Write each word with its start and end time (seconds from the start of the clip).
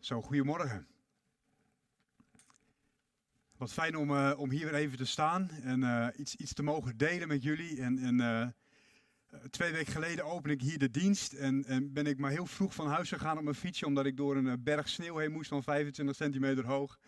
Zo, 0.00 0.22
goedemorgen. 0.22 0.86
Wat 3.56 3.72
fijn 3.72 3.96
om, 3.96 4.10
eh, 4.10 4.32
om 4.36 4.50
hier 4.50 4.64
weer 4.64 4.74
even 4.74 4.96
te 4.96 5.04
staan 5.04 5.50
en 5.50 5.82
eh, 5.82 6.06
iets, 6.16 6.36
iets 6.36 6.52
te 6.52 6.62
mogen 6.62 6.96
delen 6.96 7.28
met 7.28 7.42
jullie. 7.42 7.82
En, 7.82 7.98
en 7.98 8.20
eh, 8.20 8.48
twee 9.50 9.72
weken 9.72 9.92
geleden 9.92 10.24
open 10.24 10.50
ik 10.50 10.60
hier 10.60 10.78
de 10.78 10.90
dienst 10.90 11.32
en, 11.32 11.64
en 11.64 11.92
ben 11.92 12.06
ik 12.06 12.18
maar 12.18 12.30
heel 12.30 12.46
vroeg 12.46 12.74
van 12.74 12.86
huis 12.86 13.08
gegaan 13.08 13.36
op 13.36 13.42
mijn 13.42 13.54
fietsje, 13.54 13.86
omdat 13.86 14.06
ik 14.06 14.16
door 14.16 14.36
een 14.36 14.62
berg 14.62 14.88
sneeuw 14.88 15.16
heen 15.16 15.32
moest 15.32 15.48
van 15.48 15.62
25 15.62 16.16
centimeter 16.16 16.66
hoog. 16.66 16.98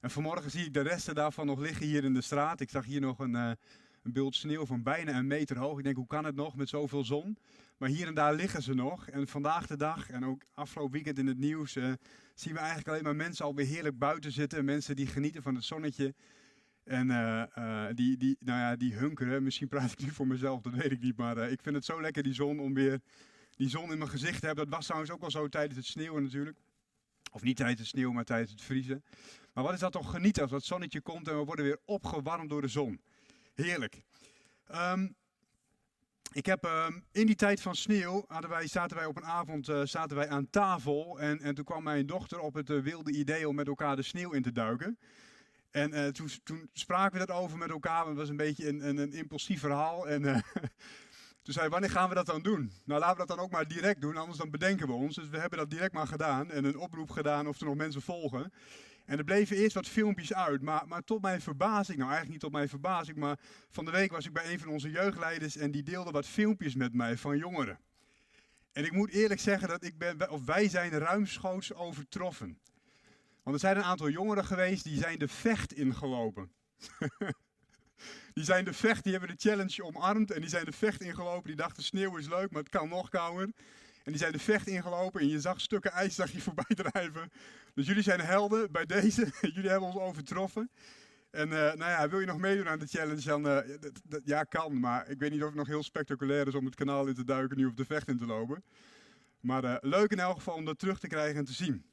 En 0.00 0.10
vanmorgen 0.10 0.50
zie 0.50 0.64
ik 0.64 0.74
de 0.74 0.80
resten 0.80 1.14
daarvan 1.14 1.46
nog 1.46 1.58
liggen 1.58 1.86
hier 1.86 2.04
in 2.04 2.14
de 2.14 2.20
straat. 2.20 2.60
Ik 2.60 2.70
zag 2.70 2.84
hier 2.84 3.00
nog 3.00 3.18
een, 3.18 3.34
een 3.34 4.32
sneeuw 4.32 4.66
van 4.66 4.82
bijna 4.82 5.18
een 5.18 5.26
meter 5.26 5.58
hoog. 5.58 5.78
Ik 5.78 5.84
denk, 5.84 5.96
hoe 5.96 6.06
kan 6.06 6.24
het 6.24 6.34
nog 6.34 6.56
met 6.56 6.68
zoveel 6.68 7.04
zon? 7.04 7.38
Maar 7.76 7.88
hier 7.88 8.06
en 8.06 8.14
daar 8.14 8.34
liggen 8.34 8.62
ze 8.62 8.74
nog. 8.74 9.08
En 9.08 9.28
vandaag 9.28 9.66
de 9.66 9.76
dag 9.76 10.10
en 10.10 10.24
ook 10.24 10.42
afgelopen 10.54 10.92
weekend 10.92 11.18
in 11.18 11.26
het 11.26 11.38
nieuws 11.38 11.76
uh, 11.76 11.92
zien 12.34 12.52
we 12.52 12.58
eigenlijk 12.58 12.88
alleen 12.88 13.02
maar 13.02 13.16
mensen 13.16 13.44
alweer 13.44 13.66
heerlijk 13.66 13.98
buiten 13.98 14.32
zitten. 14.32 14.64
Mensen 14.64 14.96
die 14.96 15.06
genieten 15.06 15.42
van 15.42 15.54
het 15.54 15.64
zonnetje. 15.64 16.14
En 16.84 17.08
uh, 17.08 17.42
uh, 17.58 17.86
die, 17.94 18.16
die, 18.16 18.36
nou 18.40 18.58
ja, 18.58 18.76
die 18.76 18.94
hunkeren. 18.94 19.42
Misschien 19.42 19.68
praat 19.68 19.92
ik 19.92 20.02
nu 20.02 20.10
voor 20.10 20.26
mezelf, 20.26 20.60
dat 20.60 20.74
weet 20.74 20.92
ik 20.92 21.00
niet. 21.00 21.16
Maar 21.16 21.50
ik 21.50 21.62
vind 21.62 21.74
het 21.74 21.84
zo 21.84 22.00
lekker 22.00 22.22
die 22.22 22.34
zon 22.34 22.60
om 22.60 22.74
weer 22.74 23.00
die 23.56 23.68
zon 23.68 23.92
in 23.92 23.98
mijn 23.98 24.10
gezicht 24.10 24.40
te 24.40 24.46
hebben. 24.46 24.64
Dat 24.64 24.74
was 24.74 24.84
trouwens 24.84 25.12
ook 25.12 25.20
wel 25.20 25.30
zo 25.30 25.48
tijdens 25.48 25.76
het 25.76 25.86
sneeuwen 25.86 26.22
natuurlijk. 26.22 26.58
Of 27.32 27.42
niet 27.42 27.56
tijdens 27.56 27.80
het 27.80 27.88
sneeuwen, 27.88 28.14
maar 28.14 28.24
tijdens 28.24 28.50
het 28.50 28.62
vriezen. 28.62 29.04
Maar 29.52 29.64
wat 29.64 29.72
is 29.72 29.80
dat 29.80 29.92
toch 29.92 30.10
genieten 30.10 30.42
als 30.42 30.50
dat 30.50 30.64
zonnetje 30.64 31.00
komt 31.00 31.28
en 31.28 31.38
we 31.38 31.44
worden 31.44 31.64
weer 31.64 31.78
opgewarmd 31.84 32.48
door 32.48 32.60
de 32.60 32.68
zon. 32.68 33.00
Heerlijk. 33.54 34.02
Um, 34.74 35.14
ik 36.34 36.46
heb 36.46 36.66
uh, 36.66 36.86
in 37.12 37.26
die 37.26 37.34
tijd 37.34 37.60
van 37.60 37.74
sneeuw, 37.74 38.24
hadden 38.28 38.50
wij, 38.50 38.66
zaten 38.66 38.96
wij 38.96 39.06
op 39.06 39.16
een 39.16 39.24
avond 39.24 39.68
uh, 39.68 39.80
zaten 39.84 40.16
wij 40.16 40.28
aan 40.28 40.50
tafel. 40.50 41.20
En, 41.20 41.40
en 41.40 41.54
toen 41.54 41.64
kwam 41.64 41.82
mijn 41.82 42.06
dochter 42.06 42.38
op 42.38 42.54
het 42.54 42.70
uh, 42.70 42.82
wilde 42.82 43.12
idee 43.12 43.48
om 43.48 43.54
met 43.54 43.66
elkaar 43.66 43.96
de 43.96 44.02
sneeuw 44.02 44.32
in 44.32 44.42
te 44.42 44.52
duiken. 44.52 44.98
En 45.70 45.92
eh, 45.92 46.06
toen, 46.06 46.28
toen, 46.42 46.70
spraken 46.72 47.20
we 47.20 47.26
dat 47.26 47.36
over 47.36 47.58
met 47.58 47.70
elkaar. 47.70 48.06
Het 48.06 48.16
was 48.16 48.28
een 48.28 48.36
beetje 48.36 48.68
een, 48.68 48.88
een, 48.88 48.96
een 48.96 49.12
impulsief 49.12 49.60
verhaal. 49.60 50.08
En 50.08 50.22
toen 51.42 51.54
zei 51.54 51.68
wanneer 51.68 51.90
gaan 51.90 52.08
we 52.08 52.14
dat 52.14 52.26
dan 52.26 52.42
doen? 52.42 52.72
Nou, 52.84 53.00
laten 53.00 53.20
we 53.20 53.26
dat 53.26 53.36
dan 53.36 53.46
ook 53.46 53.52
maar 53.52 53.68
direct 53.68 54.00
doen, 54.00 54.16
anders 54.16 54.38
dan 54.38 54.50
bedenken 54.50 54.86
we 54.86 54.92
ons. 54.92 55.14
Dus 55.14 55.28
we 55.28 55.38
hebben 55.38 55.58
dat 55.58 55.70
direct 55.70 55.92
maar 55.92 56.06
gedaan 56.06 56.50
en 56.50 56.64
een 56.64 56.78
oproep 56.78 57.10
gedaan 57.10 57.48
of 57.48 57.60
er 57.60 57.66
nog 57.66 57.74
mensen 57.74 58.02
volgen. 58.02 58.52
En 59.04 59.18
er 59.18 59.24
bleven 59.24 59.56
eerst 59.56 59.74
wat 59.74 59.88
filmpjes 59.88 60.34
uit, 60.34 60.62
maar, 60.62 60.82
maar 60.86 61.04
tot 61.04 61.22
mijn 61.22 61.40
verbazing, 61.40 61.98
nou 61.98 62.10
eigenlijk 62.10 62.30
niet 62.30 62.40
tot 62.40 62.52
mijn 62.52 62.68
verbazing, 62.68 63.16
maar 63.16 63.38
van 63.70 63.84
de 63.84 63.90
week 63.90 64.10
was 64.10 64.26
ik 64.26 64.32
bij 64.32 64.52
een 64.52 64.58
van 64.58 64.68
onze 64.68 64.90
jeugdleiders 64.90 65.56
en 65.56 65.70
die 65.70 65.82
deelde 65.82 66.10
wat 66.10 66.26
filmpjes 66.26 66.74
met 66.74 66.94
mij 66.94 67.16
van 67.16 67.38
jongeren. 67.38 67.78
En 68.72 68.84
ik 68.84 68.92
moet 68.92 69.10
eerlijk 69.10 69.40
zeggen 69.40 69.68
dat 69.68 69.84
ik 69.84 69.98
ben, 69.98 70.30
of 70.30 70.44
wij 70.44 70.68
zijn 70.68 70.90
ruimschoots 70.90 71.74
overtroffen. 71.74 72.58
Want 73.42 73.56
er 73.56 73.62
zijn 73.62 73.76
een 73.76 73.82
aantal 73.82 74.08
jongeren 74.08 74.44
geweest 74.44 74.84
die 74.84 74.98
zijn 74.98 75.18
de 75.18 75.28
vecht 75.28 75.72
ingelopen. 75.72 76.52
die 78.34 78.44
zijn 78.44 78.64
de 78.64 78.72
vecht, 78.72 79.02
die 79.02 79.12
hebben 79.12 79.30
de 79.30 79.48
challenge 79.48 79.84
omarmd 79.84 80.30
en 80.30 80.40
die 80.40 80.50
zijn 80.50 80.64
de 80.64 80.72
vecht 80.72 81.00
ingelopen. 81.00 81.46
Die 81.46 81.56
dachten 81.56 81.82
sneeuw 81.82 82.16
is 82.16 82.28
leuk, 82.28 82.50
maar 82.50 82.62
het 82.62 82.70
kan 82.70 82.88
nog 82.88 83.08
kouder. 83.08 83.50
En 84.04 84.12
die 84.12 84.20
zijn 84.20 84.32
de 84.32 84.38
vecht 84.38 84.66
ingelopen 84.66 85.20
en 85.20 85.28
je 85.28 85.40
zag 85.40 85.60
stukken 85.60 85.92
ijs 85.92 86.14
zag 86.14 86.30
je 86.30 86.40
voorbij 86.50 86.76
drijven. 86.76 87.30
Dus 87.74 87.86
jullie 87.86 88.02
zijn 88.02 88.20
helden 88.20 88.72
bij 88.72 88.86
deze. 88.86 89.32
jullie 89.54 89.70
hebben 89.70 89.88
ons 89.88 89.98
overtroffen. 89.98 90.70
En 91.30 91.48
uh, 91.48 91.54
nou 91.54 91.78
ja, 91.78 92.08
wil 92.08 92.20
je 92.20 92.26
nog 92.26 92.38
meedoen 92.38 92.68
aan 92.68 92.78
de 92.78 92.86
challenge, 92.86 93.22
dan 93.22 93.46
uh, 93.46 93.58
ja, 94.24 94.42
kan. 94.42 94.80
Maar 94.80 95.08
ik 95.08 95.18
weet 95.18 95.30
niet 95.30 95.40
of 95.40 95.46
het 95.46 95.56
nog 95.56 95.66
heel 95.66 95.82
spectaculair 95.82 96.46
is 96.46 96.54
om 96.54 96.64
het 96.64 96.74
kanaal 96.74 97.06
in 97.06 97.14
te 97.14 97.24
duiken, 97.24 97.56
nu 97.56 97.66
op 97.66 97.76
de 97.76 97.84
vecht 97.84 98.08
in 98.08 98.18
te 98.18 98.26
lopen. 98.26 98.64
Maar 99.40 99.64
uh, 99.64 99.76
leuk 99.80 100.10
in 100.10 100.18
elk 100.18 100.36
geval 100.36 100.54
om 100.54 100.64
dat 100.64 100.78
terug 100.78 100.98
te 100.98 101.06
krijgen 101.06 101.38
en 101.38 101.44
te 101.44 101.52
zien. 101.52 101.84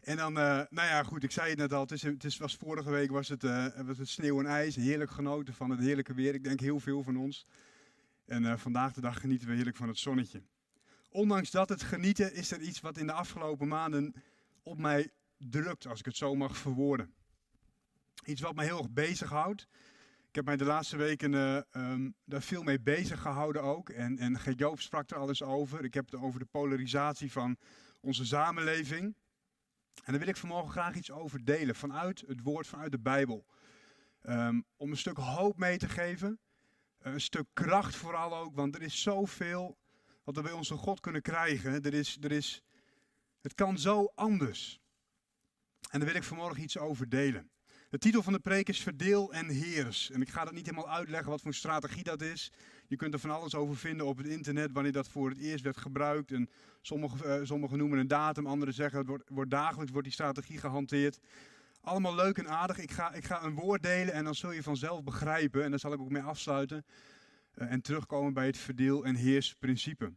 En 0.00 0.16
dan, 0.16 0.32
nou 0.32 0.68
ja, 0.70 1.02
goed, 1.02 1.22
ik 1.22 1.30
zei 1.30 1.48
het 1.50 1.58
net 1.58 1.72
al, 1.72 1.80
het, 1.80 1.92
is, 1.92 2.02
het 2.02 2.38
was 2.38 2.56
vorige 2.56 2.90
week 2.90 3.10
was 3.10 3.28
het, 3.28 3.42
was 3.86 3.98
het 3.98 4.08
sneeuw 4.08 4.38
en 4.38 4.46
ijs. 4.46 4.76
Heerlijk 4.76 5.10
genoten 5.10 5.54
van 5.54 5.70
het 5.70 5.80
heerlijke 5.80 6.14
weer. 6.14 6.34
Ik 6.34 6.44
denk 6.44 6.60
heel 6.60 6.80
veel 6.80 7.02
van 7.02 7.16
ons. 7.16 7.46
En 8.26 8.58
vandaag 8.58 8.92
de 8.92 9.00
dag 9.00 9.20
genieten 9.20 9.48
we 9.48 9.54
heerlijk 9.54 9.76
van 9.76 9.88
het 9.88 9.98
zonnetje. 9.98 10.42
Ondanks 11.12 11.50
dat 11.50 11.68
het 11.68 11.82
genieten 11.82 12.34
is 12.34 12.50
er 12.50 12.60
iets 12.60 12.80
wat 12.80 12.98
in 12.98 13.06
de 13.06 13.12
afgelopen 13.12 13.68
maanden 13.68 14.14
op 14.62 14.78
mij 14.78 15.10
drukt, 15.38 15.86
als 15.86 15.98
ik 15.98 16.04
het 16.04 16.16
zo 16.16 16.34
mag 16.34 16.56
verwoorden. 16.56 17.14
Iets 18.24 18.40
wat 18.40 18.54
mij 18.54 18.64
heel 18.64 18.78
erg 18.78 18.90
bezighoudt. 18.90 19.68
Ik 20.28 20.34
heb 20.34 20.44
mij 20.44 20.56
de 20.56 20.64
laatste 20.64 20.96
weken 20.96 21.32
uh, 21.32 21.60
um, 21.72 22.14
daar 22.24 22.42
veel 22.42 22.62
mee 22.62 22.80
bezig 22.80 23.20
gehouden 23.20 23.62
ook. 23.62 23.88
En, 23.88 24.18
en 24.18 24.38
Joop 24.56 24.80
sprak 24.80 25.10
er 25.10 25.16
al 25.16 25.28
eens 25.28 25.42
over. 25.42 25.84
Ik 25.84 25.94
heb 25.94 26.10
het 26.10 26.20
over 26.20 26.40
de 26.40 26.46
polarisatie 26.46 27.32
van 27.32 27.56
onze 28.00 28.26
samenleving. 28.26 29.02
En 30.04 30.12
daar 30.12 30.18
wil 30.18 30.28
ik 30.28 30.36
vanmorgen 30.36 30.70
graag 30.70 30.94
iets 30.94 31.10
over 31.10 31.44
delen 31.44 31.74
vanuit 31.74 32.24
het 32.26 32.42
woord, 32.42 32.66
vanuit 32.66 32.92
de 32.92 32.98
Bijbel. 32.98 33.46
Um, 34.22 34.64
om 34.76 34.90
een 34.90 34.96
stuk 34.96 35.16
hoop 35.16 35.58
mee 35.58 35.78
te 35.78 35.88
geven. 35.88 36.38
Een 36.98 37.20
stuk 37.20 37.46
kracht 37.52 37.96
vooral 37.96 38.36
ook, 38.36 38.54
want 38.54 38.74
er 38.74 38.82
is 38.82 39.02
zoveel 39.02 39.78
wat 40.34 40.44
we 40.44 40.50
bij 40.50 40.58
onze 40.58 40.76
God 40.76 41.00
kunnen 41.00 41.22
krijgen. 41.22 41.82
Er 41.82 41.94
is, 41.94 42.18
er 42.20 42.32
is, 42.32 42.62
het 43.40 43.54
kan 43.54 43.78
zo 43.78 44.12
anders. 44.14 44.80
En 45.90 45.98
daar 45.98 46.08
wil 46.08 46.16
ik 46.16 46.22
vanmorgen 46.22 46.62
iets 46.62 46.78
over 46.78 47.08
delen. 47.08 47.50
De 47.88 47.98
titel 47.98 48.22
van 48.22 48.32
de 48.32 48.38
preek 48.38 48.68
is 48.68 48.82
Verdeel 48.82 49.32
en 49.32 49.48
Heers. 49.48 50.10
En 50.10 50.20
ik 50.20 50.28
ga 50.28 50.44
dat 50.44 50.52
niet 50.52 50.66
helemaal 50.66 50.90
uitleggen 50.90 51.30
wat 51.30 51.40
voor 51.40 51.54
strategie 51.54 52.02
dat 52.02 52.22
is. 52.22 52.52
Je 52.86 52.96
kunt 52.96 53.14
er 53.14 53.20
van 53.20 53.30
alles 53.30 53.54
over 53.54 53.76
vinden 53.76 54.06
op 54.06 54.16
het 54.16 54.26
internet, 54.26 54.72
wanneer 54.72 54.92
dat 54.92 55.08
voor 55.08 55.28
het 55.28 55.38
eerst 55.38 55.64
werd 55.64 55.76
gebruikt. 55.76 56.32
En 56.32 56.50
sommigen, 56.80 57.40
uh, 57.40 57.46
sommige 57.46 57.76
noemen 57.76 57.98
een 57.98 58.08
datum, 58.08 58.46
anderen 58.46 58.74
zeggen 58.74 58.98
het 58.98 59.08
wordt, 59.08 59.28
wordt 59.28 59.50
dagelijks 59.50 59.90
wordt 59.90 60.06
die 60.06 60.16
strategie 60.16 60.58
gehanteerd. 60.58 61.18
Allemaal 61.80 62.14
leuk 62.14 62.38
en 62.38 62.48
aardig. 62.48 62.78
Ik 62.78 62.90
ga, 62.90 63.12
ik 63.12 63.24
ga 63.24 63.42
een 63.42 63.54
woord 63.54 63.82
delen 63.82 64.14
en 64.14 64.24
dan 64.24 64.34
zul 64.34 64.52
je 64.52 64.62
vanzelf 64.62 65.02
begrijpen. 65.02 65.64
En 65.64 65.70
daar 65.70 65.78
zal 65.78 65.92
ik 65.92 66.00
ook 66.00 66.10
mee 66.10 66.22
afsluiten. 66.22 66.84
Uh, 67.60 67.72
en 67.72 67.80
terugkomen 67.80 68.32
bij 68.32 68.46
het 68.46 68.58
verdeel- 68.58 69.04
en 69.04 69.14
heersprincipe. 69.14 70.12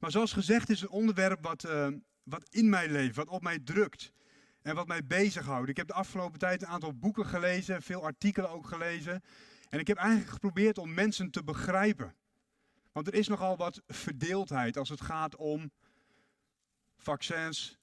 Maar 0.00 0.10
zoals 0.10 0.32
gezegd 0.32 0.70
is 0.70 0.80
een 0.80 0.88
onderwerp 0.88 1.42
wat, 1.42 1.64
uh, 1.64 1.88
wat 2.22 2.48
in 2.50 2.68
mij 2.68 2.88
leeft, 2.88 3.16
wat 3.16 3.28
op 3.28 3.42
mij 3.42 3.58
drukt 3.58 4.12
en 4.62 4.74
wat 4.74 4.86
mij 4.86 5.04
bezighoudt. 5.06 5.68
Ik 5.68 5.76
heb 5.76 5.86
de 5.86 5.92
afgelopen 5.94 6.38
tijd 6.38 6.62
een 6.62 6.68
aantal 6.68 6.94
boeken 6.94 7.26
gelezen, 7.26 7.82
veel 7.82 8.04
artikelen 8.04 8.50
ook 8.50 8.66
gelezen. 8.66 9.22
En 9.68 9.78
ik 9.78 9.86
heb 9.86 9.96
eigenlijk 9.96 10.30
geprobeerd 10.30 10.78
om 10.78 10.94
mensen 10.94 11.30
te 11.30 11.44
begrijpen. 11.44 12.14
Want 12.92 13.06
er 13.06 13.14
is 13.14 13.28
nogal 13.28 13.56
wat 13.56 13.82
verdeeldheid 13.86 14.76
als 14.76 14.88
het 14.88 15.00
gaat 15.00 15.36
om 15.36 15.70
vaccins 16.96 17.78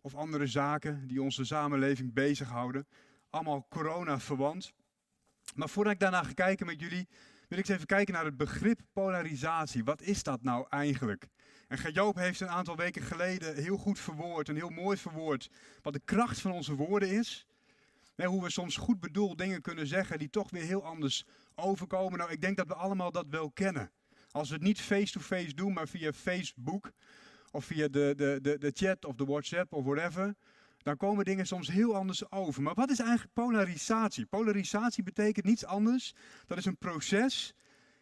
of 0.00 0.14
andere 0.14 0.46
zaken 0.46 1.06
die 1.06 1.22
onze 1.22 1.44
samenleving 1.44 2.12
bezighouden. 2.12 2.86
Allemaal 3.30 3.66
corona 3.68 4.20
verwant. 4.20 4.72
Maar 5.54 5.68
voordat 5.68 5.92
ik 5.92 6.00
daarna 6.00 6.22
ga 6.22 6.32
kijken 6.32 6.66
met 6.66 6.80
jullie, 6.80 7.08
wil 7.48 7.58
ik 7.58 7.68
eens 7.68 7.68
even 7.68 7.86
kijken 7.86 8.14
naar 8.14 8.24
het 8.24 8.36
begrip 8.36 8.80
polarisatie. 8.92 9.84
Wat 9.84 10.02
is 10.02 10.22
dat 10.22 10.42
nou 10.42 10.66
eigenlijk? 10.68 11.28
En 11.68 11.92
Joop 11.92 12.16
heeft 12.16 12.40
een 12.40 12.48
aantal 12.48 12.76
weken 12.76 13.02
geleden 13.02 13.54
heel 13.54 13.76
goed 13.76 13.98
verwoord 13.98 14.48
en 14.48 14.54
heel 14.54 14.68
mooi 14.68 14.96
verwoord 14.96 15.50
wat 15.82 15.92
de 15.92 16.00
kracht 16.04 16.40
van 16.40 16.52
onze 16.52 16.74
woorden 16.74 17.10
is. 17.10 17.46
hoe 18.16 18.42
we 18.42 18.50
soms 18.50 18.76
goed 18.76 19.00
bedoeld 19.00 19.38
dingen 19.38 19.62
kunnen 19.62 19.86
zeggen 19.86 20.18
die 20.18 20.30
toch 20.30 20.50
weer 20.50 20.62
heel 20.62 20.84
anders 20.84 21.24
overkomen. 21.54 22.18
Nou, 22.18 22.30
ik 22.30 22.40
denk 22.40 22.56
dat 22.56 22.66
we 22.66 22.74
allemaal 22.74 23.12
dat 23.12 23.26
wel 23.28 23.50
kennen. 23.50 23.90
Als 24.30 24.48
we 24.48 24.54
het 24.54 24.62
niet 24.62 24.80
face-to-face 24.80 25.54
doen, 25.54 25.72
maar 25.72 25.88
via 25.88 26.12
Facebook 26.12 26.90
of 27.50 27.64
via 27.64 27.88
de, 27.88 28.12
de, 28.16 28.38
de, 28.42 28.58
de 28.58 28.70
chat 28.74 29.04
of 29.04 29.14
de 29.14 29.24
WhatsApp 29.24 29.72
of 29.72 29.84
whatever, 29.84 30.34
dan 30.82 30.96
komen 30.96 31.24
dingen 31.24 31.46
soms 31.46 31.68
heel 31.68 31.96
anders 31.96 32.30
over. 32.30 32.62
Maar 32.62 32.74
wat 32.74 32.90
is 32.90 32.98
eigenlijk 32.98 33.32
polarisatie? 33.32 34.26
Polarisatie 34.26 35.02
betekent 35.02 35.46
niets 35.46 35.64
anders. 35.64 36.14
Dat 36.46 36.58
is 36.58 36.64
een 36.64 36.76
proces 36.76 37.54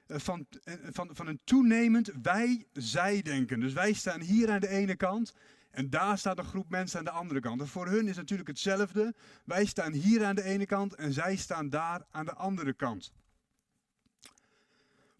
eh, 0.06 0.18
van, 0.18 0.46
eh, 0.64 0.74
van, 0.90 1.10
van 1.12 1.26
een 1.26 1.40
toenemend 1.44 2.10
wij-zij-denken. 2.22 3.60
Dus 3.60 3.72
wij 3.72 3.92
staan 3.92 4.20
hier 4.20 4.50
aan 4.50 4.60
de 4.60 4.68
ene 4.68 4.96
kant 4.96 5.34
en 5.70 5.90
daar 5.90 6.18
staat 6.18 6.38
een 6.38 6.44
groep 6.44 6.68
mensen 6.68 6.98
aan 6.98 7.04
de 7.04 7.10
andere 7.10 7.40
kant. 7.40 7.60
En 7.60 7.68
voor 7.68 7.88
hun 7.88 8.08
is 8.08 8.16
natuurlijk 8.16 8.48
hetzelfde. 8.48 9.14
Wij 9.44 9.64
staan 9.64 9.92
hier 9.92 10.24
aan 10.24 10.34
de 10.34 10.42
ene 10.42 10.66
kant 10.66 10.94
en 10.94 11.12
zij 11.12 11.36
staan 11.36 11.70
daar 11.70 12.06
aan 12.10 12.24
de 12.24 12.34
andere 12.34 12.74
kant. 12.74 13.12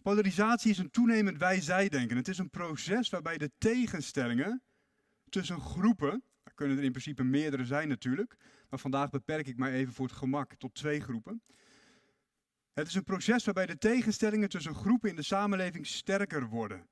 Polarisatie 0.01 0.71
is 0.71 0.77
een 0.77 0.91
toenemend 0.91 1.37
wij-zij-denken. 1.37 2.17
Het 2.17 2.27
is 2.27 2.37
een 2.37 2.49
proces 2.49 3.09
waarbij 3.09 3.37
de 3.37 3.51
tegenstellingen 3.57 4.61
tussen 5.29 5.59
groepen 5.59 6.23
kunnen 6.59 6.77
er 6.77 6.83
in 6.83 6.91
principe 6.91 7.23
meerdere 7.23 7.65
zijn 7.65 7.87
natuurlijk. 7.87 8.35
Maar 8.69 8.79
vandaag 8.79 9.09
beperk 9.09 9.47
ik 9.47 9.57
mij 9.57 9.73
even 9.73 9.93
voor 9.93 10.05
het 10.05 10.15
gemak 10.15 10.53
tot 10.55 10.73
twee 10.73 11.01
groepen. 11.01 11.41
Het 12.73 12.87
is 12.87 12.95
een 12.95 13.03
proces 13.03 13.45
waarbij 13.45 13.65
de 13.65 13.77
tegenstellingen 13.77 14.49
tussen 14.49 14.75
groepen 14.75 15.09
in 15.09 15.15
de 15.15 15.23
samenleving 15.23 15.87
sterker 15.87 16.47
worden. 16.47 16.87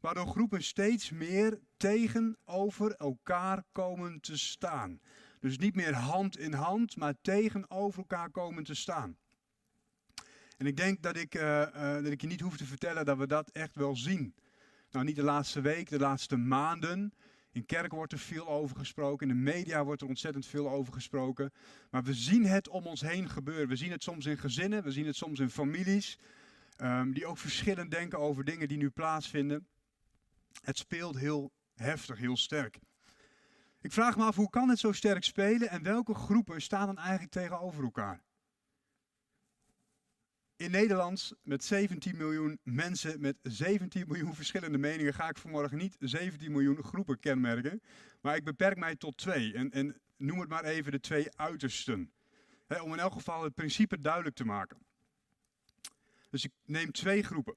Waardoor 0.00 0.26
groepen 0.26 0.62
steeds 0.62 1.10
meer 1.10 1.58
tegenover 1.76 2.94
elkaar 2.94 3.64
komen 3.72 4.20
te 4.20 4.38
staan. 4.38 5.00
Dus 5.40 5.58
niet 5.58 5.74
meer 5.74 5.94
hand 5.94 6.38
in 6.38 6.52
hand, 6.52 6.96
maar 6.96 7.14
tegenover 7.22 7.98
elkaar 7.98 8.30
komen 8.30 8.64
te 8.64 8.74
staan. 8.74 9.16
En 10.56 10.66
ik 10.66 10.76
denk 10.76 11.02
dat 11.02 11.16
ik, 11.16 11.34
uh, 11.34 11.42
uh, 11.42 11.94
dat 11.94 12.06
ik 12.06 12.20
je 12.20 12.26
niet 12.26 12.40
hoef 12.40 12.56
te 12.56 12.66
vertellen 12.66 13.04
dat 13.04 13.18
we 13.18 13.26
dat 13.26 13.50
echt 13.50 13.76
wel 13.76 13.96
zien. 13.96 14.34
Nou, 14.90 15.04
niet 15.04 15.16
de 15.16 15.22
laatste 15.22 15.60
week, 15.60 15.88
de 15.88 15.98
laatste 15.98 16.36
maanden. 16.36 17.12
In 17.58 17.66
kerk 17.66 17.92
wordt 17.92 18.12
er 18.12 18.18
veel 18.18 18.48
over 18.48 18.76
gesproken, 18.76 19.28
in 19.28 19.36
de 19.36 19.42
media 19.42 19.84
wordt 19.84 20.02
er 20.02 20.08
ontzettend 20.08 20.46
veel 20.46 20.70
over 20.70 20.92
gesproken. 20.92 21.52
Maar 21.90 22.02
we 22.02 22.14
zien 22.14 22.44
het 22.44 22.68
om 22.68 22.86
ons 22.86 23.00
heen 23.00 23.28
gebeuren. 23.28 23.68
We 23.68 23.76
zien 23.76 23.90
het 23.90 24.02
soms 24.02 24.26
in 24.26 24.38
gezinnen, 24.38 24.82
we 24.82 24.90
zien 24.90 25.06
het 25.06 25.16
soms 25.16 25.40
in 25.40 25.50
families, 25.50 26.18
ehm, 26.76 27.10
die 27.10 27.26
ook 27.26 27.38
verschillend 27.38 27.90
denken 27.90 28.18
over 28.18 28.44
dingen 28.44 28.68
die 28.68 28.76
nu 28.76 28.90
plaatsvinden. 28.90 29.66
Het 30.62 30.78
speelt 30.78 31.18
heel 31.18 31.52
heftig, 31.74 32.18
heel 32.18 32.36
sterk. 32.36 32.78
Ik 33.80 33.92
vraag 33.92 34.16
me 34.16 34.24
af, 34.24 34.36
hoe 34.36 34.50
kan 34.50 34.68
het 34.68 34.78
zo 34.78 34.92
sterk 34.92 35.24
spelen 35.24 35.68
en 35.68 35.82
welke 35.82 36.14
groepen 36.14 36.62
staan 36.62 36.86
dan 36.86 36.98
eigenlijk 36.98 37.30
tegenover 37.30 37.84
elkaar? 37.84 38.22
In 40.58 40.70
Nederland, 40.70 41.32
met 41.42 41.64
17 41.64 42.16
miljoen 42.16 42.58
mensen, 42.62 43.20
met 43.20 43.36
17 43.42 44.04
miljoen 44.06 44.34
verschillende 44.34 44.78
meningen, 44.78 45.14
ga 45.14 45.28
ik 45.28 45.38
vanmorgen 45.38 45.78
niet 45.78 45.96
17 45.98 46.52
miljoen 46.52 46.82
groepen 46.82 47.18
kenmerken. 47.18 47.82
Maar 48.20 48.36
ik 48.36 48.44
beperk 48.44 48.78
mij 48.78 48.96
tot 48.96 49.16
twee. 49.16 49.54
En, 49.54 49.70
en 49.70 50.00
noem 50.16 50.40
het 50.40 50.48
maar 50.48 50.64
even 50.64 50.92
de 50.92 51.00
twee 51.00 51.36
uitersten. 51.36 52.12
om 52.82 52.92
in 52.92 52.98
elk 52.98 53.12
geval 53.12 53.42
het 53.44 53.54
principe 53.54 54.00
duidelijk 54.00 54.34
te 54.36 54.44
maken. 54.44 54.78
Dus 56.30 56.44
ik 56.44 56.52
neem 56.64 56.92
twee 56.92 57.22
groepen. 57.22 57.56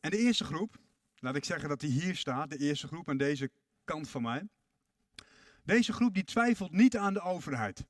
En 0.00 0.10
de 0.10 0.18
eerste 0.18 0.44
groep, 0.44 0.76
laat 1.18 1.36
ik 1.36 1.44
zeggen 1.44 1.68
dat 1.68 1.80
die 1.80 2.02
hier 2.02 2.16
staat, 2.16 2.50
de 2.50 2.58
eerste 2.58 2.86
groep 2.86 3.08
aan 3.08 3.16
deze 3.16 3.50
kant 3.84 4.08
van 4.08 4.22
mij. 4.22 4.48
Deze 5.62 5.92
groep 5.92 6.14
die 6.14 6.24
twijfelt 6.24 6.72
niet 6.72 6.96
aan 6.96 7.12
de 7.12 7.20
overheid. 7.20 7.86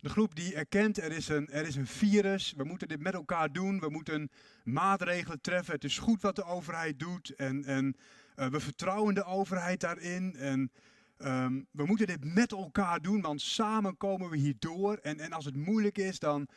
De 0.00 0.08
groep 0.08 0.34
die 0.34 0.54
erkent, 0.54 0.98
er 0.98 1.12
is, 1.12 1.28
een, 1.28 1.48
er 1.48 1.66
is 1.66 1.76
een 1.76 1.86
virus, 1.86 2.54
we 2.56 2.64
moeten 2.64 2.88
dit 2.88 3.00
met 3.00 3.14
elkaar 3.14 3.52
doen, 3.52 3.80
we 3.80 3.88
moeten 3.88 4.30
maatregelen 4.64 5.40
treffen. 5.40 5.74
Het 5.74 5.84
is 5.84 5.98
goed 5.98 6.22
wat 6.22 6.36
de 6.36 6.44
overheid 6.44 6.98
doet 6.98 7.34
en, 7.34 7.64
en 7.64 7.96
uh, 8.36 8.46
we 8.46 8.60
vertrouwen 8.60 9.14
de 9.14 9.24
overheid 9.24 9.80
daarin. 9.80 10.36
En 10.36 10.72
um, 11.18 11.66
we 11.70 11.86
moeten 11.86 12.06
dit 12.06 12.34
met 12.34 12.52
elkaar 12.52 13.00
doen, 13.00 13.20
want 13.20 13.40
samen 13.40 13.96
komen 13.96 14.30
we 14.30 14.36
hierdoor. 14.36 14.96
En, 14.96 15.20
en 15.20 15.32
als 15.32 15.44
het 15.44 15.56
moeilijk 15.56 15.98
is, 15.98 16.18
dan 16.18 16.48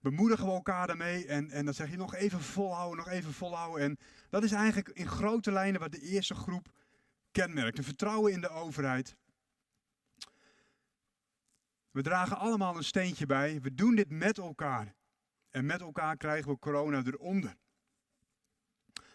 bemoedigen 0.00 0.46
we 0.46 0.52
elkaar 0.52 0.86
daarmee. 0.86 1.26
En, 1.26 1.50
en 1.50 1.64
dan 1.64 1.74
zeg 1.74 1.90
je 1.90 1.96
nog 1.96 2.14
even 2.14 2.40
volhouden, 2.40 2.96
nog 2.96 3.08
even 3.08 3.32
volhouden. 3.32 3.82
En 3.82 3.98
dat 4.30 4.44
is 4.44 4.52
eigenlijk 4.52 4.88
in 4.88 5.08
grote 5.08 5.52
lijnen 5.52 5.80
wat 5.80 5.92
de 5.92 6.00
eerste 6.00 6.34
groep 6.34 6.68
kenmerkt. 7.32 7.78
Een 7.78 7.84
vertrouwen 7.84 8.32
in 8.32 8.40
de 8.40 8.50
overheid. 8.50 9.16
We 11.90 12.02
dragen 12.02 12.38
allemaal 12.38 12.76
een 12.76 12.84
steentje 12.84 13.26
bij. 13.26 13.60
We 13.60 13.74
doen 13.74 13.94
dit 13.94 14.10
met 14.10 14.38
elkaar. 14.38 14.94
En 15.50 15.66
met 15.66 15.80
elkaar 15.80 16.16
krijgen 16.16 16.52
we 16.52 16.58
corona 16.58 17.02
eronder. 17.04 17.56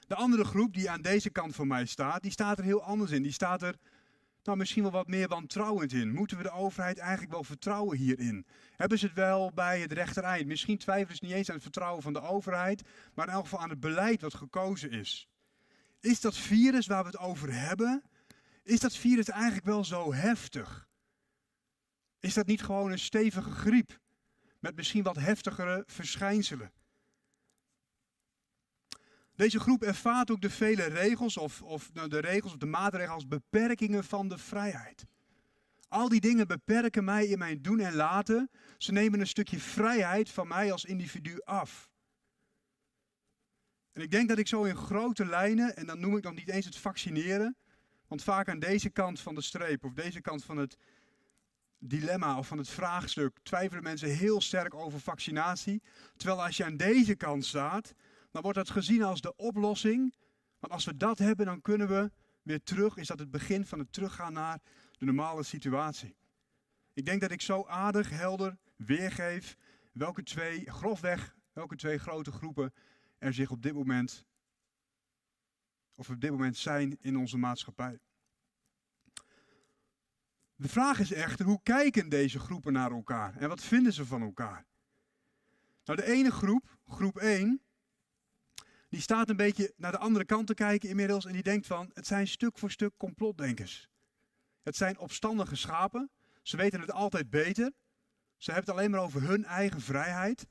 De 0.08 0.16
andere 0.16 0.44
groep 0.44 0.74
die 0.74 0.90
aan 0.90 1.02
deze 1.02 1.30
kant 1.30 1.56
van 1.56 1.68
mij 1.68 1.86
staat, 1.86 2.22
die 2.22 2.32
staat 2.32 2.58
er 2.58 2.64
heel 2.64 2.84
anders 2.84 3.12
in. 3.12 3.22
Die 3.22 3.32
staat 3.32 3.62
er 3.62 3.76
nou, 4.44 4.58
misschien 4.58 4.84
wel 4.84 4.92
wat 4.92 5.08
meer 5.08 5.28
wantrouwend 5.28 5.94
in. 5.94 6.14
Moeten 6.14 6.38
we 6.38 6.44
de 6.44 6.52
overheid 6.52 6.98
eigenlijk 6.98 7.32
wel 7.32 7.44
vertrouwen 7.44 7.98
hierin? 7.98 8.46
Hebben 8.76 9.00
ze 9.00 9.06
het 9.06 9.16
wel 9.16 9.52
bij 9.54 9.82
het 9.82 9.92
rechtereind? 9.92 10.48
Misschien 10.48 10.78
twijfelen 10.78 11.18
ze 11.18 11.26
niet 11.26 11.34
eens 11.34 11.48
aan 11.48 11.56
het 11.56 11.64
vertrouwen 11.64 12.04
van 12.04 12.14
de 12.14 12.22
overheid, 12.22 12.82
maar 13.14 13.28
in 13.28 13.34
elk 13.34 13.44
geval 13.44 13.60
aan 13.60 13.70
het 13.70 13.80
beleid 13.80 14.22
wat 14.22 14.34
gekozen 14.34 14.92
is. 14.92 15.30
Is 16.00 16.22
dat 16.22 16.38
virus 16.38 16.88
waar 16.88 17.02
we 17.04 17.10
het 17.10 17.18
over 17.18 17.54
hebben, 17.54 18.04
is 18.64 18.80
dat 18.80 18.96
virus 18.96 19.30
eigenlijk 19.30 19.66
wel 19.66 19.84
zo 19.84 20.14
heftig? 20.14 20.88
Is 22.26 22.34
dat 22.34 22.46
niet 22.46 22.64
gewoon 22.64 22.92
een 22.92 23.00
stevige 23.00 23.52
griep 23.52 24.00
met 24.60 24.76
misschien 24.76 25.04
wat 25.04 25.16
heftigere 25.16 25.84
verschijnselen? 25.88 26.72
Deze 29.36 29.60
groep 29.60 29.84
ervaart 29.84 30.32
ook 30.32 30.42
de 30.42 30.50
vele 30.50 30.84
regels, 30.84 31.38
of, 31.38 31.62
of 31.62 31.92
de 31.92 32.20
regels 32.20 32.52
of 32.52 32.58
de 32.58 32.66
maatregelen 32.66 33.14
als 33.14 33.28
beperkingen 33.28 34.04
van 34.04 34.28
de 34.28 34.38
vrijheid. 34.38 35.06
Al 35.88 36.10
die 36.10 36.20
dingen 36.20 36.48
beperken 36.48 37.04
mij 37.04 37.26
in 37.26 37.38
mijn 37.38 37.62
doen 37.62 37.80
en 37.80 37.94
laten. 37.94 38.50
Ze 38.78 38.92
nemen 38.92 39.20
een 39.20 39.28
stukje 39.28 39.60
vrijheid 39.60 40.30
van 40.30 40.48
mij 40.48 40.72
als 40.72 40.86
individu 40.86 41.42
af. 41.42 41.90
En 43.92 44.02
ik 44.02 44.12
denk 44.12 44.30
dat 44.30 44.38
ik 44.38 44.48
zo 44.48 44.64
in 44.64 44.76
grote 44.76 45.26
lijnen, 45.26 45.76
en 45.76 45.86
dan 45.86 46.00
noem 46.00 46.18
ik 46.18 46.24
nog 46.24 46.34
niet 46.34 46.50
eens 46.50 46.66
het 46.66 46.78
vaccineren, 46.78 47.58
want 48.08 48.24
vaak 48.24 48.50
aan 48.50 48.60
deze 48.60 48.90
kant 48.90 49.20
van 49.20 49.36
de 49.36 49.42
streep 49.42 49.84
of 49.84 49.94
deze 49.94 50.22
kant 50.22 50.44
van 50.44 50.58
het 50.58 50.78
dilemma 51.88 52.38
of 52.38 52.48
van 52.48 52.58
het 52.58 52.70
vraagstuk 52.70 53.38
twijfelen 53.44 53.84
mensen 53.84 54.10
heel 54.10 54.42
sterk 54.42 54.74
over 54.74 55.00
vaccinatie. 55.00 55.82
Terwijl 56.18 56.44
als 56.44 56.58
je 56.58 56.66
aan 56.66 56.78
deze 56.78 57.16
kant 57.16 57.46
staat, 57.46 57.94
dan 58.32 58.42
wordt 58.42 58.58
dat 58.58 58.70
gezien 58.70 59.04
als 59.04 59.22
de 59.22 59.36
oplossing. 59.36 60.16
Want 60.60 60.74
als 60.74 60.86
we 60.86 60.98
dat 60.98 61.18
hebben, 61.18 61.46
dan 61.46 61.62
kunnen 61.62 61.88
we 61.88 62.12
weer 62.42 62.64
terug. 62.64 62.98
Is 62.98 63.08
dat 63.08 63.20
het 63.20 63.32
begin 63.32 63.66
van 63.66 63.80
het 63.80 63.94
teruggaan 63.94 64.34
naar 64.34 64.62
de 64.92 65.06
normale 65.06 65.44
situatie. 65.44 66.16
Ik 66.94 67.06
denk 67.06 67.22
dat 67.22 67.32
ik 67.32 67.42
zo 67.42 67.66
aardig, 67.66 68.10
helder 68.10 68.58
weergeef 68.76 69.58
welke 69.92 70.24
twee, 70.24 70.72
grofweg, 70.72 71.36
welke 71.54 71.76
twee 71.76 71.98
grote 71.98 72.32
groepen 72.32 72.74
er 73.18 73.34
zich 73.34 73.52
op 73.52 73.62
dit 73.62 73.74
moment, 73.74 74.26
of 75.96 76.10
op 76.10 76.22
dit 76.22 76.32
moment 76.32 76.58
zijn 76.58 76.98
in 77.02 77.18
onze 77.18 77.38
maatschappij. 77.38 78.00
De 80.58 80.70
vraag 80.70 81.00
is 81.00 81.12
echter, 81.12 81.46
hoe 81.46 81.60
kijken 81.64 82.10
deze 82.10 82.40
groepen 82.40 82.74
naar 82.74 82.92
elkaar 82.92 83.36
en 83.36 83.50
wat 83.50 83.64
vinden 83.64 83.94
ze 83.94 84.06
van 84.06 84.22
elkaar? 84.22 84.66
Nou, 85.86 86.00
de 86.00 86.06
ene 86.06 86.32
groep, 86.32 86.78
groep 86.88 87.18
1, 87.18 87.62
die 88.90 89.02
staat 89.02 89.30
een 89.30 89.36
beetje 89.36 89.74
naar 89.78 89.92
de 89.92 89.98
andere 89.98 90.26
kant 90.26 90.48
te 90.48 90.54
kijken 90.54 90.90
inmiddels 90.90 91.26
en 91.26 91.34
die 91.34 91.44
denkt 91.44 91.68
van, 91.68 91.92
het 91.94 92.08
zijn 92.08 92.28
stuk 92.28 92.58
voor 92.58 92.72
stuk 92.72 92.92
complotdenkers. 92.98 93.90
Het 94.64 94.76
zijn 94.76 94.98
opstandige 94.98 95.56
schapen, 95.56 96.10
ze 96.42 96.58
weten 96.58 96.82
het 96.82 96.92
altijd 96.92 97.30
beter, 97.30 97.72
ze 98.38 98.52
hebben 98.52 98.70
het 98.70 98.80
alleen 98.80 98.92
maar 98.92 99.02
over 99.02 99.22
hun 99.22 99.46
eigen 99.46 99.82
vrijheid, 99.82 100.48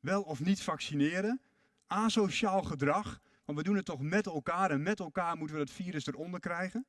wel 0.00 0.22
of 0.22 0.40
niet 0.40 0.62
vaccineren, 0.62 1.40
asociaal 1.86 2.62
gedrag, 2.62 3.20
want 3.44 3.58
we 3.58 3.64
doen 3.64 3.76
het 3.76 3.84
toch 3.84 4.00
met 4.00 4.26
elkaar 4.26 4.70
en 4.70 4.82
met 4.82 5.00
elkaar 5.00 5.36
moeten 5.36 5.56
we 5.56 5.64
dat 5.64 5.74
virus 5.74 6.06
eronder 6.06 6.40
krijgen. 6.40 6.86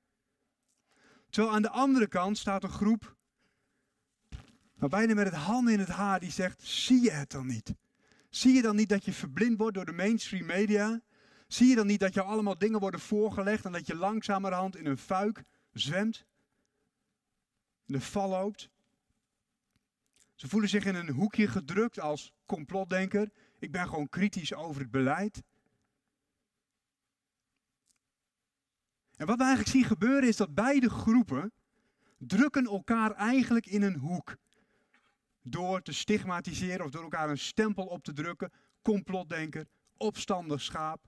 Terwijl 1.30 1.56
aan 1.56 1.62
de 1.62 1.70
andere 1.70 2.08
kant 2.08 2.38
staat 2.38 2.64
een 2.64 2.70
groep, 2.70 3.16
maar 4.76 4.90
bijna 4.90 5.14
met 5.14 5.26
het 5.26 5.36
handen 5.36 5.74
in 5.74 5.80
het 5.80 5.90
haar, 5.90 6.20
die 6.20 6.31
zegt, 6.31 6.62
zie 6.62 7.02
je 7.02 7.12
het 7.12 7.31
dan 7.31 7.48
niet? 7.48 7.74
Zie 8.30 8.54
je 8.54 8.62
dan 8.62 8.76
niet 8.76 8.90
dat 8.90 9.06
je 9.06 9.14
verblind 9.14 9.58
wordt 9.58 9.76
door 9.76 9.86
de 9.86 9.92
mainstream 9.92 10.46
media? 10.46 11.02
Zie 11.48 11.68
je 11.68 11.76
dan 11.76 11.88
niet 11.88 12.00
dat 12.00 12.14
je 12.14 12.22
allemaal 12.22 12.58
dingen 12.58 12.80
worden 12.80 13.00
voorgelegd 13.00 13.66
en 13.66 13.72
dat 13.72 13.88
je 13.88 13.96
langzamerhand 13.96 14.76
in 14.76 14.86
een 14.86 14.98
fuik 14.98 15.44
zwemt? 15.71 16.26
De 17.86 18.02
val 18.02 18.30
loopt? 18.30 18.69
Ze 20.36 20.48
voelen 20.48 20.69
zich 20.69 20.86
in 20.86 20.95
een 20.95 21.09
hoekje 21.09 21.48
gedrukt 21.48 22.00
als 22.00 22.33
complotdenker. 22.45 23.30
Ik 23.59 23.71
ben 23.71 23.88
gewoon 23.88 24.09
kritisch 24.09 24.54
over 24.54 24.81
het 24.81 24.92
beleid. 24.92 25.44
En 29.19 29.26
wat 29.26 29.38
we 29.38 29.44
eigenlijk 29.44 29.71
zien 29.71 29.85
gebeuren 29.85 30.30
is 30.30 30.38
dat 30.38 30.54
beide 30.54 30.90
groepen 30.90 31.52
drukken 32.18 32.66
elkaar 32.66 33.11
eigenlijk 33.11 33.66
in 33.66 33.81
een 33.81 33.97
hoek. 33.97 34.35
Door 35.42 35.81
te 35.81 35.94
stigmatiseren 35.94 36.85
of 36.85 36.92
door 36.92 37.04
elkaar 37.04 37.30
een 37.30 37.38
stempel 37.38 37.85
op 37.85 38.04
te 38.04 38.14
drukken. 38.14 38.52
Complotdenker, 38.81 39.66
opstandig 39.97 40.61
schaap. 40.61 41.06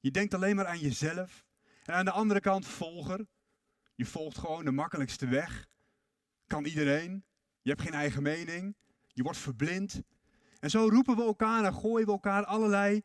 Je 0.00 0.10
denkt 0.10 0.34
alleen 0.34 0.56
maar 0.56 0.66
aan 0.66 0.78
jezelf. 0.78 1.44
En 1.84 1.94
aan 1.94 2.04
de 2.04 2.10
andere 2.10 2.40
kant 2.40 2.66
volger. 2.66 3.26
Je 3.94 4.06
volgt 4.06 4.38
gewoon 4.38 4.64
de 4.64 4.70
makkelijkste 4.70 5.26
weg. 5.26 5.66
Kan 6.46 6.64
iedereen. 6.64 7.24
Je 7.62 7.70
hebt 7.70 7.82
geen 7.82 7.94
eigen 7.94 8.22
mening. 8.22 8.76
Je 9.06 9.22
wordt 9.22 9.38
verblind. 9.38 10.02
En 10.60 10.70
zo 10.70 10.88
roepen 10.88 11.16
we 11.16 11.22
elkaar 11.22 11.64
en 11.64 11.74
gooien 11.74 12.06
we 12.06 12.12
elkaar 12.12 12.44
allerlei 12.44 13.02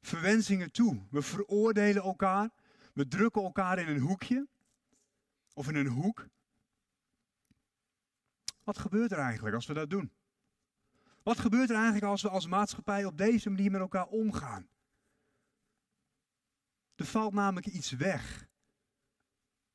verwensingen 0.00 0.72
toe. 0.72 1.06
We 1.10 1.22
veroordelen 1.22 2.02
elkaar. 2.02 2.50
We 2.92 3.08
drukken 3.08 3.42
elkaar 3.42 3.78
in 3.78 3.88
een 3.88 4.00
hoekje 4.00 4.48
of 5.54 5.68
in 5.68 5.74
een 5.74 5.86
hoek. 5.86 6.26
Wat 8.64 8.78
gebeurt 8.78 9.12
er 9.12 9.18
eigenlijk 9.18 9.54
als 9.54 9.66
we 9.66 9.74
dat 9.74 9.90
doen? 9.90 10.12
Wat 11.22 11.38
gebeurt 11.38 11.70
er 11.70 11.76
eigenlijk 11.76 12.04
als 12.04 12.22
we 12.22 12.28
als 12.28 12.46
maatschappij 12.46 13.04
op 13.04 13.18
deze 13.18 13.50
manier 13.50 13.70
met 13.70 13.80
elkaar 13.80 14.06
omgaan? 14.06 14.68
Er 16.94 17.04
valt 17.04 17.32
namelijk 17.32 17.66
iets 17.66 17.90
weg. 17.90 18.48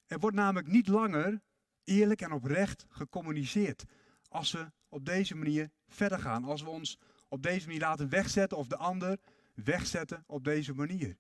Er 0.06 0.20
wordt 0.20 0.36
namelijk 0.36 0.68
niet 0.68 0.88
langer 0.88 1.42
eerlijk 1.84 2.22
en 2.22 2.32
oprecht 2.32 2.86
gecommuniceerd 2.90 3.84
als 4.30 4.52
we 4.52 4.72
op 4.90 5.06
deze 5.06 5.36
manier 5.36 5.72
verder 5.88 6.20
gaan. 6.20 6.44
Als 6.44 6.62
we 6.62 6.70
ons 6.70 7.00
op 7.28 7.44
deze 7.44 7.66
manier 7.66 7.82
laten 7.82 8.10
wegzetten 8.10 8.58
of 8.58 8.68
de 8.68 8.78
ander 8.78 9.20
wegzetten 9.54 10.24
op 10.28 10.44
deze 10.44 10.74
manier. 10.74 11.18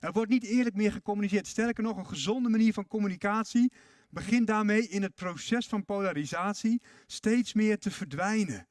Er 0.00 0.12
wordt 0.12 0.30
niet 0.30 0.44
eerlijk 0.44 0.76
meer 0.76 0.92
gecommuniceerd. 0.92 1.46
Sterker 1.46 1.82
nog, 1.82 1.96
een 1.96 2.06
gezonde 2.06 2.48
manier 2.48 2.72
van 2.72 2.86
communicatie 2.86 3.72
begint 4.10 4.46
daarmee 4.46 4.88
in 4.88 5.02
het 5.02 5.14
proces 5.14 5.66
van 5.66 5.84
polarisatie 5.84 6.82
steeds 7.06 7.52
meer 7.52 7.78
te 7.78 7.90
verdwijnen. 7.90 8.68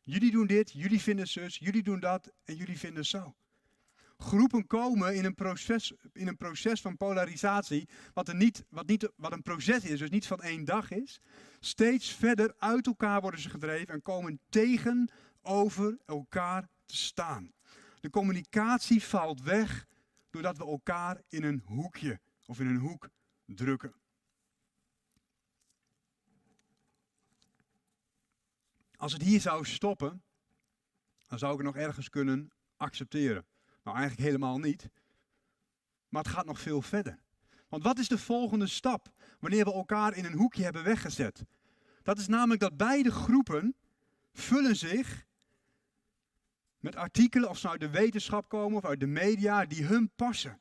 Jullie 0.00 0.30
doen 0.30 0.46
dit, 0.46 0.72
jullie 0.72 1.00
vinden 1.00 1.28
zus, 1.28 1.58
jullie 1.58 1.82
doen 1.82 2.00
dat 2.00 2.32
en 2.44 2.56
jullie 2.56 2.78
vinden 2.78 3.04
zo. 3.04 3.34
groepen 4.16 4.66
komen 4.66 5.14
in 5.14 5.24
een 5.24 5.34
proces, 5.34 5.92
in 6.12 6.28
een 6.28 6.36
proces 6.36 6.80
van 6.80 6.96
polarisatie, 6.96 7.88
wat, 8.14 8.28
er 8.28 8.34
niet, 8.34 8.64
wat, 8.68 8.86
niet, 8.86 9.08
wat 9.16 9.32
een 9.32 9.42
proces 9.42 9.84
is, 9.84 9.98
dus 9.98 10.10
niet 10.10 10.26
van 10.26 10.40
één 10.40 10.64
dag 10.64 10.90
is, 10.90 11.20
steeds 11.60 12.10
verder 12.10 12.54
uit 12.58 12.86
elkaar 12.86 13.20
worden 13.20 13.40
ze 13.40 13.50
gedreven 13.50 13.94
en 13.94 14.02
komen 14.02 14.40
tegenover 14.48 15.98
elkaar 16.06 16.68
te 16.86 16.96
staan. 16.96 17.52
De 18.00 18.10
communicatie 18.10 19.02
valt 19.02 19.42
weg 19.42 19.86
doordat 20.32 20.56
we 20.56 20.64
elkaar 20.64 21.22
in 21.28 21.42
een 21.42 21.62
hoekje 21.64 22.20
of 22.46 22.60
in 22.60 22.66
een 22.66 22.78
hoek 22.78 23.08
drukken. 23.44 23.94
Als 28.96 29.12
het 29.12 29.22
hier 29.22 29.40
zou 29.40 29.64
stoppen, 29.64 30.22
dan 31.26 31.38
zou 31.38 31.52
ik 31.52 31.58
het 31.58 31.66
nog 31.66 31.76
ergens 31.76 32.08
kunnen 32.08 32.50
accepteren. 32.76 33.46
Nou, 33.82 33.96
eigenlijk 33.96 34.28
helemaal 34.28 34.58
niet. 34.58 34.88
Maar 36.08 36.22
het 36.22 36.32
gaat 36.32 36.46
nog 36.46 36.60
veel 36.60 36.82
verder. 36.82 37.22
Want 37.68 37.82
wat 37.82 37.98
is 37.98 38.08
de 38.08 38.18
volgende 38.18 38.66
stap 38.66 39.12
wanneer 39.40 39.64
we 39.64 39.72
elkaar 39.72 40.16
in 40.16 40.24
een 40.24 40.36
hoekje 40.36 40.62
hebben 40.62 40.84
weggezet? 40.84 41.44
Dat 42.02 42.18
is 42.18 42.26
namelijk 42.26 42.60
dat 42.60 42.76
beide 42.76 43.10
groepen 43.10 43.76
vullen 44.32 44.76
zich 44.76 45.24
met 46.82 46.96
artikelen, 46.96 47.48
of 47.48 47.58
ze 47.58 47.68
uit 47.68 47.80
de 47.80 47.90
wetenschap 47.90 48.48
komen 48.48 48.76
of 48.76 48.84
uit 48.84 49.00
de 49.00 49.06
media, 49.06 49.64
die 49.64 49.84
hun 49.84 50.10
passen. 50.16 50.60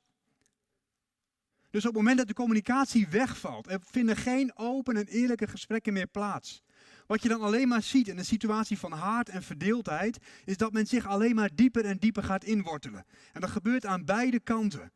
Dus 1.69 1.85
op 1.85 1.87
het 1.87 1.97
moment 1.97 2.17
dat 2.17 2.27
de 2.27 2.33
communicatie 2.33 3.07
wegvalt, 3.07 3.71
er 3.71 3.79
vinden 3.83 4.17
geen 4.17 4.51
open 4.55 4.97
en 4.97 5.07
eerlijke 5.07 5.47
gesprekken 5.47 5.93
meer 5.93 6.07
plaats. 6.07 6.61
Wat 7.07 7.21
je 7.23 7.29
dan 7.29 7.41
alleen 7.41 7.67
maar 7.67 7.81
ziet 7.81 8.07
in 8.07 8.17
een 8.17 8.25
situatie 8.25 8.77
van 8.77 8.91
haat 8.91 9.29
en 9.29 9.43
verdeeldheid, 9.43 10.17
is 10.45 10.57
dat 10.57 10.71
men 10.71 10.87
zich 10.87 11.07
alleen 11.07 11.35
maar 11.35 11.49
dieper 11.55 11.85
en 11.85 11.97
dieper 11.97 12.23
gaat 12.23 12.43
inwortelen. 12.43 13.05
En 13.33 13.41
dat 13.41 13.49
gebeurt 13.49 13.85
aan 13.85 14.05
beide 14.05 14.39
kanten. 14.39 14.91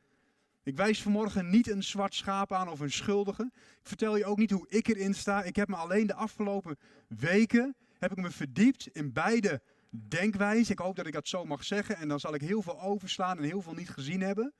Ik 0.64 0.76
wijs 0.76 1.02
vanmorgen 1.02 1.50
niet 1.50 1.70
een 1.70 1.84
zwart 1.84 2.16
schaap 2.16 2.54
aan 2.54 2.70
of 2.70 2.80
een 2.80 2.92
schuldige. 2.92 3.52
Ik 3.54 3.88
vertel 3.88 4.18
je 4.18 4.26
ook 4.26 4.38
niet 4.38 4.52
hoe 4.52 4.66
ik 4.70 4.88
erin 4.88 5.14
sta. 5.14 5.44
Ik 5.44 5.56
heb 5.56 5.68
me 5.68 5.76
alleen 5.76 6.08
de 6.08 6.14
afgelopen 6.14 6.78
weken 7.08 7.76
heb 7.98 8.12
ik 8.12 8.18
me 8.18 8.32
verdiept 8.32 8.88
in 8.88 9.14
beide 9.14 9.62
denkwijzen. 9.90 10.72
Ik 10.72 10.80
hoop 10.80 10.96
dat 10.96 11.08
ik 11.08 11.14
dat 11.14 11.28
zo 11.28 11.46
mag 11.46 11.64
zeggen. 11.64 11.98
En 11.98 12.08
dan 12.08 12.20
zal 12.20 12.34
ik 12.34 12.42
heel 12.42 12.62
veel 12.62 12.82
overslaan 12.82 13.38
en 13.38 13.44
heel 13.44 13.62
veel 13.62 13.74
niet 13.74 13.90
gezien 13.90 14.22
hebben. 14.22 14.54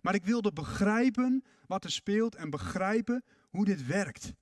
Maar 0.00 0.14
ik 0.14 0.24
wilde 0.24 0.52
begrijpen 0.52 1.44
wat 1.66 1.84
er 1.84 1.90
speelt 1.90 2.34
en 2.34 2.50
begrijpen 2.50 3.24
hoe 3.50 3.64
dit 3.64 3.86
werkt. 3.86 4.32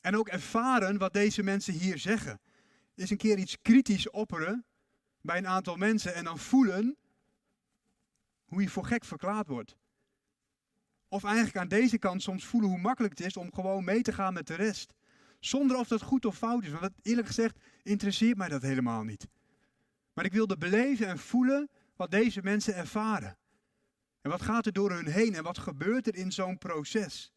En 0.00 0.16
ook 0.16 0.28
ervaren 0.28 0.98
wat 0.98 1.12
deze 1.12 1.42
mensen 1.42 1.74
hier 1.74 1.98
zeggen. 1.98 2.40
Is 2.94 3.10
een 3.10 3.16
keer 3.16 3.38
iets 3.38 3.60
kritisch 3.62 4.10
opperen 4.10 4.64
bij 5.20 5.38
een 5.38 5.46
aantal 5.46 5.76
mensen 5.76 6.14
en 6.14 6.24
dan 6.24 6.38
voelen 6.38 6.96
hoe 8.44 8.62
je 8.62 8.68
voor 8.68 8.84
gek 8.84 9.04
verklaard 9.04 9.48
wordt. 9.48 9.76
Of 11.08 11.24
eigenlijk 11.24 11.56
aan 11.56 11.68
deze 11.68 11.98
kant 11.98 12.22
soms 12.22 12.44
voelen 12.44 12.70
hoe 12.70 12.78
makkelijk 12.78 13.18
het 13.18 13.26
is 13.26 13.36
om 13.36 13.54
gewoon 13.54 13.84
mee 13.84 14.02
te 14.02 14.12
gaan 14.12 14.32
met 14.32 14.46
de 14.46 14.54
rest. 14.54 14.94
Zonder 15.46 15.76
of 15.76 15.88
dat 15.88 16.02
goed 16.02 16.24
of 16.24 16.36
fout 16.36 16.62
is. 16.64 16.70
Want 16.70 16.82
dat, 16.82 16.92
eerlijk 17.02 17.26
gezegd 17.26 17.58
interesseert 17.82 18.36
mij 18.36 18.48
dat 18.48 18.62
helemaal 18.62 19.02
niet. 19.02 19.28
Maar 20.12 20.24
ik 20.24 20.32
wilde 20.32 20.56
beleven 20.56 21.06
en 21.06 21.18
voelen 21.18 21.68
wat 21.96 22.10
deze 22.10 22.42
mensen 22.42 22.74
ervaren. 22.74 23.36
En 24.20 24.30
wat 24.30 24.42
gaat 24.42 24.66
er 24.66 24.72
door 24.72 24.92
hun 24.92 25.06
heen 25.06 25.34
en 25.34 25.42
wat 25.42 25.58
gebeurt 25.58 26.06
er 26.06 26.14
in 26.14 26.32
zo'n 26.32 26.58
proces? 26.58 27.32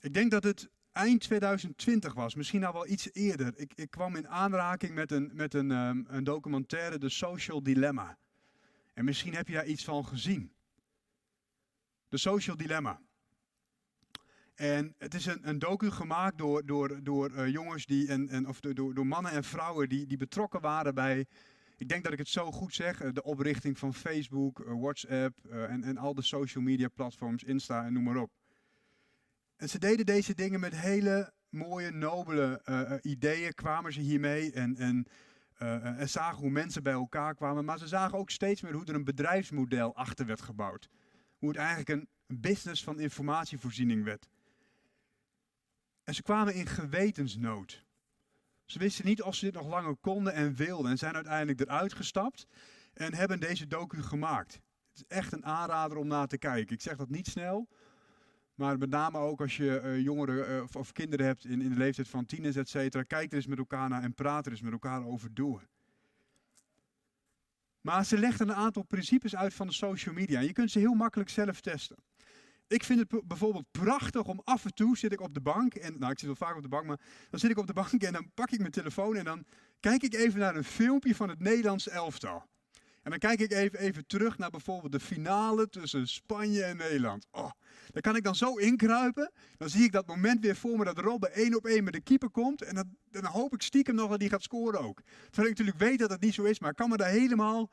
Ik 0.00 0.14
denk 0.14 0.30
dat 0.30 0.44
het 0.44 0.68
eind 0.92 1.20
2020 1.20 2.14
was, 2.14 2.34
misschien 2.34 2.64
al 2.64 2.72
wel 2.72 2.86
iets 2.86 3.08
eerder. 3.12 3.52
Ik, 3.56 3.72
ik 3.74 3.90
kwam 3.90 4.16
in 4.16 4.28
aanraking 4.28 4.94
met, 4.94 5.12
een, 5.12 5.30
met 5.32 5.54
een, 5.54 5.70
um, 5.70 6.06
een 6.08 6.24
documentaire, 6.24 6.98
The 6.98 7.08
Social 7.08 7.62
Dilemma. 7.62 8.18
En 8.94 9.04
misschien 9.04 9.34
heb 9.34 9.48
je 9.48 9.54
daar 9.54 9.66
iets 9.66 9.84
van 9.84 10.06
gezien. 10.06 10.52
The 12.08 12.16
Social 12.16 12.56
Dilemma. 12.56 13.00
En 14.58 14.94
het 14.98 15.14
is 15.14 15.26
een, 15.26 15.48
een 15.48 15.58
docu 15.58 15.90
gemaakt 15.90 16.38
door, 16.38 16.66
door, 16.66 17.02
door 17.02 17.30
uh, 17.30 17.48
jongens 17.48 17.86
die, 17.86 18.08
en, 18.08 18.48
of 18.48 18.60
door, 18.60 18.94
door 18.94 19.06
mannen 19.06 19.32
en 19.32 19.44
vrouwen 19.44 19.88
die, 19.88 20.06
die 20.06 20.16
betrokken 20.16 20.60
waren 20.60 20.94
bij, 20.94 21.26
ik 21.76 21.88
denk 21.88 22.04
dat 22.04 22.12
ik 22.12 22.18
het 22.18 22.28
zo 22.28 22.52
goed 22.52 22.74
zeg, 22.74 23.02
uh, 23.02 23.12
de 23.12 23.22
oprichting 23.22 23.78
van 23.78 23.94
Facebook, 23.94 24.58
uh, 24.58 24.80
WhatsApp 24.80 25.38
en, 25.44 25.82
en 25.82 25.96
al 25.96 26.14
de 26.14 26.22
social 26.22 26.64
media 26.64 26.88
platforms, 26.88 27.44
Insta 27.44 27.84
en 27.84 27.92
noem 27.92 28.02
maar 28.02 28.16
op. 28.16 28.30
En 29.56 29.68
ze 29.68 29.78
deden 29.78 30.06
deze 30.06 30.34
dingen 30.34 30.60
met 30.60 30.76
hele 30.76 31.32
mooie, 31.48 31.90
nobele 31.90 32.60
ideeën, 33.02 33.54
kwamen 33.54 33.92
ze 33.92 34.00
hiermee 34.00 34.52
en, 34.52 34.76
en, 34.76 35.06
en 35.98 36.08
zagen 36.08 36.38
hoe 36.38 36.50
mensen 36.50 36.82
bij 36.82 36.92
elkaar 36.92 37.34
kwamen. 37.34 37.64
Maar 37.64 37.78
ze 37.78 37.86
zagen 37.86 38.18
ook 38.18 38.30
steeds 38.30 38.62
meer 38.62 38.72
hoe 38.72 38.84
er 38.84 38.94
een 38.94 39.04
bedrijfsmodel 39.04 39.94
achter 39.94 40.26
werd 40.26 40.40
gebouwd. 40.40 40.88
Hoe 41.38 41.48
het 41.48 41.58
eigenlijk 41.58 41.88
een 41.88 42.08
business 42.40 42.84
van 42.84 43.00
informatievoorziening 43.00 44.04
werd. 44.04 44.28
En 46.08 46.14
ze 46.14 46.22
kwamen 46.22 46.54
in 46.54 46.66
gewetensnood. 46.66 47.84
Ze 48.64 48.78
wisten 48.78 49.06
niet 49.06 49.22
of 49.22 49.34
ze 49.34 49.44
dit 49.44 49.54
nog 49.54 49.66
langer 49.66 49.96
konden 49.96 50.32
en 50.32 50.54
wilden. 50.54 50.90
En 50.90 50.98
zijn 50.98 51.14
uiteindelijk 51.14 51.60
eruit 51.60 51.92
gestapt 51.92 52.46
en 52.92 53.14
hebben 53.14 53.40
deze 53.40 53.66
docu 53.66 54.02
gemaakt. 54.02 54.52
Het 54.52 54.62
is 54.94 55.04
echt 55.16 55.32
een 55.32 55.44
aanrader 55.44 55.98
om 55.98 56.06
naar 56.06 56.26
te 56.26 56.38
kijken. 56.38 56.74
Ik 56.74 56.80
zeg 56.80 56.96
dat 56.96 57.08
niet 57.08 57.26
snel. 57.26 57.68
Maar 58.54 58.78
met 58.78 58.90
name 58.90 59.18
ook 59.18 59.40
als 59.40 59.56
je 59.56 59.80
uh, 59.84 60.00
jongeren 60.00 60.62
of, 60.62 60.76
of, 60.76 60.92
kinderen 60.92 61.26
hebt 61.26 61.44
in, 61.44 61.60
in 61.60 61.70
de 61.70 61.78
leeftijd 61.78 62.08
van 62.08 62.26
tieners, 62.26 62.56
et 62.56 62.68
cetera. 62.68 63.02
Kijk 63.02 63.30
er 63.30 63.36
eens 63.36 63.46
met 63.46 63.58
elkaar 63.58 63.88
naar 63.88 64.02
en 64.02 64.14
praat 64.14 64.46
er 64.46 64.52
eens 64.52 64.60
met 64.60 64.72
elkaar 64.72 65.06
over 65.06 65.34
door. 65.34 65.68
Maar 67.80 68.04
ze 68.04 68.18
legden 68.18 68.48
een 68.48 68.54
aantal 68.54 68.82
principes 68.82 69.36
uit 69.36 69.54
van 69.54 69.66
de 69.66 69.72
social 69.72 70.14
media. 70.14 70.38
En 70.38 70.46
je 70.46 70.52
kunt 70.52 70.70
ze 70.70 70.78
heel 70.78 70.94
makkelijk 70.94 71.30
zelf 71.30 71.60
testen. 71.60 71.96
Ik 72.68 72.84
vind 72.84 72.98
het 72.98 73.28
bijvoorbeeld 73.28 73.66
prachtig 73.70 74.24
om 74.24 74.40
af 74.44 74.64
en 74.64 74.74
toe 74.74 74.96
zit 74.96 75.12
ik 75.12 75.20
op 75.20 75.34
de 75.34 75.40
bank. 75.40 75.74
En, 75.74 75.98
nou, 75.98 76.12
ik 76.12 76.18
zit 76.18 76.26
wel 76.26 76.48
vaak 76.48 76.56
op 76.56 76.62
de 76.62 76.68
bank, 76.68 76.86
maar 76.86 77.00
dan 77.30 77.40
zit 77.40 77.50
ik 77.50 77.58
op 77.58 77.66
de 77.66 77.72
bank 77.72 78.02
en 78.02 78.12
dan 78.12 78.30
pak 78.34 78.50
ik 78.50 78.58
mijn 78.58 78.70
telefoon 78.70 79.16
en 79.16 79.24
dan 79.24 79.44
kijk 79.80 80.02
ik 80.02 80.14
even 80.14 80.40
naar 80.40 80.56
een 80.56 80.64
filmpje 80.64 81.14
van 81.14 81.28
het 81.28 81.40
Nederlands 81.40 81.88
elftal. 81.88 82.46
En 83.02 83.10
dan 83.10 83.30
kijk 83.30 83.40
ik 83.40 83.52
even, 83.52 83.78
even 83.78 84.06
terug 84.06 84.38
naar 84.38 84.50
bijvoorbeeld 84.50 84.92
de 84.92 85.00
finale 85.00 85.68
tussen 85.68 86.08
Spanje 86.08 86.62
en 86.62 86.76
Nederland. 86.76 87.26
Oh, 87.30 87.50
daar 87.90 88.02
kan 88.02 88.16
ik 88.16 88.24
dan 88.24 88.34
zo 88.34 88.54
inkruipen. 88.54 89.32
Dan 89.56 89.70
zie 89.70 89.84
ik 89.84 89.92
dat 89.92 90.06
moment 90.06 90.40
weer 90.40 90.56
voor 90.56 90.78
me 90.78 90.84
dat 90.84 90.98
Robben 90.98 91.34
één 91.34 91.56
op 91.56 91.66
één 91.66 91.84
met 91.84 91.92
de 91.92 92.00
keeper 92.00 92.30
komt. 92.30 92.62
En 92.62 92.74
dan, 93.10 93.24
hoop 93.24 93.54
ik 93.54 93.62
stiekem 93.62 93.94
nog 93.94 94.10
dat 94.10 94.20
hij 94.20 94.28
gaat 94.28 94.42
scoren 94.42 94.80
ook. 94.80 95.02
Terwijl 95.24 95.52
ik 95.52 95.58
natuurlijk 95.58 95.78
weet 95.78 95.98
dat 95.98 96.10
het 96.10 96.20
niet 96.20 96.34
zo 96.34 96.42
is, 96.42 96.58
maar 96.58 96.70
ik 96.70 96.76
kan 96.76 96.88
me 96.88 96.96
daar 96.96 97.08
helemaal 97.08 97.70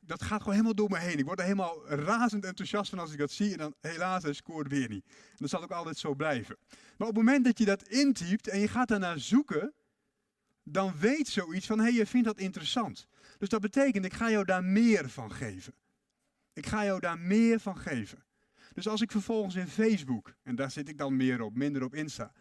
dat 0.00 0.22
gaat 0.22 0.38
gewoon 0.38 0.52
helemaal 0.52 0.74
door 0.74 0.90
me 0.90 0.98
heen. 0.98 1.18
Ik 1.18 1.24
word 1.24 1.38
er 1.38 1.44
helemaal 1.44 1.88
razend 1.88 2.44
enthousiast 2.44 2.90
van 2.90 2.98
als 2.98 3.12
ik 3.12 3.18
dat 3.18 3.30
zie. 3.30 3.52
En 3.52 3.58
dan 3.58 3.74
helaas, 3.80 4.22
hij 4.22 4.32
scoort 4.32 4.68
weer 4.68 4.88
niet. 4.88 5.04
En 5.06 5.36
dat 5.36 5.50
zal 5.50 5.62
ook 5.62 5.70
altijd 5.70 5.98
zo 5.98 6.14
blijven. 6.14 6.56
Maar 6.68 7.08
op 7.08 7.14
het 7.14 7.24
moment 7.24 7.44
dat 7.44 7.58
je 7.58 7.64
dat 7.64 7.88
intypt 7.88 8.48
en 8.48 8.60
je 8.60 8.68
gaat 8.68 8.88
daarnaar 8.88 9.18
zoeken, 9.18 9.74
dan 10.62 10.98
weet 10.98 11.28
zoiets 11.28 11.66
van, 11.66 11.78
hé, 11.78 11.84
hey, 11.84 11.92
je 11.92 12.06
vindt 12.06 12.26
dat 12.26 12.38
interessant. 12.38 13.06
Dus 13.38 13.48
dat 13.48 13.60
betekent, 13.60 14.04
ik 14.04 14.14
ga 14.14 14.30
jou 14.30 14.44
daar 14.44 14.64
meer 14.64 15.10
van 15.10 15.32
geven. 15.32 15.74
Ik 16.52 16.66
ga 16.66 16.84
jou 16.84 17.00
daar 17.00 17.18
meer 17.18 17.60
van 17.60 17.78
geven. 17.78 18.24
Dus 18.72 18.88
als 18.88 19.00
ik 19.00 19.10
vervolgens 19.10 19.54
in 19.54 19.68
Facebook, 19.68 20.34
en 20.42 20.54
daar 20.54 20.70
zit 20.70 20.88
ik 20.88 20.98
dan 20.98 21.16
meer 21.16 21.40
op, 21.40 21.56
minder 21.56 21.82
op 21.82 21.94
Insta, 21.94 22.32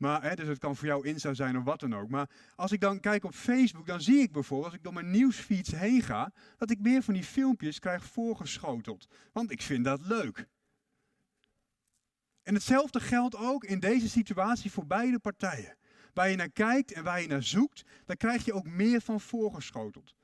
maar, 0.00 0.22
hè, 0.22 0.34
dus 0.34 0.48
het 0.48 0.58
kan 0.58 0.76
voor 0.76 0.86
jou 0.86 1.06
Insta 1.06 1.34
zijn 1.34 1.56
of 1.56 1.64
wat 1.64 1.80
dan 1.80 1.94
ook. 1.94 2.08
Maar 2.08 2.30
als 2.56 2.72
ik 2.72 2.80
dan 2.80 3.00
kijk 3.00 3.24
op 3.24 3.34
Facebook, 3.34 3.86
dan 3.86 4.00
zie 4.00 4.18
ik 4.18 4.32
bijvoorbeeld, 4.32 4.68
als 4.68 4.78
ik 4.78 4.84
door 4.84 4.92
mijn 4.92 5.10
nieuwsfeeds 5.10 5.70
heen 5.70 6.02
ga, 6.02 6.32
dat 6.56 6.70
ik 6.70 6.80
meer 6.80 7.02
van 7.02 7.14
die 7.14 7.24
filmpjes 7.24 7.78
krijg 7.78 8.04
voorgeschoteld. 8.04 9.08
Want 9.32 9.50
ik 9.50 9.62
vind 9.62 9.84
dat 9.84 10.00
leuk. 10.06 10.46
En 12.42 12.54
hetzelfde 12.54 13.00
geldt 13.00 13.36
ook 13.36 13.64
in 13.64 13.80
deze 13.80 14.08
situatie 14.08 14.70
voor 14.70 14.86
beide 14.86 15.18
partijen. 15.18 15.76
Waar 16.14 16.30
je 16.30 16.36
naar 16.36 16.50
kijkt 16.50 16.92
en 16.92 17.04
waar 17.04 17.20
je 17.20 17.28
naar 17.28 17.42
zoekt, 17.42 17.82
daar 18.04 18.16
krijg 18.16 18.44
je 18.44 18.52
ook 18.52 18.66
meer 18.66 19.00
van 19.00 19.20
voorgeschoteld. 19.20 20.14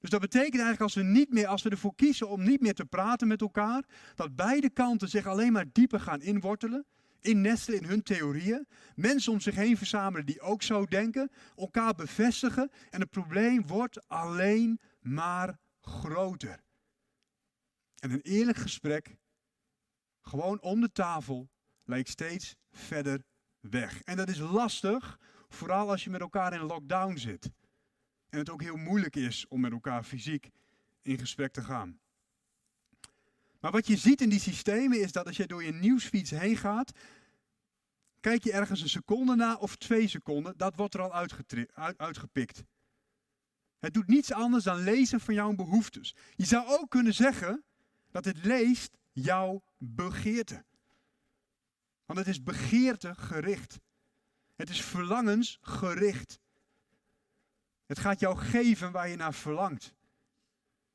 Dus 0.00 0.10
dat 0.10 0.20
betekent 0.20 0.62
eigenlijk 0.62 0.80
als 0.80 0.94
we, 0.94 1.02
niet 1.02 1.30
meer, 1.30 1.46
als 1.46 1.62
we 1.62 1.70
ervoor 1.70 1.94
kiezen 1.94 2.28
om 2.28 2.42
niet 2.42 2.60
meer 2.60 2.74
te 2.74 2.84
praten 2.84 3.28
met 3.28 3.40
elkaar, 3.40 3.84
dat 4.14 4.36
beide 4.36 4.70
kanten 4.70 5.08
zich 5.08 5.26
alleen 5.26 5.52
maar 5.52 5.66
dieper 5.72 6.00
gaan 6.00 6.20
inwortelen, 6.20 6.84
innestelen 7.24 7.80
in 7.80 7.88
hun 7.88 8.02
theorieën, 8.02 8.66
mensen 8.94 9.32
om 9.32 9.40
zich 9.40 9.54
heen 9.54 9.76
verzamelen 9.76 10.26
die 10.26 10.40
ook 10.40 10.62
zo 10.62 10.86
denken, 10.86 11.30
elkaar 11.56 11.94
bevestigen 11.94 12.70
en 12.90 13.00
het 13.00 13.10
probleem 13.10 13.66
wordt 13.66 14.08
alleen 14.08 14.80
maar 15.00 15.58
groter. 15.80 16.62
En 17.98 18.10
een 18.10 18.20
eerlijk 18.20 18.58
gesprek, 18.58 19.16
gewoon 20.20 20.60
om 20.60 20.80
de 20.80 20.92
tafel, 20.92 21.50
lijkt 21.84 22.08
steeds 22.08 22.56
verder 22.70 23.24
weg. 23.60 24.02
En 24.02 24.16
dat 24.16 24.28
is 24.28 24.38
lastig, 24.38 25.18
vooral 25.48 25.90
als 25.90 26.04
je 26.04 26.10
met 26.10 26.20
elkaar 26.20 26.52
in 26.52 26.60
lockdown 26.60 27.16
zit. 27.16 27.50
En 28.28 28.38
het 28.38 28.50
ook 28.50 28.62
heel 28.62 28.76
moeilijk 28.76 29.16
is 29.16 29.48
om 29.48 29.60
met 29.60 29.72
elkaar 29.72 30.02
fysiek 30.02 30.50
in 31.02 31.18
gesprek 31.18 31.52
te 31.52 31.62
gaan. 31.62 32.00
Maar 33.64 33.72
wat 33.72 33.86
je 33.86 33.96
ziet 33.96 34.20
in 34.20 34.28
die 34.28 34.40
systemen 34.40 35.00
is 35.00 35.12
dat 35.12 35.26
als 35.26 35.36
je 35.36 35.46
door 35.46 35.64
je 35.64 35.72
nieuwsfiets 35.72 36.30
heen 36.30 36.56
gaat, 36.56 36.92
kijk 38.20 38.44
je 38.44 38.52
ergens 38.52 38.80
een 38.80 38.88
seconde 38.88 39.34
na 39.34 39.56
of 39.56 39.76
twee 39.76 40.08
seconden, 40.08 40.56
dat 40.56 40.76
wordt 40.76 40.94
er 40.94 41.00
al 41.00 41.12
uitgepikt. 41.96 42.64
Het 43.78 43.94
doet 43.94 44.06
niets 44.06 44.32
anders 44.32 44.64
dan 44.64 44.82
lezen 44.82 45.20
van 45.20 45.34
jouw 45.34 45.54
behoeftes. 45.54 46.14
Je 46.34 46.44
zou 46.44 46.66
ook 46.66 46.90
kunnen 46.90 47.14
zeggen 47.14 47.64
dat 48.10 48.24
het 48.24 48.44
leest 48.44 48.96
jouw 49.12 49.62
begeerte. 49.78 50.64
Want 52.04 52.18
het 52.18 52.28
is 52.28 52.42
begeerte 52.42 53.14
gericht. 53.14 53.78
Het 54.54 54.70
is 54.70 54.82
verlangens 54.82 55.58
gericht. 55.60 56.38
Het 57.86 57.98
gaat 57.98 58.20
jou 58.20 58.36
geven 58.36 58.92
waar 58.92 59.08
je 59.08 59.16
naar 59.16 59.34
verlangt. 59.34 59.94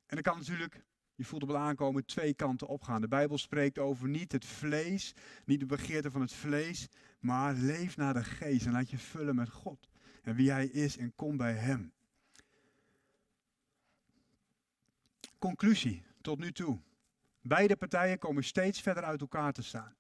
En 0.06 0.16
dan 0.16 0.22
kan 0.22 0.38
natuurlijk, 0.38 0.88
je 1.20 1.26
voelt 1.26 1.42
het 1.42 1.54
aankomen, 1.54 2.06
twee 2.06 2.34
kanten 2.34 2.68
opgaan. 2.68 3.02
De 3.02 3.08
Bijbel 3.08 3.38
spreekt 3.38 3.80
over 3.80 4.10
niet 4.10 4.32
het 4.32 4.46
vlees, 4.46 5.16
niet 5.46 5.60
de 5.60 5.66
begeerte 5.66 6.12
van 6.12 6.22
het 6.22 6.34
vlees, 6.34 6.88
maar 7.20 7.54
leef 7.54 7.98
naar 7.98 8.14
de 8.14 8.24
geest 8.24 8.66
en 8.66 8.72
laat 8.72 8.90
je 8.90 8.98
vullen 8.98 9.36
met 9.36 9.50
God. 9.50 9.90
En 10.24 10.36
wie 10.36 10.52
hij 10.52 10.68
is 10.68 10.98
en 10.98 11.16
kom 11.16 11.38
bij 11.38 11.54
hem. 11.54 11.94
Conclusie 15.40 16.04
tot 16.22 16.40
nu 16.40 16.52
toe. 16.52 16.82
Beide 17.42 17.76
partijen 17.76 18.20
komen 18.20 18.44
steeds 18.44 18.82
verder 18.82 19.04
uit 19.04 19.22
elkaar 19.22 19.54
te 19.54 19.64
staan. 19.64 19.96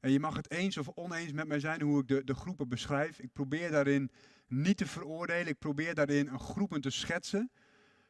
En 0.00 0.10
je 0.10 0.20
mag 0.20 0.36
het 0.36 0.50
eens 0.50 0.76
of 0.76 0.88
oneens 0.88 1.32
met 1.32 1.46
mij 1.46 1.60
zijn 1.60 1.82
hoe 1.82 2.00
ik 2.00 2.08
de, 2.08 2.24
de 2.24 2.34
groepen 2.34 2.68
beschrijf. 2.68 3.18
Ik 3.18 3.32
probeer 3.32 3.70
daarin 3.70 4.10
niet 4.46 4.76
te 4.76 4.86
veroordelen. 4.86 5.46
Ik 5.46 5.58
probeer 5.58 5.94
daarin 5.94 6.28
een 6.28 6.40
groepen 6.40 6.80
te 6.80 6.90
schetsen. 6.90 7.50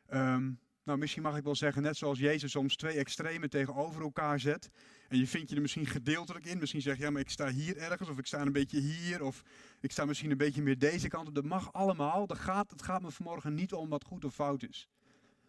Ehm, 0.07 0.53
nou, 0.87 0.99
misschien 0.99 1.23
mag 1.23 1.37
ik 1.37 1.45
wel 1.45 1.55
zeggen, 1.55 1.83
net 1.83 1.97
zoals 1.97 2.19
Jezus 2.19 2.51
soms 2.51 2.77
twee 2.77 2.99
extremen 2.99 3.51
tegenover 3.51 4.03
elkaar 4.03 4.41
zet. 4.41 4.71
En 5.09 5.19
je 5.19 5.27
vindt 5.27 5.49
je 5.51 5.57
er 5.57 5.63
misschien 5.63 5.87
gedeeltelijk 5.87 6.45
in. 6.45 6.59
Misschien 6.59 6.81
zeg 6.81 6.97
je, 6.97 7.03
ja, 7.03 7.11
maar 7.11 7.21
ik 7.21 7.31
sta 7.31 7.49
hier 7.49 7.77
ergens, 7.77 8.09
of 8.09 8.19
ik 8.19 8.27
sta 8.27 8.41
een 8.41 8.53
beetje 8.53 8.81
hier, 8.81 9.23
of 9.23 9.43
ik 9.81 9.93
sta 9.93 10.05
misschien 10.05 10.31
een 10.31 10.37
beetje 10.37 10.63
meer 10.63 10.79
deze 10.79 11.09
kant 11.09 11.29
op. 11.29 11.35
Dat 11.35 11.45
mag 11.45 11.73
allemaal. 11.73 12.27
Dat 12.27 12.39
gaat, 12.39 12.71
het 12.71 12.83
gaat 12.83 13.03
me 13.03 13.11
vanmorgen 13.11 13.55
niet 13.55 13.73
om 13.73 13.89
wat 13.89 14.05
goed 14.05 14.25
of 14.25 14.35
fout 14.35 14.63
is. 14.63 14.89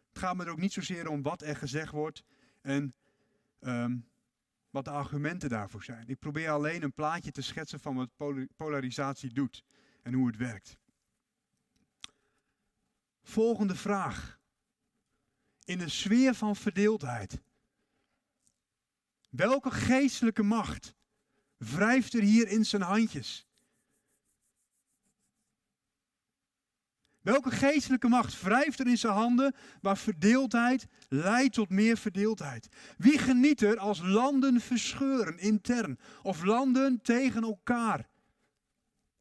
Het 0.10 0.20
gaat 0.20 0.36
me 0.36 0.46
er 0.46 0.51
ook 0.51 0.60
niet 0.60 0.74
zozeer 0.74 1.08
om 1.08 1.22
wat 1.22 1.41
er 1.41 1.56
gezegd 1.56 1.91
wordt 1.91 2.24
en 2.62 2.94
ehm, 3.60 3.98
wat 4.70 4.86
de 4.86 4.91
argumenten 4.91 5.50
daarvoor 5.50 5.84
zijn. 5.84 6.08
Ik 6.08 6.20
probeer 6.20 6.50
alleen 6.50 6.84
een 6.84 6.94
plaatje 6.94 7.32
te 7.32 7.41
schetsen 7.41 7.79
van 7.79 7.96
wat 7.96 8.38
polarisatie 8.56 9.34
doet 9.34 9.63
en 10.03 10.13
hoe 10.13 10.27
het 10.27 10.38
werkt. 10.38 10.77
Volgende 13.24 13.75
vraag. 13.75 14.38
In 15.68 15.80
een 15.80 15.92
sfeer 15.92 16.34
van 16.34 16.56
verdeeldheid. 16.56 17.42
Welke 19.30 19.72
geestelijke 19.72 20.44
macht 20.44 20.94
wrijft 21.58 22.14
er 22.14 22.22
hier 22.22 22.48
in 22.48 22.66
zijn 22.66 22.82
handjes? 22.82 23.48
Welke 27.22 27.52
geestelijke 27.52 28.08
macht 28.08 28.42
wrijft 28.42 28.80
er 28.80 28.88
in 28.88 28.98
zijn 28.98 29.14
handen 29.14 29.56
waar 29.82 29.98
verdeeldheid 29.98 30.88
leidt 31.10 31.54
tot 31.54 31.70
meer 31.70 31.98
verdeeldheid? 31.98 32.68
Wie 32.98 33.18
geniet 33.18 33.62
er 33.62 33.78
als 33.78 34.00
landen 34.02 34.62
verscheuren 34.62 35.40
intern 35.40 36.00
of 36.22 36.44
landen 36.44 37.02
tegen 37.02 37.44
elkaar, 37.44 38.10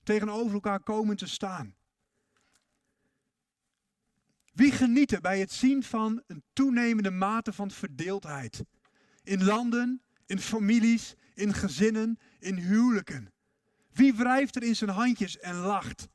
tegenover 0.03 0.55
elkaar 0.55 0.81
komen 0.81 1.17
te 1.17 1.26
staan? 1.26 1.75
Wie 4.56 4.72
geniet 4.72 5.12
er 5.12 5.20
bij 5.20 5.40
het 5.40 5.52
zien 5.52 5.82
van 5.82 6.22
een 6.26 6.42
toenemende 6.52 7.10
mate 7.10 7.52
van 7.52 7.70
verdeeldheid? 7.70 8.64
In 9.22 9.44
landen, 9.44 10.02
in 10.26 10.38
families, 10.38 11.14
in 11.34 11.54
gezinnen, 11.54 12.18
in 12.38 12.56
huwelijken. 12.56 13.32
Wie 13.92 14.14
wrijft 14.14 14.56
er 14.56 14.62
in 14.62 14.76
zijn 14.76 14.90
handjes 14.90 15.38
en 15.38 15.54
lacht? 15.54 16.08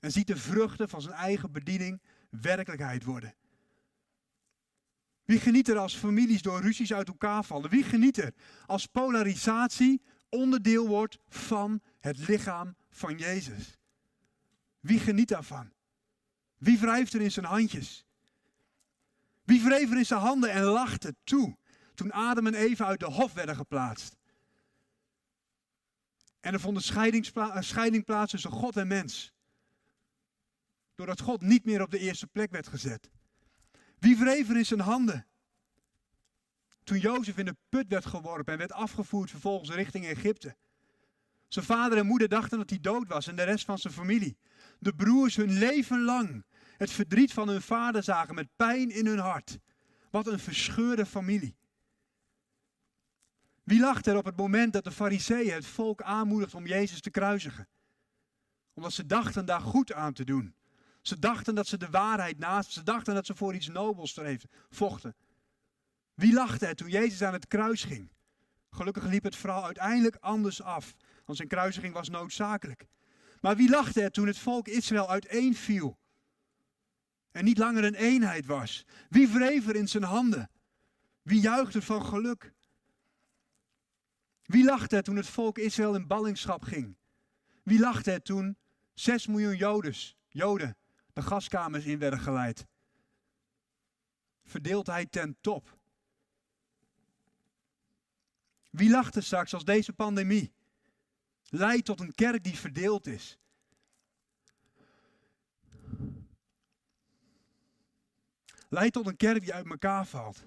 En 0.00 0.12
ziet 0.12 0.26
de 0.26 0.36
vruchten 0.36 0.88
van 0.88 1.02
zijn 1.02 1.14
eigen 1.14 1.52
bediening 1.52 2.02
werkelijkheid 2.28 3.04
worden. 3.04 3.34
Wie 5.24 5.40
geniet 5.40 5.68
er 5.68 5.78
als 5.78 5.96
families 5.96 6.42
door 6.42 6.60
ruzies 6.60 6.92
uit 6.92 7.08
elkaar 7.08 7.44
vallen? 7.44 7.70
Wie 7.70 7.84
geniet 7.84 8.18
er 8.18 8.34
als 8.66 8.86
polarisatie 8.86 10.02
onderdeel 10.28 10.88
wordt 10.88 11.18
van 11.28 11.80
het 12.00 12.28
lichaam 12.28 12.76
van 12.90 13.18
Jezus? 13.18 13.78
Wie 14.80 14.98
geniet 14.98 15.28
daarvan? 15.28 15.72
Wie 16.60 16.78
wrijft 16.78 17.14
er 17.14 17.20
in 17.20 17.32
zijn 17.32 17.46
handjes? 17.46 18.04
Wie 19.44 19.62
wreef 19.62 19.90
er 19.90 19.96
in 19.96 20.06
zijn 20.06 20.20
handen 20.20 20.50
en 20.50 20.62
lachte 20.62 21.14
toe 21.24 21.56
toen 21.94 22.12
Adam 22.12 22.46
en 22.46 22.54
Eva 22.54 22.84
uit 22.84 23.00
de 23.00 23.06
hof 23.06 23.32
werden 23.32 23.56
geplaatst? 23.56 24.16
En 26.40 26.52
er 26.52 26.60
vond 26.60 26.76
een 26.76 27.62
scheiding 27.62 28.04
plaats 28.04 28.30
tussen 28.30 28.50
God 28.50 28.76
en 28.76 28.86
mens 28.86 29.32
doordat 30.94 31.20
God 31.20 31.40
niet 31.40 31.64
meer 31.64 31.82
op 31.82 31.90
de 31.90 31.98
eerste 31.98 32.26
plek 32.26 32.50
werd 32.50 32.68
gezet. 32.68 33.10
Wie 33.98 34.16
wreef 34.16 34.48
er 34.48 34.56
in 34.56 34.66
zijn 34.66 34.80
handen? 34.80 35.26
Toen 36.84 36.98
Jozef 36.98 37.36
in 37.36 37.44
de 37.44 37.56
put 37.68 37.88
werd 37.88 38.06
geworpen 38.06 38.52
en 38.52 38.58
werd 38.58 38.72
afgevoerd 38.72 39.30
vervolgens 39.30 39.70
richting 39.70 40.06
Egypte. 40.06 40.56
Zijn 41.48 41.64
vader 41.64 41.98
en 41.98 42.06
moeder 42.06 42.28
dachten 42.28 42.58
dat 42.58 42.70
hij 42.70 42.80
dood 42.80 43.08
was 43.08 43.26
en 43.26 43.36
de 43.36 43.42
rest 43.42 43.64
van 43.64 43.78
zijn 43.78 43.92
familie. 43.92 44.36
De 44.78 44.94
broers 44.94 45.36
hun 45.36 45.58
leven 45.58 46.02
lang 46.02 46.44
het 46.80 46.90
verdriet 46.90 47.32
van 47.32 47.48
hun 47.48 47.62
vader 47.62 48.02
zagen 48.02 48.34
met 48.34 48.56
pijn 48.56 48.90
in 48.90 49.06
hun 49.06 49.18
hart. 49.18 49.58
Wat 50.10 50.26
een 50.26 50.38
verscheurde 50.38 51.06
familie. 51.06 51.56
Wie 53.62 53.80
lachte 53.80 54.10
er 54.10 54.16
op 54.16 54.24
het 54.24 54.36
moment 54.36 54.72
dat 54.72 54.84
de 54.84 54.90
fariseeën 54.90 55.54
het 55.54 55.66
volk 55.66 56.02
aanmoedigden 56.02 56.58
om 56.58 56.66
Jezus 56.66 57.00
te 57.00 57.10
kruisigen? 57.10 57.68
Omdat 58.74 58.92
ze 58.92 59.06
dachten 59.06 59.44
daar 59.44 59.60
goed 59.60 59.92
aan 59.92 60.12
te 60.12 60.24
doen. 60.24 60.54
Ze 61.02 61.18
dachten 61.18 61.54
dat 61.54 61.66
ze 61.66 61.76
de 61.76 61.90
waarheid 61.90 62.38
naast, 62.38 62.70
ze 62.70 62.82
dachten 62.82 63.14
dat 63.14 63.26
ze 63.26 63.34
voor 63.34 63.54
iets 63.54 63.68
nobels 63.68 64.10
streefden, 64.10 64.50
vochten. 64.70 65.14
Wie 66.14 66.32
lachte 66.32 66.66
er 66.66 66.74
toen 66.74 66.88
Jezus 66.88 67.22
aan 67.22 67.32
het 67.32 67.46
kruis 67.46 67.84
ging? 67.84 68.12
Gelukkig 68.70 69.04
liep 69.04 69.24
het 69.24 69.36
verhaal 69.36 69.64
uiteindelijk 69.64 70.16
anders 70.16 70.62
af, 70.62 70.94
want 71.24 71.36
zijn 71.36 71.48
kruisiging 71.48 71.94
was 71.94 72.08
noodzakelijk. 72.08 72.86
Maar 73.40 73.56
wie 73.56 73.70
lachte 73.70 74.02
er 74.02 74.10
toen 74.10 74.26
het 74.26 74.38
volk 74.38 74.68
Israël 74.68 75.10
uiteenviel 75.10 75.98
en 77.32 77.44
niet 77.44 77.58
langer 77.58 77.84
een 77.84 77.94
eenheid 77.94 78.46
was? 78.46 78.84
Wie 79.08 79.28
wreef 79.28 79.68
er 79.68 79.76
in 79.76 79.88
zijn 79.88 80.02
handen? 80.02 80.50
Wie 81.22 81.40
juichte 81.40 81.82
van 81.82 82.04
geluk? 82.04 82.52
Wie 84.42 84.64
lachte 84.64 84.96
er 84.96 85.02
toen 85.02 85.16
het 85.16 85.26
volk 85.26 85.58
Israël 85.58 85.94
in 85.94 86.06
ballingschap 86.06 86.62
ging? 86.62 86.96
Wie 87.62 87.78
lachte 87.78 88.10
er 88.10 88.22
toen 88.22 88.56
6 88.94 89.26
miljoen 89.26 89.56
Jodes, 89.56 90.16
Joden 90.28 90.76
de 91.12 91.22
gaskamers 91.22 91.84
in 91.84 91.98
werden 91.98 92.20
geleid. 92.20 92.66
Verdeeldheid 94.44 95.12
ten 95.12 95.36
top. 95.40 95.78
Wie 98.70 98.90
lacht 98.90 99.16
er 99.16 99.22
straks 99.22 99.54
als 99.54 99.64
deze 99.64 99.92
pandemie 99.92 100.52
leidt 101.48 101.84
tot 101.84 102.00
een 102.00 102.14
kerk 102.14 102.44
die 102.44 102.58
verdeeld 102.58 103.06
is? 103.06 103.38
Leidt 108.72 108.92
tot 108.92 109.06
een 109.06 109.16
kerk 109.16 109.40
die 109.40 109.54
uit 109.54 109.70
elkaar 109.70 110.06
valt. 110.06 110.46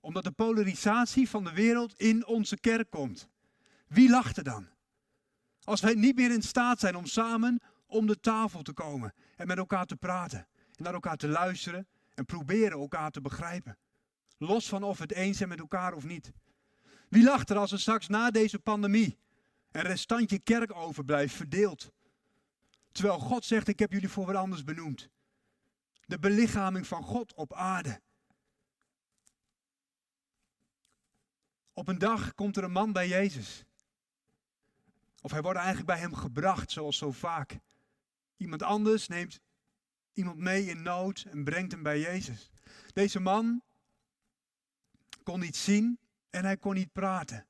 Omdat 0.00 0.24
de 0.24 0.30
polarisatie 0.30 1.28
van 1.28 1.44
de 1.44 1.52
wereld 1.52 1.98
in 1.98 2.26
onze 2.26 2.60
kerk 2.60 2.90
komt. 2.90 3.28
Wie 3.86 4.10
lacht 4.10 4.36
er 4.36 4.44
dan? 4.44 4.68
Als 5.62 5.80
wij 5.80 5.94
niet 5.94 6.16
meer 6.16 6.30
in 6.30 6.42
staat 6.42 6.80
zijn 6.80 6.96
om 6.96 7.06
samen 7.06 7.60
om 7.86 8.06
de 8.06 8.20
tafel 8.20 8.62
te 8.62 8.72
komen 8.72 9.14
en 9.36 9.46
met 9.46 9.56
elkaar 9.56 9.86
te 9.86 9.96
praten. 9.96 10.38
En 10.76 10.82
naar 10.82 10.94
elkaar 10.94 11.16
te 11.16 11.28
luisteren 11.28 11.88
en 12.14 12.24
proberen 12.24 12.78
elkaar 12.78 13.10
te 13.10 13.20
begrijpen. 13.20 13.78
Los 14.38 14.68
van 14.68 14.82
of 14.82 14.96
we 14.96 15.02
het 15.02 15.12
eens 15.12 15.36
zijn 15.36 15.48
met 15.48 15.58
elkaar 15.58 15.94
of 15.94 16.04
niet. 16.04 16.32
Wie 17.08 17.24
lacht 17.24 17.50
er 17.50 17.56
als 17.56 17.72
er 17.72 17.80
straks 17.80 18.08
na 18.08 18.30
deze 18.30 18.58
pandemie 18.58 19.18
een 19.70 19.82
restantje 19.82 20.38
kerk 20.38 20.74
overblijft, 20.74 21.34
verdeeld? 21.34 21.92
Terwijl 22.92 23.18
God 23.18 23.44
zegt, 23.44 23.68
ik 23.68 23.78
heb 23.78 23.92
jullie 23.92 24.08
voor 24.08 24.26
wat 24.26 24.34
anders 24.34 24.64
benoemd. 24.64 25.08
De 26.06 26.18
belichaming 26.18 26.86
van 26.86 27.02
God 27.02 27.34
op 27.34 27.52
aarde. 27.52 28.00
Op 31.72 31.88
een 31.88 31.98
dag 31.98 32.34
komt 32.34 32.56
er 32.56 32.64
een 32.64 32.72
man 32.72 32.92
bij 32.92 33.08
Jezus. 33.08 33.64
Of 35.20 35.30
hij 35.30 35.42
wordt 35.42 35.58
eigenlijk 35.58 35.86
bij 35.86 35.98
hem 35.98 36.14
gebracht, 36.14 36.70
zoals 36.70 36.98
zo 36.98 37.12
vaak. 37.12 37.58
Iemand 38.36 38.62
anders 38.62 39.08
neemt 39.08 39.40
iemand 40.12 40.38
mee 40.38 40.64
in 40.64 40.82
nood 40.82 41.26
en 41.30 41.44
brengt 41.44 41.72
hem 41.72 41.82
bij 41.82 42.00
Jezus. 42.00 42.50
Deze 42.92 43.20
man 43.20 43.62
kon 45.22 45.40
niet 45.40 45.56
zien 45.56 45.98
en 46.30 46.44
hij 46.44 46.56
kon 46.56 46.74
niet 46.74 46.92
praten. 46.92 47.46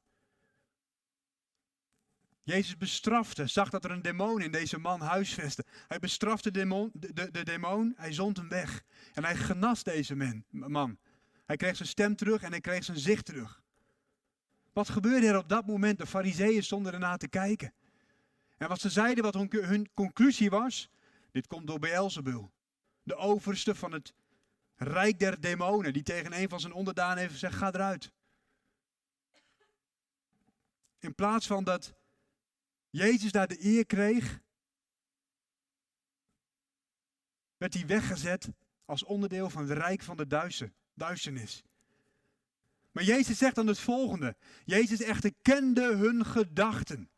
Jezus 2.47 2.77
bestrafte, 2.77 3.47
zag 3.47 3.71
dat 3.71 3.85
er 3.85 3.91
een 3.91 4.03
demon 4.03 4.41
in 4.41 4.51
deze 4.51 4.79
man 4.79 5.01
huisvestte. 5.01 5.65
Hij 5.89 5.99
bestrafte 5.99 6.51
de 6.51 6.59
demon, 6.59 6.91
de, 6.93 7.31
de, 7.31 7.45
demon, 7.45 7.95
hij 7.97 8.13
zond 8.13 8.37
hem 8.37 8.49
weg. 8.49 8.85
En 9.15 9.25
hij 9.25 9.37
genas 9.37 9.83
deze 9.83 10.43
man. 10.51 10.99
Hij 11.47 11.57
kreeg 11.57 11.77
zijn 11.77 11.89
stem 11.89 12.17
terug 12.17 12.43
en 12.43 12.51
hij 12.51 12.61
kreeg 12.61 12.85
zijn 12.85 12.99
zicht 12.99 13.25
terug. 13.25 13.63
Wat 14.73 14.89
gebeurde 14.89 15.27
er 15.27 15.39
op 15.39 15.49
dat 15.49 15.67
moment? 15.67 15.99
De 15.99 16.07
fariseeën 16.07 16.63
stonden 16.63 16.93
ernaar 16.93 17.19
te 17.19 17.29
kijken. 17.29 17.75
En 18.57 18.69
wat 18.69 18.81
ze 18.81 18.91
zeiden, 18.91 19.25
wat 19.25 19.35
hun 19.51 19.91
conclusie 19.95 20.51
was, 20.51 20.91
dit 21.31 21.47
komt 21.47 21.67
door 21.67 21.79
Beelzebul. 21.79 22.53
de 23.03 23.17
overste 23.17 23.75
van 23.75 23.93
het 23.93 24.15
rijk 24.77 25.19
der 25.19 25.41
demonen, 25.41 25.93
die 25.93 26.03
tegen 26.03 26.41
een 26.41 26.49
van 26.49 26.61
zijn 26.61 26.73
onderdanen 26.73 27.19
heeft 27.19 27.33
gezegd, 27.33 27.55
ga 27.55 27.73
eruit. 27.73 28.13
In 30.99 31.15
plaats 31.15 31.47
van 31.47 31.65
dat 31.65 31.95
Jezus 32.97 33.33
daar 33.33 33.49
de 33.49 33.65
eer 33.65 33.87
kreeg, 33.87 34.41
werd 37.57 37.75
hij 37.75 37.87
weggezet 37.87 38.49
als 38.85 39.05
onderdeel 39.05 39.51
van 39.51 39.69
het 39.69 39.79
rijk 39.79 40.03
van 40.03 40.17
de 40.17 40.27
duisternis. 40.95 41.63
Maar 42.93 43.05
Jezus 43.05 43.39
zegt 43.39 43.55
dan 43.55 43.67
het 43.67 43.79
volgende. 43.79 44.37
Jezus 44.65 45.01
echter 45.01 45.33
kende 45.43 45.97
hun 45.97 46.25
gedachten. 46.27 47.11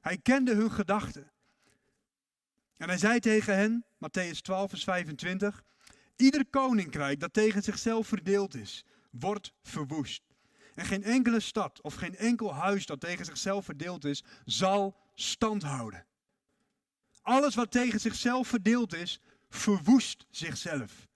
Hij 0.00 0.18
kende 0.18 0.54
hun 0.54 0.72
gedachten. 0.72 1.32
En 2.76 2.88
hij 2.88 2.98
zei 2.98 3.20
tegen 3.20 3.56
hen, 3.56 3.84
Matthäus 3.94 4.40
12, 4.40 4.70
vers 4.70 4.84
25, 4.84 5.64
Ieder 6.16 6.46
koninkrijk 6.50 7.20
dat 7.20 7.32
tegen 7.32 7.62
zichzelf 7.62 8.06
verdeeld 8.06 8.54
is, 8.54 8.84
wordt 9.10 9.52
verwoest. 9.62 10.22
En 10.76 10.84
geen 10.84 11.02
enkele 11.02 11.40
stad 11.40 11.80
of 11.80 11.94
geen 11.94 12.16
enkel 12.16 12.54
huis 12.54 12.86
dat 12.86 13.00
tegen 13.00 13.24
zichzelf 13.24 13.64
verdeeld 13.64 14.04
is, 14.04 14.24
zal 14.44 14.96
stand 15.14 15.62
houden. 15.62 16.06
Alles 17.22 17.54
wat 17.54 17.70
tegen 17.70 18.00
zichzelf 18.00 18.48
verdeeld 18.48 18.94
is, 18.94 19.20
verwoest 19.48 20.26
zichzelf. 20.30 21.08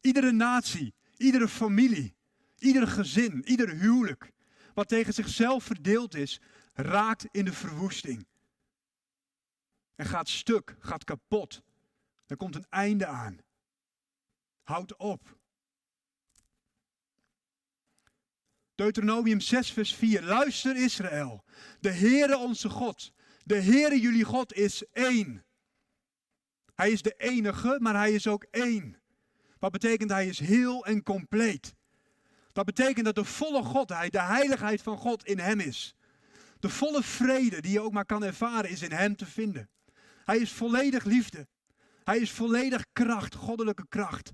Iedere 0.00 0.32
natie, 0.32 0.94
iedere 1.16 1.48
familie, 1.48 2.14
ieder 2.58 2.86
gezin, 2.88 3.48
ieder 3.48 3.70
huwelijk, 3.70 4.30
wat 4.74 4.88
tegen 4.88 5.14
zichzelf 5.14 5.64
verdeeld 5.64 6.14
is, 6.14 6.40
raakt 6.74 7.26
in 7.30 7.44
de 7.44 7.52
verwoesting. 7.52 8.26
En 9.94 10.06
gaat 10.06 10.28
stuk, 10.28 10.76
gaat 10.78 11.04
kapot. 11.04 11.62
Er 12.26 12.36
komt 12.36 12.54
een 12.54 12.66
einde 12.68 13.06
aan. 13.06 13.38
Houd 14.62 14.96
op. 14.96 15.37
Deuteronomium 18.78 19.40
6, 19.40 19.72
vers 19.72 19.94
4. 19.94 20.22
Luister 20.22 20.76
Israël. 20.76 21.44
De 21.80 21.90
Heere 21.90 22.36
onze 22.36 22.68
God. 22.68 23.12
De 23.44 23.60
Heere 23.62 24.00
jullie 24.00 24.24
God 24.24 24.52
is 24.52 24.82
één. 24.92 25.44
Hij 26.74 26.90
is 26.90 27.02
de 27.02 27.14
enige, 27.16 27.76
maar 27.80 27.94
hij 27.94 28.12
is 28.12 28.26
ook 28.26 28.42
één. 28.50 28.96
Wat 29.58 29.72
betekent 29.72 30.10
hij 30.10 30.26
is 30.26 30.38
heel 30.38 30.86
en 30.86 31.02
compleet. 31.02 31.74
Dat 32.52 32.64
betekent 32.64 33.04
dat 33.04 33.14
de 33.14 33.24
volle 33.24 33.62
Godheid, 33.62 34.12
de 34.12 34.22
heiligheid 34.22 34.82
van 34.82 34.96
God 34.96 35.24
in 35.24 35.38
hem 35.38 35.60
is. 35.60 35.94
De 36.60 36.68
volle 36.68 37.02
vrede 37.02 37.60
die 37.60 37.72
je 37.72 37.80
ook 37.80 37.92
maar 37.92 38.06
kan 38.06 38.24
ervaren 38.24 38.70
is 38.70 38.82
in 38.82 38.92
hem 38.92 39.16
te 39.16 39.26
vinden. 39.26 39.70
Hij 40.24 40.38
is 40.38 40.52
volledig 40.52 41.04
liefde. 41.04 41.46
Hij 42.04 42.18
is 42.18 42.30
volledig 42.30 42.84
kracht, 42.92 43.34
goddelijke 43.34 43.86
kracht. 43.88 44.32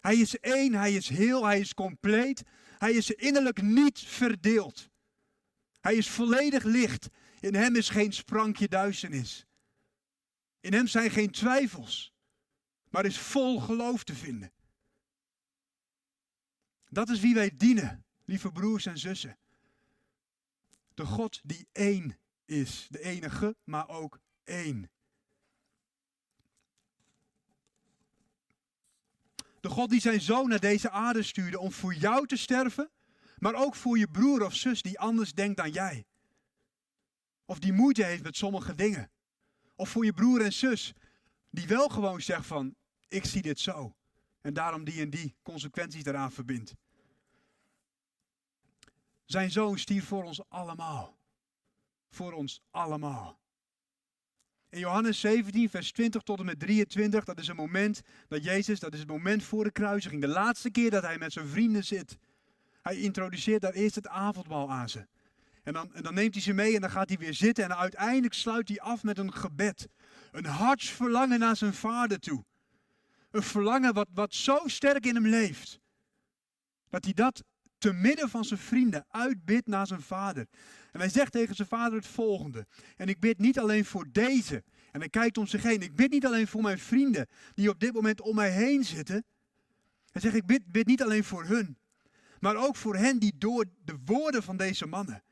Hij 0.00 0.16
is 0.16 0.38
één, 0.38 0.74
hij 0.74 0.94
is 0.94 1.08
heel, 1.08 1.44
hij 1.44 1.60
is 1.60 1.74
compleet. 1.74 2.42
Hij 2.78 2.92
is 2.92 3.10
innerlijk 3.10 3.62
niet 3.62 3.98
verdeeld. 3.98 4.88
Hij 5.80 5.94
is 5.94 6.08
volledig 6.08 6.62
licht. 6.62 7.08
In 7.40 7.54
hem 7.54 7.76
is 7.76 7.88
geen 7.88 8.12
sprankje 8.12 8.68
duisternis. 8.68 9.46
In 10.60 10.72
hem 10.72 10.86
zijn 10.86 11.10
geen 11.10 11.30
twijfels, 11.30 12.12
maar 12.88 13.04
is 13.04 13.18
vol 13.18 13.60
geloof 13.60 14.04
te 14.04 14.14
vinden. 14.14 14.52
Dat 16.88 17.08
is 17.08 17.20
wie 17.20 17.34
wij 17.34 17.56
dienen, 17.56 18.04
lieve 18.24 18.52
broers 18.52 18.86
en 18.86 18.98
zussen. 18.98 19.38
De 20.94 21.06
God 21.06 21.40
die 21.44 21.68
één 21.72 22.18
is, 22.44 22.86
de 22.90 23.02
enige, 23.02 23.56
maar 23.64 23.88
ook 23.88 24.20
één. 24.44 24.90
De 29.60 29.68
God 29.68 29.90
die 29.90 30.00
zijn 30.00 30.20
zoon 30.20 30.48
naar 30.48 30.60
deze 30.60 30.90
aarde 30.90 31.22
stuurde 31.22 31.58
om 31.58 31.72
voor 31.72 31.94
jou 31.94 32.26
te 32.26 32.36
sterven, 32.36 32.90
maar 33.38 33.54
ook 33.54 33.74
voor 33.74 33.98
je 33.98 34.08
broer 34.08 34.44
of 34.44 34.54
zus 34.54 34.82
die 34.82 34.98
anders 34.98 35.32
denkt 35.32 35.56
dan 35.56 35.70
jij. 35.70 36.06
Of 37.44 37.58
die 37.58 37.72
moeite 37.72 38.04
heeft 38.04 38.22
met 38.22 38.36
sommige 38.36 38.74
dingen. 38.74 39.10
Of 39.74 39.88
voor 39.88 40.04
je 40.04 40.12
broer 40.12 40.40
en 40.40 40.52
zus 40.52 40.92
die 41.50 41.66
wel 41.66 41.88
gewoon 41.88 42.20
zegt 42.20 42.46
van, 42.46 42.74
ik 43.08 43.24
zie 43.24 43.42
dit 43.42 43.60
zo. 43.60 43.96
En 44.40 44.54
daarom 44.54 44.84
die 44.84 45.00
en 45.00 45.10
die 45.10 45.36
consequenties 45.42 46.02
daaraan 46.02 46.32
verbindt. 46.32 46.74
Zijn 49.24 49.50
zoon 49.50 49.78
stierf 49.78 50.04
voor 50.04 50.24
ons 50.24 50.48
allemaal. 50.48 51.18
Voor 52.10 52.32
ons 52.32 52.62
allemaal. 52.70 53.40
In 54.70 54.78
Johannes 54.78 55.20
17, 55.20 55.70
vers 55.70 55.92
20 55.92 56.22
tot 56.22 56.38
en 56.38 56.44
met 56.44 56.60
23, 56.60 57.24
dat 57.24 57.38
is 57.38 57.48
een 57.48 57.56
moment 57.56 58.00
dat 58.28 58.44
Jezus, 58.44 58.80
dat 58.80 58.92
is 58.92 58.98
het 58.98 59.08
moment 59.08 59.42
voor 59.42 59.64
de 59.64 59.70
kruisiging. 59.70 60.20
De 60.20 60.28
laatste 60.28 60.70
keer 60.70 60.90
dat 60.90 61.02
hij 61.02 61.18
met 61.18 61.32
zijn 61.32 61.46
vrienden 61.46 61.84
zit. 61.84 62.18
Hij 62.82 62.96
introduceert 62.96 63.60
daar 63.60 63.72
eerst 63.72 63.94
het 63.94 64.08
avondmaal 64.08 64.70
aan 64.70 64.88
ze. 64.88 65.06
En 65.62 65.72
dan, 65.72 65.94
en 65.94 66.02
dan 66.02 66.14
neemt 66.14 66.34
hij 66.34 66.42
ze 66.42 66.52
mee 66.52 66.74
en 66.74 66.80
dan 66.80 66.90
gaat 66.90 67.08
hij 67.08 67.18
weer 67.18 67.34
zitten. 67.34 67.64
En 67.64 67.76
uiteindelijk 67.76 68.34
sluit 68.34 68.68
hij 68.68 68.80
af 68.80 69.02
met 69.02 69.18
een 69.18 69.32
gebed. 69.32 69.88
Een 70.32 70.44
hartsverlangen 70.44 71.38
naar 71.38 71.56
zijn 71.56 71.74
vader 71.74 72.18
toe. 72.18 72.44
Een 73.30 73.42
verlangen 73.42 73.94
wat, 73.94 74.08
wat 74.14 74.34
zo 74.34 74.60
sterk 74.64 75.06
in 75.06 75.14
hem 75.14 75.26
leeft. 75.26 75.80
Dat 76.90 77.04
hij 77.04 77.12
dat 77.12 77.42
te 77.78 77.92
midden 77.92 78.28
van 78.28 78.44
zijn 78.44 78.60
vrienden 78.60 79.04
uitbidt 79.08 79.66
naar 79.66 79.86
zijn 79.86 80.02
vader. 80.02 80.46
En 80.92 81.00
hij 81.00 81.08
zegt 81.08 81.32
tegen 81.32 81.54
zijn 81.54 81.68
vader 81.68 81.98
het 81.98 82.06
volgende. 82.06 82.66
En 82.96 83.08
ik 83.08 83.20
bid 83.20 83.38
niet 83.38 83.58
alleen 83.58 83.84
voor 83.84 84.06
deze. 84.12 84.64
En 84.92 85.00
hij 85.00 85.08
kijkt 85.08 85.38
om 85.38 85.46
zich 85.46 85.62
heen. 85.62 85.82
Ik 85.82 85.94
bid 85.94 86.10
niet 86.10 86.26
alleen 86.26 86.46
voor 86.46 86.62
mijn 86.62 86.78
vrienden 86.78 87.26
die 87.54 87.70
op 87.70 87.80
dit 87.80 87.92
moment 87.92 88.20
om 88.20 88.34
mij 88.34 88.50
heen 88.50 88.84
zitten. 88.84 89.24
Hij 90.10 90.20
zegt, 90.20 90.34
ik 90.34 90.46
bid, 90.46 90.72
bid 90.72 90.86
niet 90.86 91.02
alleen 91.02 91.24
voor 91.24 91.44
hun. 91.44 91.78
Maar 92.40 92.56
ook 92.56 92.76
voor 92.76 92.96
hen 92.96 93.18
die 93.18 93.34
door 93.38 93.64
de 93.84 93.96
woorden 94.04 94.42
van 94.42 94.56
deze 94.56 94.86
mannen 94.86 95.22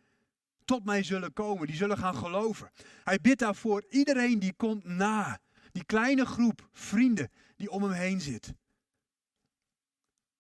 tot 0.67 0.85
mij 0.85 1.03
zullen 1.03 1.33
komen. 1.33 1.67
Die 1.67 1.77
zullen 1.77 1.99
gaan 1.99 2.17
geloven. 2.17 2.71
Hij 3.05 3.19
bidt 3.21 3.39
daarvoor 3.39 3.85
iedereen 3.89 4.39
die 4.39 4.53
komt 4.57 4.85
na. 4.85 5.39
Die 5.73 5.85
kleine 5.85 6.25
groep 6.25 6.69
vrienden 6.73 7.31
die 7.57 7.71
om 7.71 7.83
hem 7.83 7.93
heen 7.93 8.21
zit. 8.21 8.55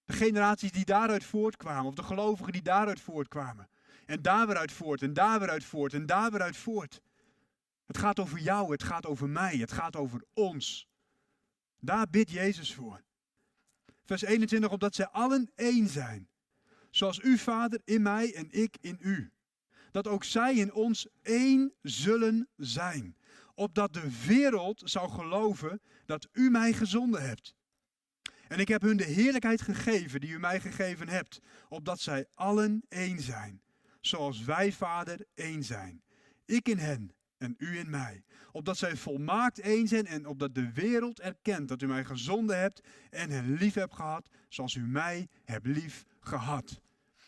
De 0.04 0.12
generaties 0.12 0.72
die 0.72 0.84
daaruit 0.84 1.24
voortkwamen, 1.24 1.84
of 1.84 1.94
de 1.94 2.02
gelovigen 2.02 2.52
die 2.52 2.62
daaruit 2.62 3.00
voortkwamen. 3.00 3.68
En 4.06 4.22
daar 4.22 4.46
weer 4.46 4.70
voort, 4.70 5.02
en 5.02 5.12
daar 5.12 5.40
weer 5.40 5.62
voort, 5.62 5.92
en 5.92 6.06
daar 6.06 6.30
weer 6.30 6.54
voort. 6.54 7.00
Het 7.86 7.98
gaat 7.98 8.20
over 8.20 8.38
jou, 8.38 8.72
het 8.72 8.82
gaat 8.82 9.06
over 9.06 9.28
mij, 9.28 9.56
het 9.56 9.72
gaat 9.72 9.96
over 9.96 10.24
ons. 10.32 10.88
Daar 11.80 12.10
bidt 12.10 12.30
Jezus 12.30 12.74
voor. 12.74 13.04
Vers 14.04 14.22
21, 14.22 14.70
opdat 14.70 14.94
zij 14.94 15.06
allen 15.06 15.50
één 15.54 15.88
zijn. 15.88 16.28
Zoals 16.90 17.18
u, 17.18 17.38
Vader, 17.38 17.80
in 17.84 18.02
mij 18.02 18.34
en 18.34 18.48
ik 18.50 18.76
in 18.80 18.98
u. 19.00 19.30
Dat 19.90 20.06
ook 20.06 20.24
zij 20.24 20.54
in 20.54 20.72
ons 20.72 21.08
één 21.22 21.72
zullen 21.82 22.48
zijn. 22.56 23.16
Opdat 23.54 23.92
de 23.92 24.24
wereld 24.26 24.82
zou 24.84 25.10
geloven 25.10 25.80
dat 26.06 26.28
u 26.32 26.50
mij 26.50 26.72
gezonden 26.72 27.22
hebt. 27.22 27.54
En 28.48 28.58
ik 28.58 28.68
heb 28.68 28.82
hun 28.82 28.96
de 28.96 29.04
heerlijkheid 29.04 29.60
gegeven 29.60 30.20
die 30.20 30.30
u 30.30 30.38
mij 30.38 30.60
gegeven 30.60 31.08
hebt, 31.08 31.40
opdat 31.68 32.00
zij 32.00 32.26
allen 32.34 32.82
één 32.88 33.20
zijn, 33.20 33.62
zoals 34.06 34.44
wij, 34.44 34.72
Vader, 34.72 35.26
één 35.34 35.62
zijn. 35.62 36.02
Ik 36.44 36.68
in 36.68 36.78
hen 36.78 37.14
en 37.38 37.54
u 37.58 37.78
in 37.78 37.90
mij, 37.90 38.24
opdat 38.52 38.76
zij 38.76 38.96
volmaakt 38.96 39.58
één 39.58 39.88
zijn 39.88 40.06
en 40.06 40.26
opdat 40.26 40.54
de 40.54 40.72
wereld 40.72 41.20
erkent 41.20 41.68
dat 41.68 41.82
u 41.82 41.86
mij 41.86 42.04
gezonden 42.04 42.58
hebt 42.58 42.80
en 43.10 43.30
hen 43.30 43.54
lief 43.54 43.74
hebt 43.74 43.94
gehad, 43.94 44.28
zoals 44.48 44.74
u 44.74 44.80
mij 44.80 45.28
hebt 45.44 45.66
lief 45.66 46.04
gehad. 46.20 46.80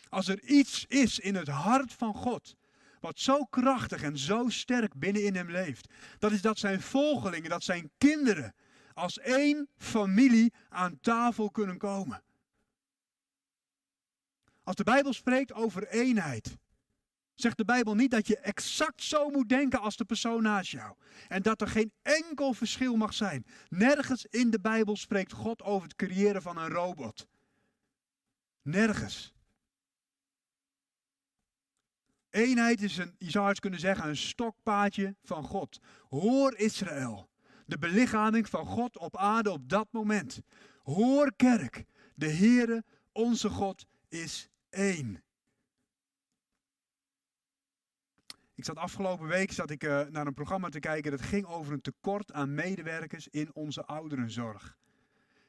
Als 0.08 0.28
er 0.28 0.42
iets 0.42 0.84
is 0.88 1.18
in 1.18 1.34
het 1.34 1.48
hart 1.48 1.92
van 1.92 2.14
God, 2.14 2.56
wat 3.00 3.18
zo 3.18 3.44
krachtig 3.44 4.02
en 4.02 4.18
zo 4.18 4.48
sterk 4.48 4.94
binnenin 4.94 5.34
hem 5.34 5.50
leeft, 5.50 5.88
dat 6.18 6.32
is 6.32 6.42
dat 6.42 6.58
zijn 6.58 6.80
volgelingen, 6.80 7.50
dat 7.50 7.62
zijn 7.62 7.90
kinderen, 7.98 8.54
als 8.94 9.18
één 9.18 9.68
familie 9.76 10.52
aan 10.68 11.00
tafel 11.00 11.50
kunnen 11.50 11.78
komen. 11.78 12.22
Als 14.62 14.76
de 14.76 14.84
Bijbel 14.84 15.12
spreekt 15.12 15.52
over 15.52 15.88
eenheid, 15.88 16.56
zegt 17.40 17.56
de 17.56 17.64
Bijbel 17.64 17.94
niet 17.94 18.10
dat 18.10 18.26
je 18.26 18.38
exact 18.38 19.02
zo 19.02 19.30
moet 19.30 19.48
denken 19.48 19.80
als 19.80 19.96
de 19.96 20.04
persoon 20.04 20.42
naast 20.42 20.70
jou. 20.70 20.94
En 21.28 21.42
dat 21.42 21.60
er 21.60 21.68
geen 21.68 21.92
enkel 22.02 22.54
verschil 22.54 22.96
mag 22.96 23.14
zijn. 23.14 23.46
Nergens 23.68 24.26
in 24.30 24.50
de 24.50 24.60
Bijbel 24.60 24.96
spreekt 24.96 25.32
God 25.32 25.62
over 25.62 25.82
het 25.82 25.96
creëren 25.96 26.42
van 26.42 26.56
een 26.56 26.68
robot. 26.68 27.26
Nergens. 28.62 29.32
Eenheid 32.30 32.82
is 32.82 32.96
een, 32.96 33.14
je 33.18 33.30
zou 33.30 33.48
eens 33.48 33.60
kunnen 33.60 33.80
zeggen, 33.80 34.08
een 34.08 34.16
stokpaadje 34.16 35.14
van 35.22 35.44
God. 35.44 35.78
Hoor 36.08 36.56
Israël 36.56 37.28
de 37.68 37.78
belichaming 37.78 38.48
van 38.48 38.66
God 38.66 38.98
op 38.98 39.16
aarde 39.16 39.50
op 39.50 39.68
dat 39.68 39.88
moment. 39.90 40.40
Hoor 40.82 41.32
kerk, 41.36 41.84
de 42.14 42.30
Heere, 42.30 42.84
onze 43.12 43.48
God, 43.48 43.86
is 44.08 44.48
één. 44.70 45.22
Ik 48.58 48.64
zat 48.64 48.76
afgelopen 48.76 49.26
week 49.26 49.52
zat 49.52 49.70
ik, 49.70 49.84
uh, 49.84 50.00
naar 50.10 50.26
een 50.26 50.34
programma 50.34 50.68
te 50.68 50.78
kijken 50.78 51.10
dat 51.10 51.20
ging 51.20 51.46
over 51.46 51.72
een 51.72 51.80
tekort 51.80 52.32
aan 52.32 52.54
medewerkers 52.54 53.28
in 53.28 53.54
onze 53.54 53.84
ouderenzorg. 53.84 54.76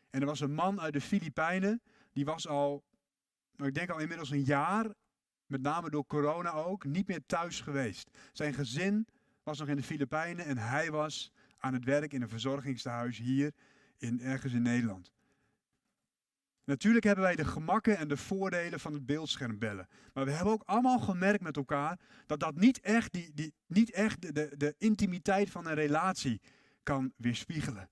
En 0.09 0.19
er 0.19 0.25
was 0.25 0.39
een 0.39 0.53
man 0.53 0.81
uit 0.81 0.93
de 0.93 1.01
Filipijnen, 1.01 1.81
die 2.13 2.25
was 2.25 2.47
al, 2.47 2.83
nou, 3.55 3.69
ik 3.69 3.75
denk 3.75 3.89
al 3.89 3.99
inmiddels 3.99 4.29
een 4.29 4.43
jaar, 4.43 4.93
met 5.45 5.61
name 5.61 5.89
door 5.89 6.05
corona 6.05 6.51
ook, 6.51 6.85
niet 6.85 7.07
meer 7.07 7.25
thuis 7.25 7.61
geweest. 7.61 8.09
Zijn 8.33 8.53
gezin 8.53 9.07
was 9.43 9.59
nog 9.59 9.67
in 9.67 9.75
de 9.75 9.83
Filipijnen 9.83 10.45
en 10.45 10.57
hij 10.57 10.91
was 10.91 11.31
aan 11.57 11.73
het 11.73 11.85
werk 11.85 12.13
in 12.13 12.21
een 12.21 12.29
verzorgingstehuis 12.29 13.17
hier 13.17 13.51
in, 13.97 14.21
ergens 14.21 14.53
in 14.53 14.61
Nederland. 14.61 15.11
Natuurlijk 16.69 17.05
hebben 17.05 17.23
wij 17.23 17.35
de 17.35 17.45
gemakken 17.45 17.97
en 17.97 18.07
de 18.07 18.17
voordelen 18.17 18.79
van 18.79 18.93
het 18.93 19.05
beeldscherm 19.05 19.59
bellen. 19.59 19.87
Maar 20.13 20.25
we 20.25 20.31
hebben 20.31 20.53
ook 20.53 20.63
allemaal 20.63 20.99
gemerkt 20.99 21.43
met 21.43 21.57
elkaar 21.57 21.99
dat 22.25 22.39
dat 22.39 22.55
niet 22.55 22.79
echt, 22.79 23.13
die, 23.13 23.33
die, 23.33 23.53
niet 23.65 23.91
echt 23.91 24.21
de, 24.21 24.31
de, 24.31 24.53
de 24.57 24.75
intimiteit 24.77 25.49
van 25.49 25.67
een 25.67 25.73
relatie 25.73 26.41
kan 26.83 27.13
weerspiegelen. 27.17 27.89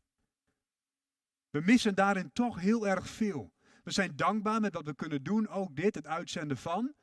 We 1.49 1.61
missen 1.61 1.95
daarin 1.95 2.31
toch 2.31 2.59
heel 2.59 2.87
erg 2.87 3.07
veel. 3.07 3.51
We 3.83 3.91
zijn 3.91 4.15
dankbaar 4.15 4.61
met 4.61 4.73
wat 4.73 4.85
we 4.85 4.95
kunnen 4.95 5.23
doen, 5.23 5.47
ook 5.47 5.75
dit, 5.75 5.95
het 5.95 6.07
uitzenden 6.07 6.57
van. 6.57 6.93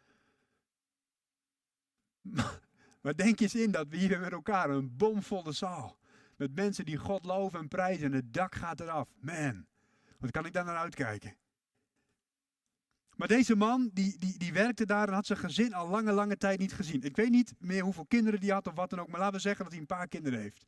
Maar 3.02 3.16
denk 3.16 3.40
eens 3.40 3.54
in 3.54 3.70
dat 3.70 3.88
we 3.88 3.96
hier 3.96 4.20
met 4.20 4.32
elkaar 4.32 4.70
een 4.70 4.96
bomvolle 4.96 5.52
zaal. 5.52 5.98
Met 6.36 6.54
mensen 6.54 6.84
die 6.84 6.96
God 6.96 7.24
loven 7.24 7.58
en 7.58 7.68
prijzen 7.68 8.04
en 8.04 8.12
het 8.12 8.32
dak 8.32 8.54
gaat 8.54 8.80
eraf. 8.80 9.08
Man, 9.20 9.66
wat 10.18 10.30
kan 10.30 10.46
ik 10.46 10.52
daar 10.52 10.64
naar 10.64 10.76
uitkijken? 10.76 11.36
Maar 13.16 13.28
deze 13.28 13.56
man, 13.56 13.90
die, 13.92 14.18
die, 14.18 14.38
die 14.38 14.52
werkte 14.52 14.86
daar 14.86 15.08
en 15.08 15.14
had 15.14 15.26
zijn 15.26 15.38
gezin 15.38 15.74
al 15.74 15.88
lange, 15.88 16.12
lange 16.12 16.36
tijd 16.36 16.58
niet 16.58 16.72
gezien. 16.72 17.02
Ik 17.02 17.16
weet 17.16 17.30
niet 17.30 17.54
meer 17.58 17.82
hoeveel 17.82 18.06
kinderen 18.06 18.40
die 18.40 18.52
had 18.52 18.66
of 18.66 18.74
wat 18.74 18.90
dan 18.90 19.00
ook, 19.00 19.08
maar 19.08 19.20
laten 19.20 19.34
we 19.34 19.40
zeggen 19.40 19.62
dat 19.64 19.72
hij 19.72 19.80
een 19.80 19.86
paar 19.86 20.08
kinderen 20.08 20.40
heeft. 20.40 20.66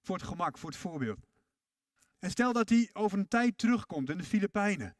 Voor 0.00 0.16
het 0.16 0.24
gemak, 0.24 0.58
voor 0.58 0.70
het 0.70 0.78
voorbeeld. 0.78 1.26
En 2.18 2.30
stel 2.30 2.52
dat 2.52 2.68
hij 2.68 2.90
over 2.92 3.18
een 3.18 3.28
tijd 3.28 3.58
terugkomt 3.58 4.10
in 4.10 4.18
de 4.18 4.24
Filipijnen. 4.24 4.96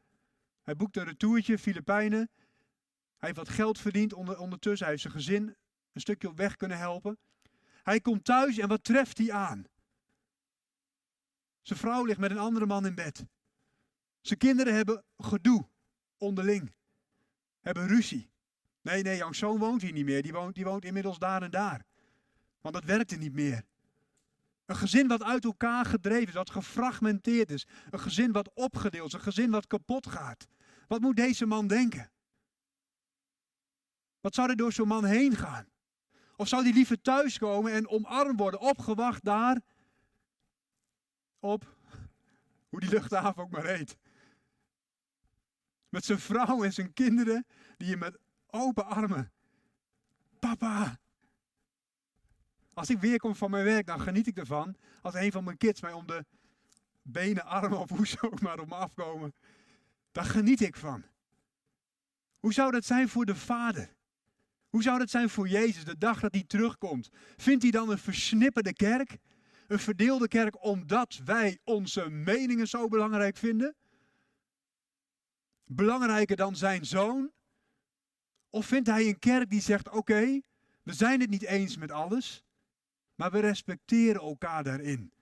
Hij 0.63 0.77
boekt 0.77 0.97
een 0.97 1.05
retourtje, 1.05 1.59
Filipijnen. 1.59 2.31
Hij 3.19 3.29
heeft 3.29 3.37
wat 3.37 3.49
geld 3.49 3.79
verdiend 3.79 4.13
ondertussen. 4.13 4.87
Hij 4.87 4.89
heeft 4.89 5.03
zijn 5.03 5.15
gezin 5.15 5.57
een 5.93 6.01
stukje 6.01 6.29
op 6.29 6.37
weg 6.37 6.57
kunnen 6.57 6.79
helpen. 6.79 7.19
Hij 7.83 8.01
komt 8.01 8.25
thuis 8.25 8.59
en 8.59 8.69
wat 8.69 8.85
treft 8.85 9.19
hij 9.19 9.33
aan? 9.33 9.65
Zijn 11.63 11.79
vrouw 11.79 12.05
ligt 12.05 12.19
met 12.19 12.31
een 12.31 12.39
andere 12.39 12.67
man 12.67 12.87
in 12.87 12.95
bed. 12.95 13.25
Zijn 14.21 14.39
kinderen 14.39 14.75
hebben 14.75 15.05
gedoe 15.17 15.69
onderling. 16.19 16.73
Hebben 17.61 17.87
ruzie. 17.87 18.31
Nee, 18.83 19.03
nee, 19.03 19.17
jouw 19.17 19.33
zoon 19.33 19.59
woont 19.59 19.83
hier 19.83 19.93
niet 19.93 20.05
meer. 20.05 20.23
Die 20.23 20.33
woont, 20.33 20.55
die 20.55 20.65
woont 20.65 20.85
inmiddels 20.85 21.19
daar 21.19 21.43
en 21.43 21.51
daar. 21.51 21.85
Want 22.61 22.75
dat 22.75 22.85
werkte 22.85 23.17
niet 23.17 23.33
meer. 23.33 23.65
Een 24.67 24.77
gezin 24.77 25.09
wat 25.09 25.23
uit 25.23 25.45
elkaar 25.45 25.85
gedreven 25.85 26.29
is, 26.29 26.35
wat 26.35 26.51
gefragmenteerd 26.51 27.51
is. 27.51 27.67
Een 27.91 28.01
gezin 28.01 28.33
wat 28.33 28.51
opgedeeld 28.55 29.07
is, 29.07 29.13
een 29.13 29.21
gezin 29.21 29.51
wat 29.51 29.67
kapot 29.67 30.07
gaat. 30.07 30.47
Wat 30.89 31.01
moet 31.01 31.17
deze 31.17 31.47
man 31.47 31.67
denken? 31.67 32.11
Wat 34.21 34.35
zou 34.35 34.51
er 34.51 34.57
door 34.57 34.73
zo'n 34.73 34.89
man 34.89 35.05
heen 35.05 35.37
gaan? 35.37 35.69
Of 36.37 36.49
zou 36.49 36.63
hij 36.63 36.73
liever 36.73 37.01
thuiskomen 37.01 37.73
en 37.73 37.89
omarmd 37.89 38.39
worden, 38.41 38.61
opgewacht 38.61 39.25
daar 39.25 39.61
op, 41.39 41.77
hoe 42.69 42.81
die 42.81 42.91
luchthaven 42.91 43.43
ook 43.43 43.51
maar 43.51 43.67
heet. 43.67 43.97
Met 45.89 46.05
zijn 46.05 46.19
vrouw 46.19 46.63
en 46.63 46.73
zijn 46.73 46.93
kinderen, 46.93 47.47
die 47.77 47.89
je 47.89 47.97
met 47.97 48.19
open 48.47 48.87
armen. 48.87 49.33
Papa. 50.39 50.99
Als 52.75 52.91
ik 52.91 52.99
weer 52.99 53.19
kom 53.19 53.37
van 53.37 53.51
mijn 53.51 53.65
werk, 53.65 53.87
dan 53.87 54.01
geniet 54.01 54.27
ik 54.27 54.37
ervan. 54.37 54.77
Als 55.03 55.15
een 55.15 55.33
van 55.33 55.45
mijn 55.45 55.57
kids 55.57 55.81
mij 55.81 55.93
om 55.93 56.07
de 56.07 56.25
benen, 57.03 57.45
armen 57.45 57.79
of 57.79 57.91
hoe 57.91 58.07
ze 58.07 58.23
ook 58.23 58.41
maar 58.41 58.59
op 58.61 58.69
me 58.69 58.75
afkomen. 58.75 59.35
Daar 60.13 60.25
geniet 60.25 60.61
ik 60.61 60.77
van. 60.77 61.05
Hoe 62.39 62.53
zou 62.53 62.71
dat 62.71 62.85
zijn 62.85 63.09
voor 63.09 63.25
de 63.25 63.37
vader? 63.37 63.97
Hoe 64.69 64.83
zou 64.83 64.99
dat 64.99 65.11
zijn 65.11 65.31
voor 65.31 65.49
Jezus 65.49 65.85
de 65.85 65.99
dag 65.99 66.21
dat 66.21 66.33
hij 66.33 66.45
terugkomt? 66.47 67.09
Vindt 67.37 67.63
hij 67.63 67.71
dan 67.71 67.91
een 67.91 67.99
versnipperde 67.99 68.73
kerk? 68.73 69.17
Een 69.67 69.79
verdeelde 69.79 70.29
kerk 70.29 70.65
omdat 70.65 71.21
wij 71.25 71.59
onze 71.65 72.11
meningen 72.11 72.69
zo 72.69 72.89
belangrijk 72.89 73.37
vinden? 73.37 73.75
Belangrijker 75.69 76.37
dan 76.37 76.57
zijn 76.57 76.87
zoon? 76.87 77.33
Of 78.51 78.67
vindt 78.67 78.89
hij 78.89 79.07
een 79.07 79.19
kerk 79.19 79.51
die 79.51 79.61
zegt: 79.61 79.89
Oké, 79.89 80.41
we 80.83 80.93
zijn 80.93 81.21
het 81.21 81.31
niet 81.31 81.45
eens 81.45 81.77
met 81.77 81.91
alles, 81.91 82.45
maar 83.15 83.31
we 83.31 83.41
respecteren 83.41 84.21
elkaar 84.21 84.65
daarin? 84.65 85.13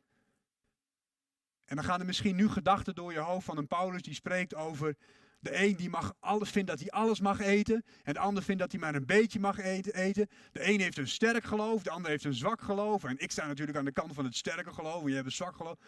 En 1.64 1.76
dan 1.76 1.84
gaan 1.84 2.00
er 2.00 2.06
misschien 2.06 2.36
nu 2.36 2.48
gedachten 2.48 2.94
door 2.94 3.12
je 3.12 3.18
hoofd 3.18 3.46
van 3.46 3.58
een 3.58 3.66
Paulus 3.66 4.02
die 4.02 4.14
spreekt 4.14 4.54
over 4.54 4.96
de 5.40 5.64
een 5.64 5.76
die 5.76 5.90
mag 5.90 6.14
alles, 6.20 6.50
vindt 6.50 6.68
dat 6.68 6.80
hij 6.80 6.90
alles 6.90 7.20
mag 7.20 7.40
eten. 7.40 7.84
En 8.02 8.12
de 8.12 8.18
ander 8.18 8.42
vindt 8.42 8.60
dat 8.60 8.72
hij 8.72 8.80
maar 8.80 8.94
een 8.94 9.06
beetje 9.06 9.40
mag 9.40 9.58
eten. 9.58 10.28
De 10.52 10.68
een 10.68 10.80
heeft 10.80 10.98
een 10.98 11.08
sterk 11.08 11.44
geloof, 11.44 11.82
de 11.82 11.90
ander 11.90 12.10
heeft 12.10 12.24
een 12.24 12.34
zwak 12.34 12.60
geloof. 12.60 13.04
En 13.04 13.18
ik 13.18 13.30
sta 13.30 13.46
natuurlijk 13.46 13.78
aan 13.78 13.84
de 13.84 13.92
kant 13.92 14.14
van 14.14 14.24
het 14.24 14.36
sterke 14.36 14.72
geloof 14.72 15.00
en 15.00 15.06
jij 15.06 15.14
hebt 15.14 15.26
een 15.26 15.32
zwak 15.32 15.56
geloof. 15.56 15.78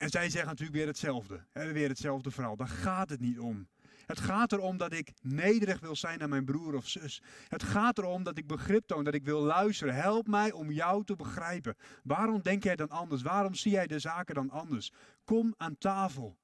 En 0.00 0.10
zij 0.10 0.30
zeggen 0.30 0.48
natuurlijk 0.48 0.76
weer 0.76 0.86
hetzelfde. 0.86 1.44
Weer 1.52 1.88
hetzelfde 1.88 2.30
verhaal. 2.30 2.56
Daar 2.56 2.68
gaat 2.68 3.10
het 3.10 3.20
niet 3.20 3.38
om. 3.38 3.68
Het 4.06 4.20
gaat 4.20 4.52
erom 4.52 4.76
dat 4.76 4.92
ik 4.92 5.12
nederig 5.22 5.80
wil 5.80 5.96
zijn 5.96 6.18
naar 6.18 6.28
mijn 6.28 6.44
broer 6.44 6.74
of 6.74 6.88
zus. 6.88 7.22
Het 7.48 7.62
gaat 7.62 7.98
erom 7.98 8.22
dat 8.22 8.38
ik 8.38 8.46
begrip 8.46 8.86
toon, 8.86 9.04
dat 9.04 9.14
ik 9.14 9.24
wil 9.24 9.40
luisteren. 9.40 9.94
Help 9.94 10.26
mij 10.26 10.52
om 10.52 10.70
jou 10.72 11.04
te 11.04 11.16
begrijpen. 11.16 11.76
Waarom 12.02 12.42
denk 12.42 12.62
jij 12.62 12.76
dan 12.76 12.88
anders? 12.88 13.22
Waarom 13.22 13.54
zie 13.54 13.72
jij 13.72 13.86
de 13.86 13.98
zaken 13.98 14.34
dan 14.34 14.50
anders? 14.50 14.92
Kom 15.24 15.54
aan 15.56 15.78
tafel. 15.78 16.38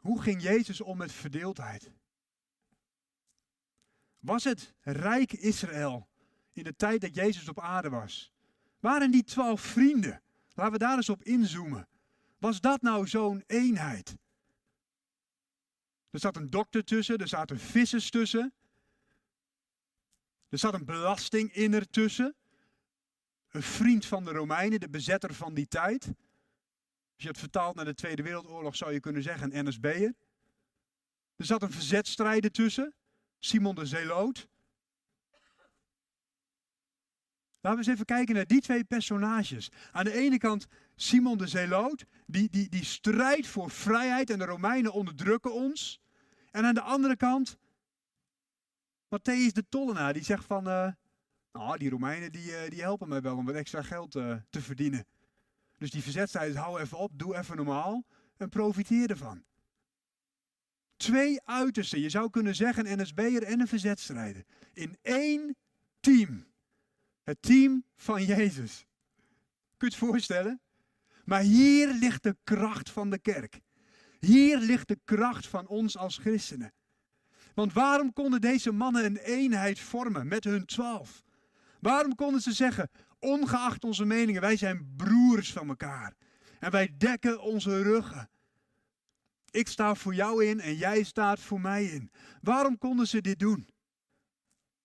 Hoe 0.00 0.22
ging 0.22 0.42
Jezus 0.42 0.80
om 0.80 0.96
met 0.96 1.12
verdeeldheid? 1.12 1.90
Was 4.18 4.44
het 4.44 4.74
rijk 4.80 5.32
Israël 5.32 6.08
in 6.56 6.64
de 6.64 6.76
tijd 6.76 7.00
dat 7.00 7.14
Jezus 7.14 7.48
op 7.48 7.60
aarde 7.60 7.88
was? 7.88 8.32
Waren 8.80 9.10
die 9.10 9.24
twaalf 9.24 9.60
vrienden? 9.60 10.22
Laten 10.54 10.72
we 10.72 10.78
daar 10.78 10.96
eens 10.96 11.08
op 11.08 11.22
inzoomen. 11.22 11.88
Was 12.38 12.60
dat 12.60 12.82
nou 12.82 13.06
zo'n 13.06 13.44
eenheid? 13.46 14.16
Er 16.10 16.18
zat 16.18 16.36
een 16.36 16.50
dokter 16.50 16.84
tussen, 16.84 17.18
er 17.18 17.28
zaten 17.28 17.58
vissers 17.58 18.10
tussen. 18.10 18.54
Er 20.48 20.58
zat 20.58 20.74
een 20.74 20.84
belastinginner 20.84 21.90
tussen. 21.90 22.34
Een 23.50 23.62
vriend 23.62 24.06
van 24.06 24.24
de 24.24 24.30
Romeinen, 24.30 24.80
de 24.80 24.88
bezetter 24.88 25.34
van 25.34 25.54
die 25.54 25.68
tijd. 25.68 26.04
Als 27.14 27.24
je 27.24 27.28
het 27.28 27.38
vertaalt 27.38 27.74
naar 27.74 27.84
de 27.84 27.94
Tweede 27.94 28.22
Wereldoorlog 28.22 28.76
zou 28.76 28.92
je 28.92 29.00
kunnen 29.00 29.22
zeggen 29.22 29.56
een 29.56 29.68
NSB'er. 29.68 30.14
Er 31.36 31.44
zat 31.44 31.62
een 31.62 31.72
verzetstrijder 31.72 32.50
tussen, 32.50 32.94
Simon 33.38 33.74
de 33.74 33.86
Zeeloot. 33.86 34.48
Laten 37.66 37.80
we 37.80 37.86
eens 37.86 37.94
even 37.94 38.16
kijken 38.16 38.34
naar 38.34 38.46
die 38.46 38.60
twee 38.60 38.84
personages. 38.84 39.70
Aan 39.92 40.04
de 40.04 40.12
ene 40.12 40.38
kant 40.38 40.66
Simon 40.96 41.38
de 41.38 41.46
Zeeloot, 41.46 42.04
die, 42.26 42.50
die, 42.50 42.68
die 42.68 42.84
strijdt 42.84 43.46
voor 43.46 43.70
vrijheid 43.70 44.30
en 44.30 44.38
de 44.38 44.44
Romeinen 44.44 44.92
onderdrukken 44.92 45.52
ons. 45.52 46.00
En 46.50 46.64
aan 46.64 46.74
de 46.74 46.80
andere 46.80 47.16
kant 47.16 47.58
Matthäus 49.04 49.52
de 49.52 49.64
tollenaar, 49.68 50.12
die 50.12 50.24
zegt 50.24 50.44
van, 50.44 50.68
uh, 50.68 51.72
die 51.76 51.90
Romeinen 51.90 52.32
die, 52.32 52.50
uh, 52.50 52.68
die 52.68 52.80
helpen 52.80 53.08
mij 53.08 53.20
wel 53.20 53.36
om 53.36 53.46
wat 53.46 53.54
extra 53.54 53.82
geld 53.82 54.14
uh, 54.14 54.36
te 54.50 54.60
verdienen. 54.60 55.06
Dus 55.78 55.90
die 55.90 56.02
verzetstrijders, 56.02 56.58
hou 56.58 56.80
even 56.80 56.98
op, 56.98 57.10
doe 57.14 57.36
even 57.36 57.56
normaal 57.56 58.04
en 58.36 58.48
profiteer 58.48 59.10
ervan. 59.10 59.44
Twee 60.96 61.40
uitersten, 61.44 62.00
je 62.00 62.10
zou 62.10 62.30
kunnen 62.30 62.54
zeggen 62.54 63.00
NSB'er 63.00 63.42
en 63.42 63.60
een 63.60 63.68
verzetstrijder. 63.68 64.44
In 64.72 64.96
één 65.02 65.56
team. 66.00 66.54
Het 67.26 67.42
team 67.42 67.84
van 67.96 68.24
Jezus. 68.24 68.86
Kun 69.76 69.88
je 69.88 69.94
het 69.94 69.96
voorstellen? 69.96 70.60
Maar 71.24 71.40
hier 71.40 71.92
ligt 71.92 72.22
de 72.22 72.36
kracht 72.44 72.90
van 72.90 73.10
de 73.10 73.18
kerk. 73.18 73.60
Hier 74.20 74.58
ligt 74.58 74.88
de 74.88 74.98
kracht 75.04 75.46
van 75.46 75.66
ons 75.66 75.96
als 75.96 76.18
christenen. 76.18 76.72
Want 77.54 77.72
waarom 77.72 78.12
konden 78.12 78.40
deze 78.40 78.72
mannen 78.72 79.04
een 79.04 79.16
eenheid 79.16 79.80
vormen 79.80 80.28
met 80.28 80.44
hun 80.44 80.64
twaalf? 80.64 81.22
Waarom 81.80 82.14
konden 82.14 82.40
ze 82.40 82.52
zeggen, 82.52 82.90
ongeacht 83.18 83.84
onze 83.84 84.04
meningen, 84.04 84.40
wij 84.40 84.56
zijn 84.56 84.92
broers 84.96 85.52
van 85.52 85.68
elkaar. 85.68 86.14
En 86.60 86.70
wij 86.70 86.94
dekken 86.98 87.40
onze 87.40 87.82
ruggen. 87.82 88.28
Ik 89.50 89.68
sta 89.68 89.94
voor 89.94 90.14
jou 90.14 90.44
in 90.44 90.60
en 90.60 90.74
jij 90.74 91.02
staat 91.02 91.40
voor 91.40 91.60
mij 91.60 91.84
in. 91.84 92.10
Waarom 92.40 92.78
konden 92.78 93.06
ze 93.06 93.20
dit 93.20 93.38
doen? 93.38 93.68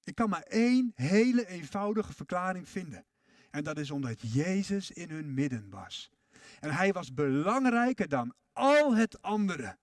Ik 0.04 0.16
kan 0.16 0.30
maar 0.30 0.42
één 0.42 0.92
hele 0.96 1.48
eenvoudige 1.48 2.14
verklaring 2.14 2.70
vinden. 2.70 3.06
En 3.50 3.64
dat 3.64 3.78
is 3.78 3.92
omdat 3.92 4.34
Jezus 4.34 4.92
in 4.92 5.10
hun 5.10 5.34
midden 5.34 5.70
was. 5.70 6.12
En 6.60 6.72
hij 6.72 6.92
was 6.92 7.14
belangrijker 7.14 8.08
dan 8.08 8.34
al 8.54 8.96
het 8.96 9.22
andere. 9.22 9.78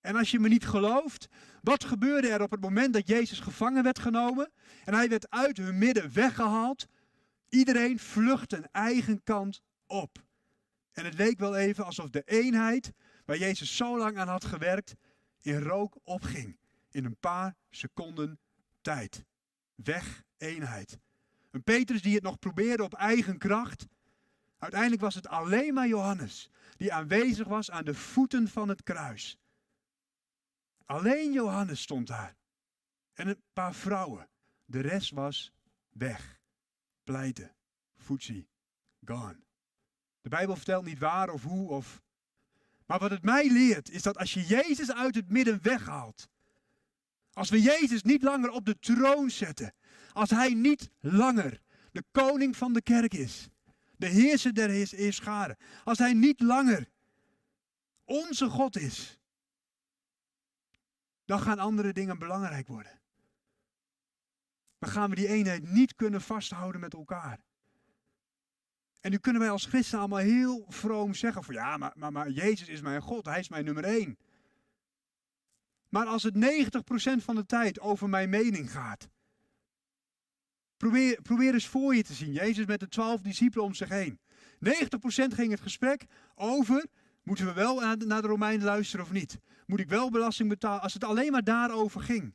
En 0.00 0.16
als 0.16 0.30
je 0.30 0.38
me 0.38 0.48
niet 0.48 0.66
gelooft, 0.66 1.28
wat 1.62 1.84
gebeurde 1.84 2.28
er 2.28 2.42
op 2.42 2.50
het 2.50 2.60
moment 2.60 2.92
dat 2.92 3.08
Jezus 3.08 3.40
gevangen 3.40 3.82
werd 3.82 3.98
genomen 3.98 4.50
en 4.84 4.94
hij 4.94 5.08
werd 5.08 5.30
uit 5.30 5.56
hun 5.56 5.78
midden 5.78 6.12
weggehaald? 6.12 6.86
Iedereen 7.48 7.98
vlucht 7.98 8.52
een 8.52 8.68
eigen 8.70 9.22
kant 9.22 9.62
op. 9.86 10.22
En 10.92 11.04
het 11.04 11.14
leek 11.14 11.38
wel 11.38 11.56
even 11.56 11.84
alsof 11.84 12.10
de 12.10 12.22
eenheid 12.24 12.92
waar 13.24 13.38
Jezus 13.38 13.76
zo 13.76 13.98
lang 13.98 14.18
aan 14.18 14.28
had 14.28 14.44
gewerkt, 14.44 14.94
in 15.40 15.62
rook 15.62 15.98
opging. 16.04 16.58
In 16.90 17.04
een 17.04 17.16
paar 17.20 17.54
seconden 17.70 18.38
tijd. 18.88 19.24
Weg, 19.74 20.24
eenheid. 20.36 20.98
Een 21.50 21.62
Petrus 21.62 22.02
die 22.02 22.14
het 22.14 22.22
nog 22.22 22.38
probeerde 22.38 22.82
op 22.82 22.94
eigen 22.94 23.38
kracht. 23.38 23.86
Uiteindelijk 24.58 25.00
was 25.00 25.14
het 25.14 25.28
alleen 25.28 25.74
maar 25.74 25.88
Johannes 25.88 26.50
die 26.76 26.92
aanwezig 26.92 27.46
was 27.46 27.70
aan 27.70 27.84
de 27.84 27.94
voeten 27.94 28.48
van 28.48 28.68
het 28.68 28.82
kruis. 28.82 29.38
Alleen 30.84 31.32
Johannes 31.32 31.80
stond 31.80 32.06
daar. 32.06 32.36
En 33.12 33.28
een 33.28 33.42
paar 33.52 33.74
vrouwen. 33.74 34.28
De 34.64 34.80
rest 34.80 35.10
was 35.10 35.52
weg. 35.88 36.40
Pleiten. 37.04 37.54
Foetsie. 37.96 38.48
Gone. 39.04 39.40
De 40.20 40.28
Bijbel 40.28 40.56
vertelt 40.56 40.84
niet 40.84 40.98
waar 40.98 41.30
of 41.30 41.42
hoe 41.42 41.68
of. 41.68 42.02
Maar 42.86 42.98
wat 42.98 43.10
het 43.10 43.22
mij 43.22 43.50
leert 43.50 43.90
is 43.90 44.02
dat 44.02 44.18
als 44.18 44.34
je 44.34 44.46
Jezus 44.46 44.92
uit 44.92 45.14
het 45.14 45.30
midden 45.30 45.62
weghaalt. 45.62 46.28
Als 47.38 47.50
we 47.50 47.62
Jezus 47.62 48.02
niet 48.02 48.22
langer 48.22 48.50
op 48.50 48.64
de 48.64 48.78
troon 48.78 49.30
zetten. 49.30 49.74
Als 50.12 50.30
hij 50.30 50.54
niet 50.54 50.90
langer 51.00 51.60
de 51.92 52.04
koning 52.12 52.56
van 52.56 52.72
de 52.72 52.82
kerk 52.82 53.14
is. 53.14 53.48
De 53.96 54.06
heerser 54.06 54.54
der 54.54 54.68
heerscharen. 54.70 55.56
Als 55.84 55.98
hij 55.98 56.12
niet 56.12 56.40
langer 56.40 56.88
onze 58.04 58.48
God 58.48 58.76
is 58.76 59.18
dan 61.24 61.40
gaan 61.40 61.58
andere 61.58 61.92
dingen 61.92 62.18
belangrijk 62.18 62.66
worden. 62.66 63.00
Dan 64.78 64.90
gaan 64.90 65.10
we 65.10 65.16
die 65.16 65.28
eenheid 65.28 65.70
niet 65.70 65.94
kunnen 65.94 66.20
vasthouden 66.20 66.80
met 66.80 66.92
elkaar. 66.92 67.38
En 69.00 69.10
nu 69.10 69.18
kunnen 69.18 69.42
wij 69.42 69.50
als 69.50 69.66
christen 69.66 69.98
allemaal 69.98 70.18
heel 70.18 70.64
vroom 70.68 71.14
zeggen 71.14 71.44
van 71.44 71.54
ja, 71.54 71.76
maar, 71.76 71.92
maar, 71.94 72.12
maar 72.12 72.30
Jezus 72.30 72.68
is 72.68 72.80
mijn 72.80 73.02
God, 73.02 73.24
Hij 73.24 73.38
is 73.38 73.48
mijn 73.48 73.64
nummer 73.64 73.84
één. 73.84 74.18
Maar 75.88 76.06
als 76.06 76.22
het 76.22 76.34
90% 76.34 77.24
van 77.24 77.34
de 77.34 77.46
tijd 77.46 77.80
over 77.80 78.08
mijn 78.08 78.30
mening 78.30 78.70
gaat, 78.70 79.08
probeer, 80.76 81.22
probeer 81.22 81.54
eens 81.54 81.66
voor 81.66 81.94
je 81.94 82.02
te 82.02 82.14
zien. 82.14 82.32
Jezus 82.32 82.66
met 82.66 82.80
de 82.80 82.88
twaalf 82.88 83.20
discipelen 83.20 83.64
om 83.64 83.74
zich 83.74 83.88
heen. 83.88 84.18
90% 84.64 84.68
ging 85.34 85.50
het 85.50 85.60
gesprek 85.60 86.04
over, 86.34 86.86
moeten 87.22 87.46
we 87.46 87.52
wel 87.52 87.96
naar 87.98 88.22
de 88.22 88.28
Romeinen 88.28 88.66
luisteren 88.66 89.04
of 89.04 89.12
niet? 89.12 89.38
Moet 89.66 89.80
ik 89.80 89.88
wel 89.88 90.10
belasting 90.10 90.48
betalen? 90.48 90.82
Als 90.82 90.94
het 90.94 91.04
alleen 91.04 91.32
maar 91.32 91.44
daarover 91.44 92.00
ging. 92.00 92.34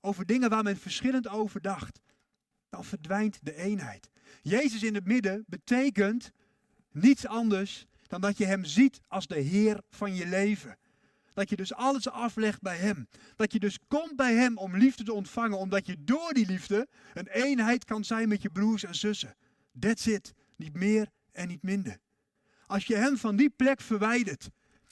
Over 0.00 0.26
dingen 0.26 0.50
waar 0.50 0.62
men 0.62 0.76
verschillend 0.76 1.28
over 1.28 1.60
dacht. 1.60 2.00
Dan 2.68 2.84
verdwijnt 2.84 3.38
de 3.42 3.54
eenheid. 3.54 4.10
Jezus 4.42 4.82
in 4.82 4.94
het 4.94 5.06
midden 5.06 5.44
betekent 5.46 6.30
niets 6.92 7.26
anders 7.26 7.86
dan 8.02 8.20
dat 8.20 8.38
je 8.38 8.44
Hem 8.44 8.64
ziet 8.64 9.00
als 9.08 9.26
de 9.26 9.38
Heer 9.38 9.80
van 9.90 10.14
je 10.14 10.26
leven. 10.26 10.78
Dat 11.36 11.48
je 11.48 11.56
dus 11.56 11.74
alles 11.74 12.08
aflegt 12.08 12.60
bij 12.60 12.76
Hem. 12.76 13.08
Dat 13.34 13.52
je 13.52 13.58
dus 13.58 13.78
komt 13.88 14.16
bij 14.16 14.34
Hem 14.34 14.58
om 14.58 14.76
liefde 14.76 15.04
te 15.04 15.12
ontvangen, 15.12 15.58
omdat 15.58 15.86
je 15.86 16.04
door 16.04 16.32
die 16.32 16.46
liefde 16.46 16.88
een 17.14 17.26
eenheid 17.26 17.84
kan 17.84 18.04
zijn 18.04 18.28
met 18.28 18.42
je 18.42 18.50
broers 18.50 18.84
en 18.84 18.94
zussen. 18.94 19.36
That's 19.78 20.06
it. 20.06 20.32
Niet 20.56 20.74
meer 20.74 21.10
en 21.32 21.48
niet 21.48 21.62
minder. 21.62 21.98
Als 22.66 22.84
je 22.84 22.96
Hem 22.96 23.16
van 23.16 23.36
die 23.36 23.50
plek 23.50 23.80
verwijdert, 23.80 24.48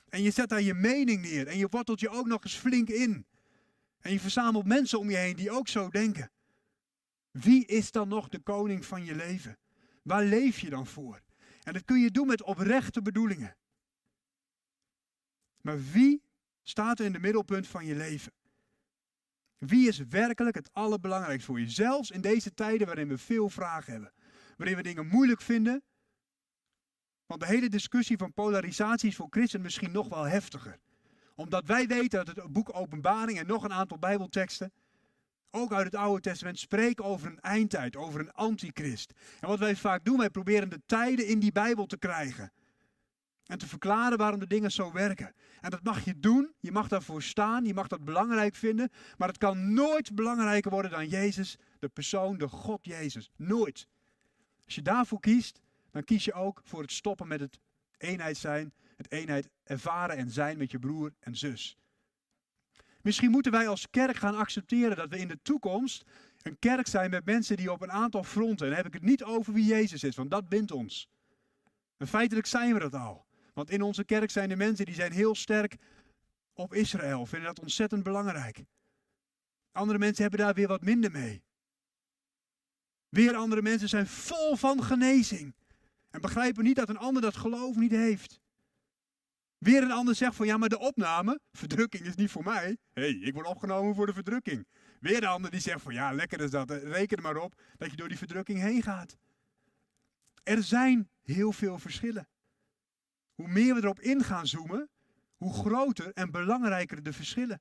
en 0.09 0.23
je 0.23 0.31
zet 0.31 0.49
daar 0.49 0.63
je 0.63 0.75
mening 0.75 1.23
neer. 1.23 1.47
En 1.47 1.59
je 1.59 1.67
wortelt 1.71 2.01
je 2.01 2.09
ook 2.09 2.27
nog 2.27 2.45
eens 2.45 2.57
flink 2.57 2.89
in. 2.89 3.27
En 4.01 4.13
je 4.13 4.21
verzamelt 4.21 4.67
mensen 4.67 4.99
om 4.99 5.11
je 5.11 5.17
heen 5.17 5.37
die 5.37 5.51
ook 5.51 5.69
zo 5.69 5.89
denken. 5.89 6.31
Wie 7.31 7.67
is 7.67 7.91
dan 7.91 8.09
nog 8.09 8.29
de 8.29 8.39
koning 8.39 8.85
van 8.85 9.05
je 9.05 9.15
leven? 9.15 9.59
Waar 10.03 10.25
leef 10.25 10.59
je 10.59 10.71
dan 10.71 10.87
voor? 10.87 11.23
En 11.63 11.73
dat 11.73 11.85
kun 11.85 12.01
je 12.01 12.11
doen 12.11 12.27
met 12.27 12.43
oprechte 12.43 13.03
bedoelingen. 13.03 13.57
Maar 15.61 15.83
wie 15.93 16.24
staat 16.65 16.99
er 16.99 17.05
in 17.05 17.13
de 17.13 17.21
middelpunt 17.21 17.67
van 17.67 17.87
je 17.87 17.95
leven? 17.95 18.33
Wie 19.59 19.89
is 19.89 19.99
werkelijk 19.99 20.57
het 20.57 20.73
allerbelangrijkste 20.73 21.47
voor 21.47 21.61
je? 21.61 21.71
Zelfs 21.71 22.11
in 22.11 22.21
deze 22.21 22.55
tijden 22.55 22.87
waarin 22.87 23.09
we 23.09 23.19
veel 23.19 23.49
vragen 23.49 23.93
hebben. 23.93 24.13
Waarin 24.57 24.77
we 24.77 24.83
dingen 24.83 25.07
moeilijk 25.07 25.41
vinden. 25.41 25.83
Want 27.27 27.41
de 27.41 27.47
hele 27.47 27.69
discussie 27.69 28.17
van 28.17 28.33
polarisatie 28.33 29.09
is 29.09 29.17
voor 29.17 29.27
christen 29.31 29.61
misschien 29.61 29.93
nog 29.93 30.09
wel 30.09 30.25
heftiger. 30.25 30.79
Omdat 31.35 31.67
wij 31.67 31.87
weten 31.87 32.25
dat 32.25 32.37
het 32.37 32.53
boek 32.53 32.75
Openbaring 32.75 33.39
en 33.39 33.47
nog 33.47 33.65
een 33.65 33.73
aantal 33.73 33.99
Bijbelteksten, 33.99 34.73
ook 35.51 35.73
uit 35.73 35.85
het 35.85 35.95
Oude 35.95 36.21
Testament, 36.21 36.59
spreken 36.59 37.05
over 37.05 37.27
een 37.27 37.41
eindtijd, 37.41 37.97
over 37.97 38.21
een 38.21 38.33
antichrist. 38.33 39.13
En 39.41 39.49
wat 39.49 39.59
wij 39.59 39.77
vaak 39.77 40.05
doen, 40.05 40.19
wij 40.19 40.31
proberen 40.31 40.71
de 40.71 40.83
tijden 40.87 41.27
in 41.27 41.39
die 41.39 41.53
Bijbel 41.53 41.87
te 41.87 41.99
krijgen. 41.99 42.53
En 43.45 43.59
te 43.59 43.67
verklaren 43.67 44.19
waarom 44.19 44.41
de 44.41 44.47
dingen 44.47 44.73
zo 44.73 44.93
werken. 44.93 45.35
En 45.61 45.71
dat 45.71 45.83
mag 45.83 46.05
je 46.05 46.21
doen, 46.21 46.55
je 46.61 46.73
mag 46.73 46.89
daarvoor 46.89 47.23
staan, 47.23 47.65
je 47.65 47.75
mag 47.75 47.87
dat 47.87 48.05
belangrijk 48.05 48.55
vinden. 48.55 48.91
Maar 49.17 49.29
het 49.29 49.39
kan 49.39 49.75
nooit 49.75 50.15
belangrijker 50.15 50.71
worden 50.71 50.91
dan 50.91 51.09
Jezus, 51.09 51.57
de 51.79 51.89
persoon, 51.89 52.39
de 52.39 52.49
God 52.49 52.85
Jezus. 52.85 53.31
Nooit. 53.37 53.87
Als 54.65 54.75
je 54.75 54.83
daarvoor 54.83 55.21
kiest, 55.21 55.61
dan 55.91 56.05
kies 56.05 56.25
je 56.25 56.33
ook 56.33 56.61
voor 56.65 56.83
het 56.83 56.93
stoppen 56.93 57.29
met 57.29 57.41
het 57.41 57.59
eenheid 57.99 58.37
zijn, 58.37 58.73
het 58.97 59.11
eenheid 59.13 59.49
ervaren 59.65 60.17
en 60.17 60.31
zijn 60.31 60.59
met 60.59 60.71
je 60.71 60.79
broer 60.79 61.13
en 61.21 61.37
zus. 61.37 61.77
Misschien 63.03 63.31
moeten 63.31 63.53
wij 63.53 63.69
als 63.69 63.91
kerk 63.91 64.17
gaan 64.17 64.37
accepteren 64.37 64.97
dat 64.97 65.09
we 65.09 65.19
in 65.19 65.29
de 65.29 65.39
toekomst 65.43 66.05
een 66.43 66.59
kerk 66.59 66.87
zijn 66.87 67.11
met 67.11 67.25
mensen 67.25 67.57
die 67.57 67.73
op 67.73 67.83
een 67.83 67.93
aantal 67.93 68.25
fronten, 68.25 68.67
en 68.67 68.73
dan 68.73 68.83
heb 68.83 68.95
ik 68.95 69.01
het 69.01 69.11
niet 69.11 69.25
over 69.25 69.53
wie 69.53 69.65
Jezus 69.65 70.05
is, 70.05 70.17
want 70.17 70.31
dat 70.31 70.49
bindt 70.49 70.73
ons. 70.73 71.09
En 71.97 72.07
feitelijk 72.07 72.47
zijn 72.47 72.73
we 72.73 72.79
dat 72.79 72.95
al. 72.95 73.24
Want 73.55 73.71
in 73.71 73.83
onze 73.83 74.05
kerk 74.05 74.31
zijn 74.31 74.51
er 74.51 74.57
mensen 74.57 74.85
die 74.85 74.95
zijn 74.95 75.13
heel 75.13 75.35
sterk 75.35 75.77
op 76.53 76.75
Israël, 76.75 77.27
vinden 77.27 77.49
dat 77.49 77.61
ontzettend 77.61 78.03
belangrijk. 78.03 78.65
Andere 79.73 79.99
mensen 79.99 80.23
hebben 80.23 80.41
daar 80.41 80.55
weer 80.55 80.69
wat 80.69 80.83
minder 80.83 81.11
mee. 81.11 81.43
Weer 83.09 83.35
andere 83.35 83.63
mensen 83.63 83.89
zijn 83.89 84.07
vol 84.07 84.57
van 84.57 84.83
genezing. 84.83 85.55
En 86.11 86.21
begrijpen 86.21 86.65
niet 86.65 86.77
dat 86.77 86.89
een 86.89 86.97
ander 86.97 87.23
dat 87.23 87.37
geloof 87.37 87.77
niet 87.77 87.91
heeft. 87.91 88.41
Weer 89.59 89.83
een 89.83 89.93
ander 89.93 90.15
zegt 90.15 90.35
van 90.35 90.47
ja, 90.47 90.57
maar 90.57 90.69
de 90.69 90.79
opname, 90.79 91.41
verdrukking 91.53 92.07
is 92.07 92.15
niet 92.15 92.31
voor 92.31 92.45
mij. 92.45 92.79
Hé, 92.93 93.03
hey, 93.03 93.11
ik 93.11 93.35
word 93.35 93.47
opgenomen 93.47 93.95
voor 93.95 94.07
de 94.07 94.13
verdrukking. 94.13 94.67
Weer 95.01 95.17
een 95.17 95.29
ander 95.29 95.51
die 95.51 95.61
zegt 95.61 95.83
van 95.83 95.95
ja, 95.95 96.13
lekker 96.13 96.41
is 96.41 96.51
dat. 96.51 96.71
Reken 96.71 97.17
er 97.17 97.23
maar 97.23 97.37
op 97.37 97.61
dat 97.77 97.91
je 97.91 97.97
door 97.97 98.09
die 98.09 98.19
verdrukking 98.19 98.61
heen 98.61 98.83
gaat. 98.83 99.17
Er 100.43 100.63
zijn 100.63 101.09
heel 101.23 101.53
veel 101.53 101.79
verschillen. 101.79 102.29
Hoe 103.35 103.49
meer 103.49 103.75
we 103.75 103.83
erop 103.83 104.01
in 104.01 104.23
gaan 104.23 104.47
zoomen, 104.47 104.89
hoe 105.37 105.53
groter 105.53 106.13
en 106.13 106.31
belangrijker 106.31 107.03
de 107.03 107.13
verschillen. 107.13 107.61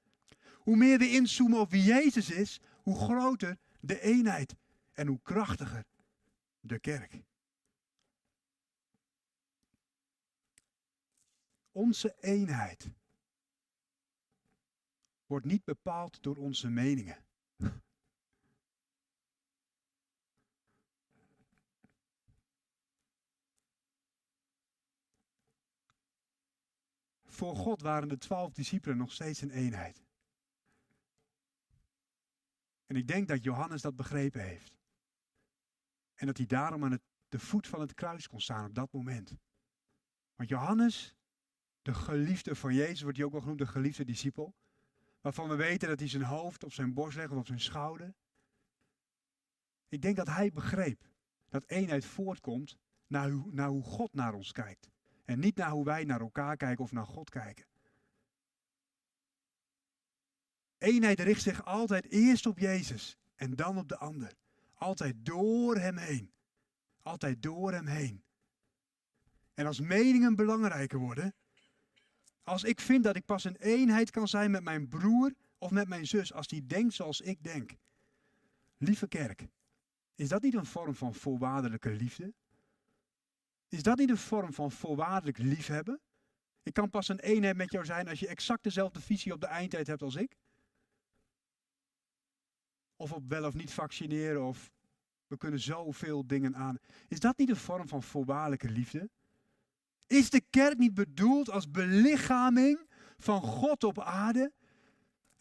Hoe 0.54 0.76
meer 0.76 0.98
we 0.98 1.10
inzoomen 1.10 1.60
op 1.60 1.72
wie 1.72 1.84
Jezus 1.84 2.30
is, 2.30 2.60
hoe 2.82 2.96
groter 2.96 3.58
de 3.80 4.02
eenheid 4.02 4.56
en 4.94 5.08
hoe 5.08 5.20
krachtiger 5.24 5.86
de 6.60 6.80
kerk. 6.80 7.22
Onze 11.72 12.16
eenheid 12.20 12.90
wordt 15.26 15.46
niet 15.46 15.64
bepaald 15.64 16.24
door 16.24 16.36
onze 16.36 16.70
meningen. 16.70 17.18
Voor 27.34 27.56
God 27.56 27.82
waren 27.82 28.08
de 28.08 28.18
twaalf 28.18 28.54
discipelen 28.54 28.98
nog 28.98 29.12
steeds 29.12 29.42
een 29.42 29.52
eenheid. 29.52 30.04
En 32.86 32.96
ik 32.96 33.08
denk 33.08 33.28
dat 33.28 33.44
Johannes 33.44 33.82
dat 33.82 33.96
begrepen 33.96 34.42
heeft. 34.42 34.78
En 36.14 36.26
dat 36.26 36.38
hij 36.38 36.46
daarom 36.46 36.84
aan 36.84 36.92
het, 36.92 37.02
de 37.30 37.40
voet 37.40 37.68
van 37.68 37.80
het 37.82 37.94
kruis 37.94 38.28
kon 38.28 38.42
staan 38.42 38.66
op 38.66 38.76
dat 38.76 38.92
moment. 38.92 39.36
Want 40.36 40.50
Johannes 40.50 41.16
de 41.82 41.94
geliefde 41.94 42.56
van 42.56 42.74
Jezus, 42.74 43.02
wordt 43.02 43.18
hij 43.18 43.26
ook 43.26 43.32
wel 43.32 43.42
genoemd, 43.42 43.60
de 43.60 43.68
geliefde 43.68 44.06
discipel. 44.06 44.56
Waarvan 45.22 45.50
we 45.50 45.56
weten 45.56 45.88
dat 45.88 46.00
hij 46.00 46.10
zijn 46.10 46.24
hoofd 46.24 46.64
op 46.64 46.74
zijn 46.74 46.94
borst 46.94 47.18
legt 47.18 47.32
of 47.32 47.38
op 47.38 47.48
zijn 47.48 47.60
schouder. 47.60 48.14
Ik 49.88 50.02
denk 50.02 50.16
dat 50.16 50.28
hij 50.28 50.52
begreep 50.52 51.10
dat 51.50 51.66
eenheid 51.66 52.06
voortkomt 52.06 52.78
naar 53.08 53.32
naar 53.52 53.70
hoe 53.70 53.84
God 53.84 54.14
naar 54.14 54.34
ons 54.34 54.52
kijkt. 54.52 54.92
En 55.26 55.40
niet 55.40 55.56
naar 55.56 55.70
hoe 55.70 55.86
wij 55.86 56.04
naar 56.04 56.22
elkaar 56.22 56.58
kijken 56.58 56.84
of 56.84 56.92
naar 56.92 57.06
God 57.06 57.30
kijken. 57.30 57.66
Eenheid 60.78 61.20
richt 61.20 61.42
zich 61.42 61.66
altijd 61.66 62.06
eerst 62.06 62.46
op 62.46 62.60
Jezus 62.60 63.18
en 63.36 63.56
dan 63.56 63.78
op 63.78 63.88
de 63.88 63.98
ander. 63.98 64.34
Altijd 64.74 65.16
door 65.26 65.78
hem 65.78 65.98
heen. 65.98 66.34
Altijd 67.02 67.42
door 67.42 67.72
hem 67.72 67.88
heen. 67.88 68.24
En 69.54 69.66
als 69.66 69.80
meningen 69.80 70.36
belangrijker 70.36 71.00
worden, 71.00 71.36
Als 72.44 72.64
ik 72.64 72.80
vind 72.80 73.04
dat 73.04 73.16
ik 73.16 73.26
pas 73.26 73.44
een 73.44 73.56
eenheid 73.56 74.10
kan 74.12 74.28
zijn 74.28 74.52
met 74.52 74.64
mijn 74.64 74.88
broer 74.88 75.34
of 75.58 75.72
met 75.72 75.88
mijn 75.88 76.08
zus, 76.08 76.34
als 76.34 76.48
die 76.48 76.66
denkt 76.66 76.94
zoals 76.94 77.22
ik 77.22 77.44
denk. 77.44 77.76
Lieve 78.78 79.08
kerk, 79.08 79.48
is 80.16 80.30
dat 80.30 80.42
niet 80.42 80.54
een 80.54 80.66
vorm 80.66 80.96
van 80.96 81.14
voorwaardelijke 81.14 81.90
liefde? 81.90 82.34
Is 83.74 83.84
dat 83.84 83.98
niet 83.98 84.10
een 84.10 84.18
vorm 84.18 84.54
van 84.54 84.72
voorwaardelijk 84.72 85.38
liefhebben? 85.38 86.02
Ik 86.64 86.74
kan 86.74 86.90
pas 86.90 87.08
een 87.08 87.20
eenheid 87.20 87.56
met 87.56 87.72
jou 87.72 87.86
zijn 87.86 88.08
als 88.08 88.20
je 88.20 88.28
exact 88.28 88.64
dezelfde 88.64 89.02
visie 89.02 89.34
op 89.34 89.42
de 89.42 89.48
eindtijd 89.48 89.88
hebt 89.88 90.02
als 90.02 90.16
ik. 90.16 90.36
Of 92.96 93.12
op 93.12 93.30
wel 93.30 93.46
of 93.46 93.54
niet 93.54 93.72
vaccineren, 93.72 94.44
of 94.44 94.72
we 95.28 95.38
kunnen 95.38 95.60
zoveel 95.60 96.28
dingen 96.28 96.56
aan. 96.56 96.78
Is 97.08 97.20
dat 97.20 97.38
niet 97.38 97.50
een 97.50 97.56
vorm 97.56 97.88
van 97.88 98.04
voorwaardelijke 98.04 98.70
liefde? 98.70 99.10
Is 100.08 100.30
de 100.30 100.42
kerk 100.50 100.78
niet 100.78 100.94
bedoeld 100.94 101.50
als 101.50 101.72
belichaming 101.72 102.90
van 103.18 103.42
God 103.42 103.84
op 103.84 104.00
aarde? 104.00 104.54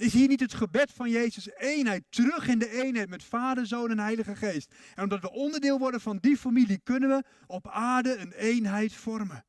Is 0.03 0.12
hier 0.12 0.28
niet 0.28 0.40
het 0.40 0.55
gebed 0.55 0.92
van 0.92 1.11
Jezus 1.11 1.50
eenheid, 1.50 2.05
terug 2.09 2.48
in 2.48 2.59
de 2.59 2.70
eenheid 2.70 3.09
met 3.09 3.24
Vader, 3.24 3.66
Zoon 3.66 3.90
en 3.90 3.98
Heilige 3.98 4.36
Geest? 4.36 4.74
En 4.94 5.03
omdat 5.03 5.20
we 5.20 5.30
onderdeel 5.30 5.78
worden 5.78 6.00
van 6.00 6.16
die 6.16 6.36
familie, 6.36 6.78
kunnen 6.78 7.09
we 7.09 7.24
op 7.46 7.68
aarde 7.68 8.16
een 8.16 8.32
eenheid 8.32 8.94
vormen. 8.94 9.44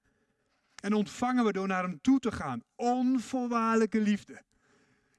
En 0.76 0.94
ontvangen 0.94 1.46
we 1.46 1.52
door 1.52 1.68
naar 1.68 1.84
hem 1.84 2.02
toe 2.02 2.20
te 2.20 2.32
gaan. 2.32 2.64
Onvoorwaardelijke 2.76 4.02
liefde. 4.02 4.44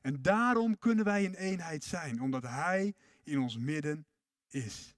En 0.01 0.22
daarom 0.22 0.78
kunnen 0.78 1.05
wij 1.05 1.24
een 1.24 1.35
eenheid 1.35 1.85
zijn, 1.85 2.22
omdat 2.22 2.43
Hij 2.43 2.95
in 3.22 3.39
ons 3.39 3.59
midden 3.59 4.07
is. 4.49 4.95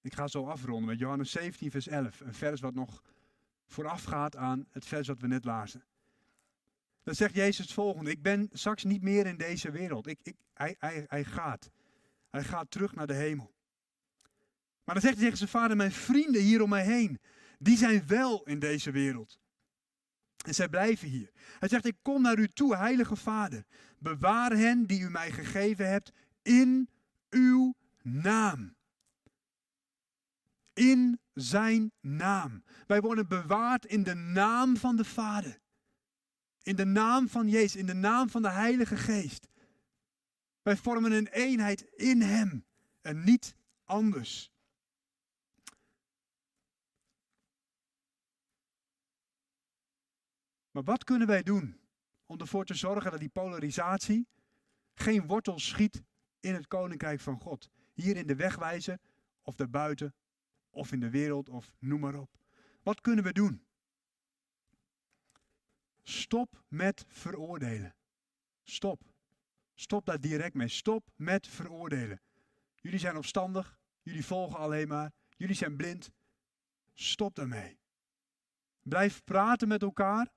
Ik 0.00 0.14
ga 0.14 0.26
zo 0.26 0.46
afronden 0.46 0.88
met 0.88 0.98
Johannes 0.98 1.30
17, 1.30 1.70
vers 1.70 1.88
11. 1.88 2.20
Een 2.20 2.34
vers 2.34 2.60
wat 2.60 2.74
nog 2.74 3.02
voorafgaat 3.66 4.36
aan 4.36 4.66
het 4.70 4.86
vers 4.86 5.08
wat 5.08 5.20
we 5.20 5.26
net 5.26 5.44
lazen. 5.44 5.87
Dan 7.08 7.16
zegt 7.16 7.34
Jezus 7.34 7.58
het 7.58 7.72
volgende. 7.72 8.10
Ik 8.10 8.22
ben 8.22 8.48
straks 8.52 8.84
niet 8.84 9.02
meer 9.02 9.26
in 9.26 9.36
deze 9.36 9.70
wereld. 9.70 10.06
Ik, 10.06 10.18
ik, 10.22 10.36
hij, 10.54 10.76
hij, 10.78 11.04
hij 11.06 11.24
gaat. 11.24 11.70
Hij 12.30 12.44
gaat 12.44 12.70
terug 12.70 12.94
naar 12.94 13.06
de 13.06 13.14
hemel. 13.14 13.54
Maar 14.84 14.94
dan 14.94 15.00
zegt 15.00 15.14
hij 15.14 15.22
tegen 15.22 15.38
zijn 15.38 15.50
vader, 15.50 15.76
mijn 15.76 15.92
vrienden 15.92 16.42
hier 16.42 16.62
om 16.62 16.68
mij 16.68 16.84
heen, 16.84 17.20
die 17.58 17.76
zijn 17.76 18.06
wel 18.06 18.42
in 18.42 18.58
deze 18.58 18.90
wereld. 18.90 19.38
En 20.46 20.54
zij 20.54 20.68
blijven 20.68 21.08
hier. 21.08 21.30
Hij 21.58 21.68
zegt, 21.68 21.86
ik 21.86 21.96
kom 22.02 22.22
naar 22.22 22.38
u 22.38 22.48
toe, 22.48 22.76
heilige 22.76 23.16
vader. 23.16 23.64
Bewaar 23.98 24.50
hen 24.50 24.86
die 24.86 25.00
u 25.00 25.10
mij 25.10 25.30
gegeven 25.30 25.88
hebt 25.88 26.12
in 26.42 26.88
uw 27.30 27.74
naam. 28.02 28.76
In 30.72 31.20
zijn 31.34 31.92
naam. 32.00 32.64
Wij 32.86 33.00
worden 33.00 33.28
bewaard 33.28 33.86
in 33.86 34.02
de 34.02 34.14
naam 34.14 34.76
van 34.76 34.96
de 34.96 35.04
Vader. 35.04 35.58
In 36.68 36.76
de 36.76 36.84
naam 36.84 37.28
van 37.28 37.48
Jezus, 37.48 37.76
in 37.76 37.86
de 37.86 37.94
naam 37.94 38.30
van 38.30 38.42
de 38.42 38.50
Heilige 38.50 38.96
Geest. 38.96 39.48
Wij 40.62 40.76
vormen 40.76 41.12
een 41.12 41.26
eenheid 41.26 41.82
in 41.82 42.20
Hem 42.20 42.64
en 43.00 43.24
niet 43.24 43.54
anders. 43.84 44.52
Maar 50.70 50.82
wat 50.84 51.04
kunnen 51.04 51.26
wij 51.26 51.42
doen 51.42 51.80
om 52.26 52.40
ervoor 52.40 52.64
te 52.64 52.74
zorgen 52.74 53.10
dat 53.10 53.20
die 53.20 53.28
polarisatie 53.28 54.28
geen 54.94 55.26
wortel 55.26 55.58
schiet 55.58 56.02
in 56.40 56.54
het 56.54 56.66
koninkrijk 56.66 57.20
van 57.20 57.40
God? 57.40 57.70
Hier 57.94 58.16
in 58.16 58.26
de 58.26 58.36
wegwijzer 58.36 58.98
of 59.42 59.54
daarbuiten 59.54 60.14
of 60.70 60.92
in 60.92 61.00
de 61.00 61.10
wereld 61.10 61.48
of 61.48 61.72
noem 61.78 62.00
maar 62.00 62.14
op. 62.14 62.30
Wat 62.82 63.00
kunnen 63.00 63.24
we 63.24 63.32
doen? 63.32 63.67
Stop 66.08 66.62
met 66.68 67.04
veroordelen. 67.08 67.94
Stop. 68.62 69.02
Stop 69.74 70.06
daar 70.06 70.20
direct 70.20 70.54
mee. 70.54 70.68
Stop 70.68 71.08
met 71.16 71.46
veroordelen. 71.46 72.20
Jullie 72.74 72.98
zijn 72.98 73.16
opstandig. 73.16 73.78
Jullie 74.02 74.24
volgen 74.24 74.58
alleen 74.58 74.88
maar. 74.88 75.12
Jullie 75.36 75.54
zijn 75.54 75.76
blind. 75.76 76.10
Stop 76.94 77.34
daarmee. 77.34 77.78
Blijf 78.82 79.24
praten 79.24 79.68
met 79.68 79.82
elkaar 79.82 80.28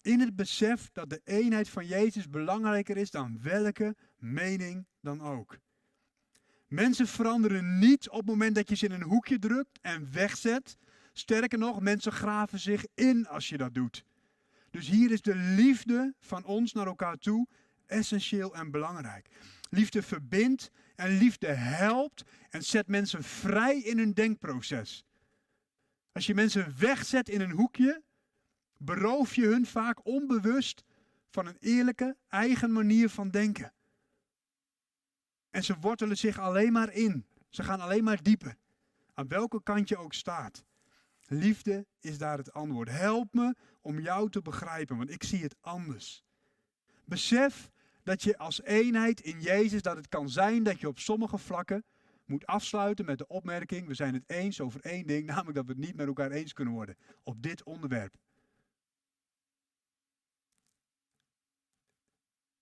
in 0.00 0.20
het 0.20 0.36
besef 0.36 0.88
dat 0.92 1.10
de 1.10 1.20
eenheid 1.24 1.68
van 1.68 1.86
Jezus 1.86 2.28
belangrijker 2.28 2.96
is 2.96 3.10
dan 3.10 3.42
welke 3.42 3.96
mening 4.16 4.86
dan 5.00 5.20
ook. 5.20 5.58
Mensen 6.66 7.06
veranderen 7.06 7.78
niet 7.78 8.08
op 8.08 8.18
het 8.18 8.26
moment 8.26 8.54
dat 8.54 8.68
je 8.68 8.76
ze 8.76 8.84
in 8.86 8.92
een 8.92 9.02
hoekje 9.02 9.38
drukt 9.38 9.78
en 9.80 10.12
wegzet. 10.12 10.76
Sterker 11.12 11.58
nog, 11.58 11.80
mensen 11.80 12.12
graven 12.12 12.58
zich 12.58 12.84
in 12.94 13.26
als 13.26 13.48
je 13.48 13.56
dat 13.56 13.74
doet. 13.74 14.06
Dus 14.78 14.88
hier 14.88 15.10
is 15.10 15.22
de 15.22 15.34
liefde 15.34 16.14
van 16.20 16.44
ons 16.44 16.72
naar 16.72 16.86
elkaar 16.86 17.16
toe 17.16 17.48
essentieel 17.86 18.54
en 18.54 18.70
belangrijk. 18.70 19.28
Liefde 19.70 20.02
verbindt 20.02 20.70
en 20.94 21.18
liefde 21.18 21.46
helpt 21.46 22.24
en 22.48 22.62
zet 22.62 22.88
mensen 22.88 23.22
vrij 23.22 23.78
in 23.78 23.98
hun 23.98 24.12
denkproces. 24.12 25.04
Als 26.12 26.26
je 26.26 26.34
mensen 26.34 26.74
wegzet 26.78 27.28
in 27.28 27.40
een 27.40 27.50
hoekje, 27.50 28.02
beroof 28.76 29.34
je 29.34 29.46
hun 29.46 29.66
vaak 29.66 30.06
onbewust 30.06 30.84
van 31.30 31.46
een 31.46 31.56
eerlijke, 31.60 32.16
eigen 32.28 32.72
manier 32.72 33.08
van 33.08 33.30
denken. 33.30 33.72
En 35.50 35.64
ze 35.64 35.78
wortelen 35.80 36.16
zich 36.16 36.38
alleen 36.38 36.72
maar 36.72 36.92
in. 36.92 37.26
Ze 37.48 37.62
gaan 37.62 37.80
alleen 37.80 38.04
maar 38.04 38.22
dieper. 38.22 38.56
Aan 39.14 39.28
welke 39.28 39.62
kant 39.62 39.88
je 39.88 39.96
ook 39.96 40.14
staat. 40.14 40.64
Liefde 41.30 41.86
is 42.00 42.18
daar 42.18 42.38
het 42.38 42.52
antwoord. 42.52 42.88
Help 42.88 43.34
me 43.34 43.54
om 43.80 44.00
jou 44.00 44.30
te 44.30 44.42
begrijpen, 44.42 44.96
want 44.96 45.10
ik 45.10 45.22
zie 45.22 45.42
het 45.42 45.56
anders. 45.60 46.24
Besef 47.04 47.70
dat 48.02 48.22
je 48.22 48.38
als 48.38 48.62
eenheid 48.62 49.20
in 49.20 49.40
Jezus, 49.40 49.82
dat 49.82 49.96
het 49.96 50.08
kan 50.08 50.30
zijn 50.30 50.62
dat 50.62 50.80
je 50.80 50.88
op 50.88 50.98
sommige 50.98 51.38
vlakken 51.38 51.84
moet 52.24 52.46
afsluiten 52.46 53.04
met 53.04 53.18
de 53.18 53.26
opmerking, 53.26 53.86
we 53.86 53.94
zijn 53.94 54.14
het 54.14 54.24
eens 54.26 54.60
over 54.60 54.80
één 54.80 55.06
ding, 55.06 55.26
namelijk 55.30 55.54
dat 55.54 55.66
we 55.66 55.72
het 55.72 55.80
niet 55.80 55.96
met 55.96 56.06
elkaar 56.06 56.30
eens 56.30 56.52
kunnen 56.52 56.74
worden 56.74 56.96
op 57.22 57.42
dit 57.42 57.62
onderwerp. 57.62 58.14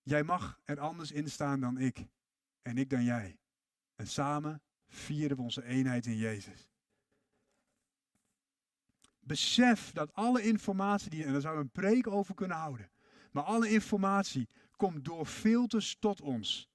Jij 0.01 0.23
mag 0.23 0.59
er 0.63 0.79
anders 0.79 1.11
in 1.11 1.29
staan 1.29 1.59
dan 1.59 1.77
ik 1.77 2.07
en 2.61 2.77
ik 2.77 2.89
dan 2.89 3.03
jij. 3.03 3.37
En 3.95 4.07
samen 4.07 4.61
vieren 4.87 5.37
we 5.37 5.43
onze 5.43 5.63
eenheid 5.63 6.05
in 6.05 6.17
Jezus. 6.17 6.69
Besef 9.27 9.91
dat 9.91 10.13
alle 10.13 10.41
informatie 10.41 11.09
die, 11.09 11.23
en 11.23 11.31
daar 11.31 11.41
zouden 11.41 11.63
we 11.63 11.69
een 11.73 11.83
preek 11.91 12.07
over 12.07 12.35
kunnen 12.35 12.57
houden, 12.57 12.89
maar 13.31 13.43
alle 13.43 13.69
informatie 13.69 14.47
komt 14.75 15.05
door 15.05 15.25
filters 15.25 15.95
tot 15.99 16.21
ons. 16.21 16.69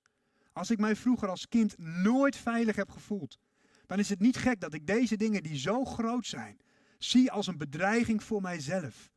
Als 0.52 0.70
ik 0.70 0.78
mij 0.78 0.96
vroeger 0.96 1.28
als 1.28 1.48
kind 1.48 1.78
nooit 1.78 2.36
veilig 2.36 2.76
heb 2.76 2.90
gevoeld, 2.90 3.38
dan 3.86 3.98
is 3.98 4.08
het 4.08 4.20
niet 4.20 4.36
gek 4.36 4.60
dat 4.60 4.74
ik 4.74 4.86
deze 4.86 5.16
dingen 5.16 5.42
die 5.42 5.58
zo 5.58 5.84
groot 5.84 6.26
zijn, 6.26 6.60
zie 6.98 7.30
als 7.30 7.46
een 7.46 7.58
bedreiging 7.58 8.22
voor 8.22 8.40
mijzelf. 8.40 9.10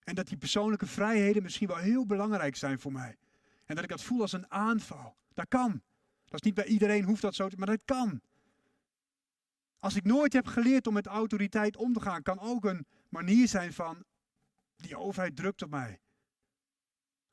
En 0.00 0.14
dat 0.14 0.26
die 0.26 0.36
persoonlijke 0.36 0.86
vrijheden 0.86 1.42
misschien 1.42 1.68
wel 1.68 1.76
heel 1.76 2.06
belangrijk 2.06 2.56
zijn 2.56 2.78
voor 2.78 2.92
mij. 2.92 3.16
En 3.64 3.74
dat 3.74 3.84
ik 3.84 3.90
dat 3.90 4.02
voel 4.02 4.20
als 4.20 4.32
een 4.32 4.50
aanval. 4.50 5.16
Dat 5.32 5.48
kan. 5.48 5.82
Dat 6.24 6.34
is 6.34 6.40
niet 6.40 6.54
bij 6.54 6.66
iedereen 6.66 7.04
hoeft 7.04 7.22
dat 7.22 7.34
zo 7.34 7.48
te, 7.48 7.56
maar 7.56 7.66
dat 7.66 7.84
kan. 7.84 8.20
Als 9.84 9.96
ik 9.96 10.04
nooit 10.04 10.32
heb 10.32 10.46
geleerd 10.46 10.86
om 10.86 10.94
met 10.94 11.06
autoriteit 11.06 11.76
om 11.76 11.92
te 11.92 12.00
gaan, 12.00 12.22
kan 12.22 12.40
ook 12.40 12.64
een 12.64 12.86
manier 13.08 13.48
zijn 13.48 13.72
van 13.72 14.04
die 14.76 14.96
overheid 14.96 15.36
drukt 15.36 15.62
op 15.62 15.70
mij. 15.70 16.00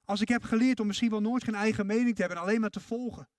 Als 0.06 0.22
ik 0.22 0.28
heb 0.28 0.44
geleerd 0.44 0.80
om 0.80 0.88
misschien 0.88 1.10
wel 1.10 1.22
nooit 1.22 1.44
geen 1.44 1.56
eigen 1.56 1.86
mening 1.86 2.16
te 2.16 2.22
hebben 2.22 2.40
en 2.40 2.44
alleen 2.44 2.62
maar 2.62 2.70
te 2.70 2.80
volgen, 2.80 3.30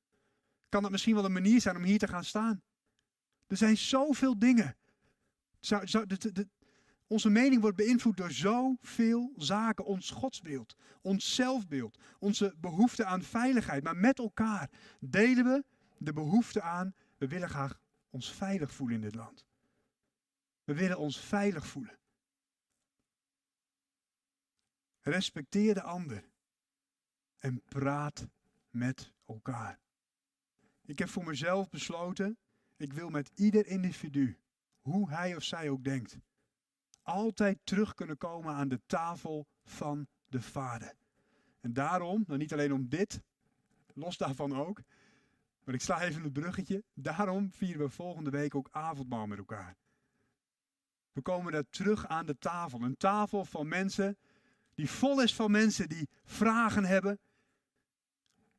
kan 0.68 0.82
dat 0.82 0.90
misschien 0.90 1.14
wel 1.14 1.24
een 1.24 1.32
manier 1.32 1.60
zijn 1.60 1.76
om 1.76 1.82
hier 1.82 1.98
te 1.98 2.08
gaan 2.08 2.24
staan. 2.24 2.62
Er 3.46 3.56
zijn 3.56 3.76
zoveel 3.76 4.38
dingen. 4.38 4.76
onze 7.06 7.30
mening 7.30 7.60
wordt 7.60 7.76
beïnvloed 7.76 8.16
door 8.16 8.30
zoveel 8.30 9.32
zaken. 9.36 9.84
Ons 9.84 10.10
godsbeeld, 10.10 10.76
ons 11.02 11.34
zelfbeeld, 11.34 11.98
onze 12.18 12.54
behoefte 12.58 13.04
aan 13.04 13.22
veiligheid. 13.22 13.82
Maar 13.82 13.96
met 13.96 14.18
elkaar 14.18 14.70
delen 15.00 15.44
we 15.44 15.64
de 15.98 16.12
behoefte 16.12 16.62
aan, 16.62 16.94
we 17.18 17.28
willen 17.28 17.48
graag 17.48 17.81
ons 18.12 18.32
veilig 18.32 18.72
voelen 18.72 18.96
in 18.96 19.02
dit 19.02 19.14
land. 19.14 19.46
We 20.64 20.74
willen 20.74 20.98
ons 20.98 21.20
veilig 21.20 21.66
voelen. 21.66 21.98
Respecteer 25.00 25.74
de 25.74 25.82
ander 25.82 26.24
en 27.38 27.62
praat 27.62 28.28
met 28.70 29.12
elkaar. 29.26 29.80
Ik 30.84 30.98
heb 30.98 31.08
voor 31.08 31.24
mezelf 31.24 31.68
besloten, 31.68 32.38
ik 32.76 32.92
wil 32.92 33.08
met 33.08 33.30
ieder 33.34 33.66
individu, 33.66 34.38
hoe 34.80 35.10
hij 35.10 35.36
of 35.36 35.42
zij 35.42 35.70
ook 35.70 35.84
denkt, 35.84 36.18
altijd 37.02 37.58
terug 37.64 37.94
kunnen 37.94 38.16
komen 38.16 38.54
aan 38.54 38.68
de 38.68 38.80
tafel 38.86 39.46
van 39.64 40.06
de 40.26 40.42
Vader. 40.42 40.94
En 41.60 41.72
daarom, 41.72 42.24
nou 42.26 42.38
niet 42.38 42.52
alleen 42.52 42.72
om 42.72 42.88
dit, 42.88 43.22
los 43.94 44.16
daarvan 44.16 44.56
ook, 44.56 44.82
maar 45.64 45.74
ik 45.74 45.80
sla 45.80 46.02
even 46.02 46.22
het 46.22 46.32
bruggetje. 46.32 46.84
Daarom 46.94 47.52
vieren 47.52 47.82
we 47.82 47.88
volgende 47.88 48.30
week 48.30 48.54
ook 48.54 48.68
avondmaal 48.70 49.26
met 49.26 49.38
elkaar. 49.38 49.76
We 51.12 51.22
komen 51.22 51.52
daar 51.52 51.68
terug 51.70 52.06
aan 52.06 52.26
de 52.26 52.38
tafel. 52.38 52.80
Een 52.80 52.96
tafel 52.96 53.44
van 53.44 53.68
mensen 53.68 54.18
die 54.74 54.90
vol 54.90 55.22
is 55.22 55.34
van 55.34 55.50
mensen 55.50 55.88
die 55.88 56.08
vragen 56.24 56.84
hebben, 56.84 57.18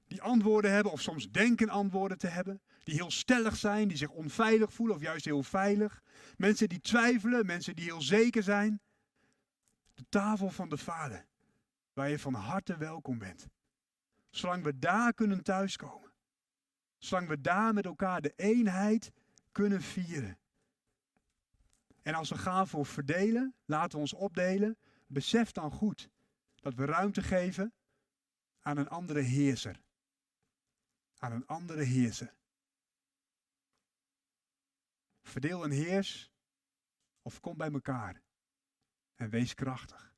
die 0.07 0.21
antwoorden 0.21 0.71
hebben 0.71 0.91
of 0.91 1.01
soms 1.01 1.29
denken 1.31 1.69
antwoorden 1.69 2.17
te 2.17 2.27
hebben, 2.27 2.61
die 2.83 2.95
heel 2.95 3.11
stellig 3.11 3.55
zijn, 3.55 3.87
die 3.87 3.97
zich 3.97 4.09
onveilig 4.09 4.73
voelen 4.73 4.95
of 4.95 5.01
juist 5.01 5.25
heel 5.25 5.43
veilig. 5.43 6.01
Mensen 6.37 6.69
die 6.69 6.79
twijfelen, 6.79 7.45
mensen 7.45 7.75
die 7.75 7.85
heel 7.85 8.01
zeker 8.01 8.43
zijn. 8.43 8.81
De 9.93 10.05
tafel 10.09 10.49
van 10.49 10.69
de 10.69 10.77
Vader, 10.77 11.25
waar 11.93 12.09
je 12.09 12.19
van 12.19 12.33
harte 12.33 12.77
welkom 12.77 13.17
bent. 13.17 13.47
Zolang 14.29 14.63
we 14.63 14.79
daar 14.79 15.13
kunnen 15.13 15.43
thuiskomen. 15.43 16.12
Zolang 17.03 17.27
we 17.27 17.41
daar 17.41 17.73
met 17.73 17.85
elkaar 17.85 18.21
de 18.21 18.33
eenheid 18.35 19.11
kunnen 19.51 19.81
vieren. 19.81 20.39
En 22.01 22.13
als 22.13 22.29
we 22.29 22.37
gaan 22.37 22.67
voor 22.67 22.85
verdelen, 22.85 23.55
laten 23.65 23.91
we 23.91 23.97
ons 23.97 24.13
opdelen. 24.13 24.77
Besef 25.07 25.51
dan 25.51 25.71
goed 25.71 26.09
dat 26.55 26.73
we 26.73 26.85
ruimte 26.85 27.21
geven 27.21 27.73
aan 28.59 28.77
een 28.77 28.87
andere 28.87 29.19
heerser. 29.19 29.81
Aan 31.17 31.31
een 31.31 31.45
andere 31.45 31.83
heerser. 31.83 32.35
Verdeel 35.21 35.63
en 35.63 35.71
heers 35.71 36.31
of 37.21 37.39
kom 37.39 37.57
bij 37.57 37.71
elkaar 37.71 38.21
en 39.15 39.29
wees 39.29 39.53
krachtig. 39.53 40.12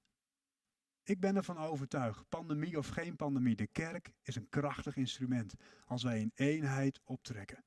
Ik 1.05 1.19
ben 1.19 1.35
ervan 1.35 1.57
overtuigd, 1.57 2.29
pandemie 2.29 2.77
of 2.77 2.87
geen 2.87 3.15
pandemie, 3.15 3.55
de 3.55 3.67
kerk 3.67 4.13
is 4.21 4.35
een 4.35 4.49
krachtig 4.49 4.95
instrument 4.95 5.53
als 5.85 6.03
wij 6.03 6.19
in 6.19 6.31
eenheid 6.33 7.01
optrekken. 7.03 7.63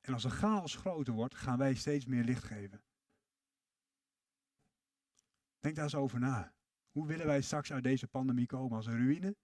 En 0.00 0.12
als 0.12 0.22
de 0.22 0.30
chaos 0.30 0.74
groter 0.74 1.12
wordt, 1.14 1.34
gaan 1.34 1.58
wij 1.58 1.74
steeds 1.74 2.06
meer 2.06 2.24
licht 2.24 2.44
geven. 2.44 2.84
Denk 5.60 5.74
daar 5.74 5.84
eens 5.84 5.94
over 5.94 6.20
na. 6.20 6.54
Hoe 6.90 7.06
willen 7.06 7.26
wij 7.26 7.40
straks 7.40 7.72
uit 7.72 7.82
deze 7.82 8.08
pandemie 8.08 8.46
komen? 8.46 8.76
Als 8.76 8.86
een 8.86 9.06
ruïne 9.06 9.36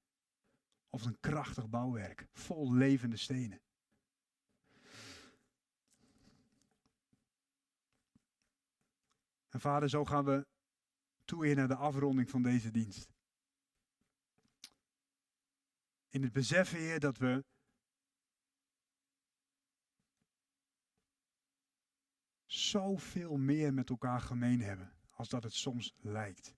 of 0.88 1.04
een 1.04 1.20
krachtig 1.20 1.68
bouwwerk, 1.68 2.28
vol 2.32 2.72
levende 2.72 3.16
stenen? 3.16 3.62
En 9.48 9.60
vader, 9.60 9.88
zo 9.88 10.04
gaan 10.04 10.24
we 10.24 10.46
toe 11.30 11.46
hier 11.46 11.56
naar 11.56 11.68
de 11.68 11.74
afronding 11.74 12.30
van 12.30 12.42
deze 12.42 12.70
dienst. 12.70 13.08
In 16.08 16.22
het 16.22 16.32
beseffen, 16.32 16.78
Heer, 16.78 17.00
dat 17.00 17.18
we 17.18 17.44
zoveel 22.46 23.36
meer 23.36 23.74
met 23.74 23.90
elkaar 23.90 24.20
gemeen 24.20 24.60
hebben 24.60 24.92
als 25.10 25.28
dat 25.28 25.42
het 25.42 25.54
soms 25.54 25.94
lijkt. 25.96 26.54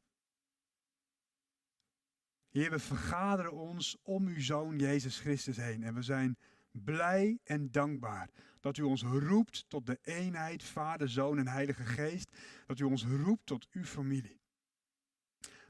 Heer, 2.48 2.70
we 2.70 2.78
vergaderen 2.78 3.52
ons 3.52 3.98
om 4.02 4.26
uw 4.26 4.40
Zoon 4.40 4.78
Jezus 4.78 5.20
Christus 5.20 5.56
heen 5.56 5.82
en 5.82 5.94
we 5.94 6.02
zijn 6.02 6.38
blij 6.70 7.38
en 7.44 7.70
dankbaar 7.70 8.30
dat 8.60 8.76
u 8.76 8.82
ons 8.82 9.02
roept 9.02 9.68
tot 9.68 9.86
de 9.86 9.98
eenheid, 10.02 10.62
Vader, 10.62 11.08
Zoon 11.08 11.38
en 11.38 11.48
Heilige 11.48 11.84
Geest, 11.84 12.30
dat 12.66 12.78
u 12.78 12.84
ons 12.84 13.04
roept 13.04 13.46
tot 13.46 13.68
uw 13.70 13.84
familie. 13.84 14.41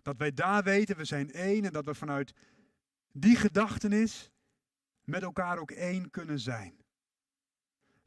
Dat 0.03 0.17
wij 0.17 0.33
daar 0.33 0.63
weten, 0.63 0.97
we 0.97 1.05
zijn 1.05 1.33
één 1.33 1.65
en 1.65 1.73
dat 1.73 1.85
we 1.85 1.95
vanuit 1.95 2.33
die 3.13 3.37
gedachtenis 3.37 4.31
met 5.05 5.23
elkaar 5.23 5.59
ook 5.59 5.71
één 5.71 6.11
kunnen 6.11 6.41
zijn. 6.41 6.75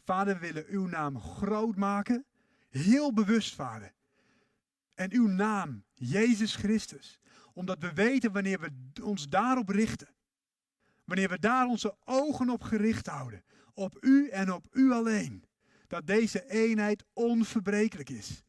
Vader, 0.03 0.33
we 0.33 0.39
willen 0.39 0.65
uw 0.67 0.87
naam 0.87 1.19
groot 1.19 1.75
maken, 1.75 2.25
heel 2.69 3.13
bewust, 3.13 3.55
Vader. 3.55 3.93
En 4.93 5.13
uw 5.13 5.27
naam, 5.27 5.83
Jezus 5.93 6.55
Christus, 6.55 7.19
omdat 7.53 7.79
we 7.79 7.93
weten 7.93 8.31
wanneer 8.31 8.59
we 8.59 9.03
ons 9.03 9.29
daarop 9.29 9.69
richten, 9.69 10.15
wanneer 11.03 11.29
we 11.29 11.39
daar 11.39 11.67
onze 11.67 11.97
ogen 12.03 12.49
op 12.49 12.61
gericht 12.61 13.07
houden, 13.07 13.43
op 13.73 13.97
u 14.01 14.29
en 14.29 14.53
op 14.53 14.67
u 14.71 14.91
alleen, 14.91 15.45
dat 15.87 16.07
deze 16.07 16.49
eenheid 16.49 17.05
onverbrekelijk 17.13 18.09
is. 18.09 18.43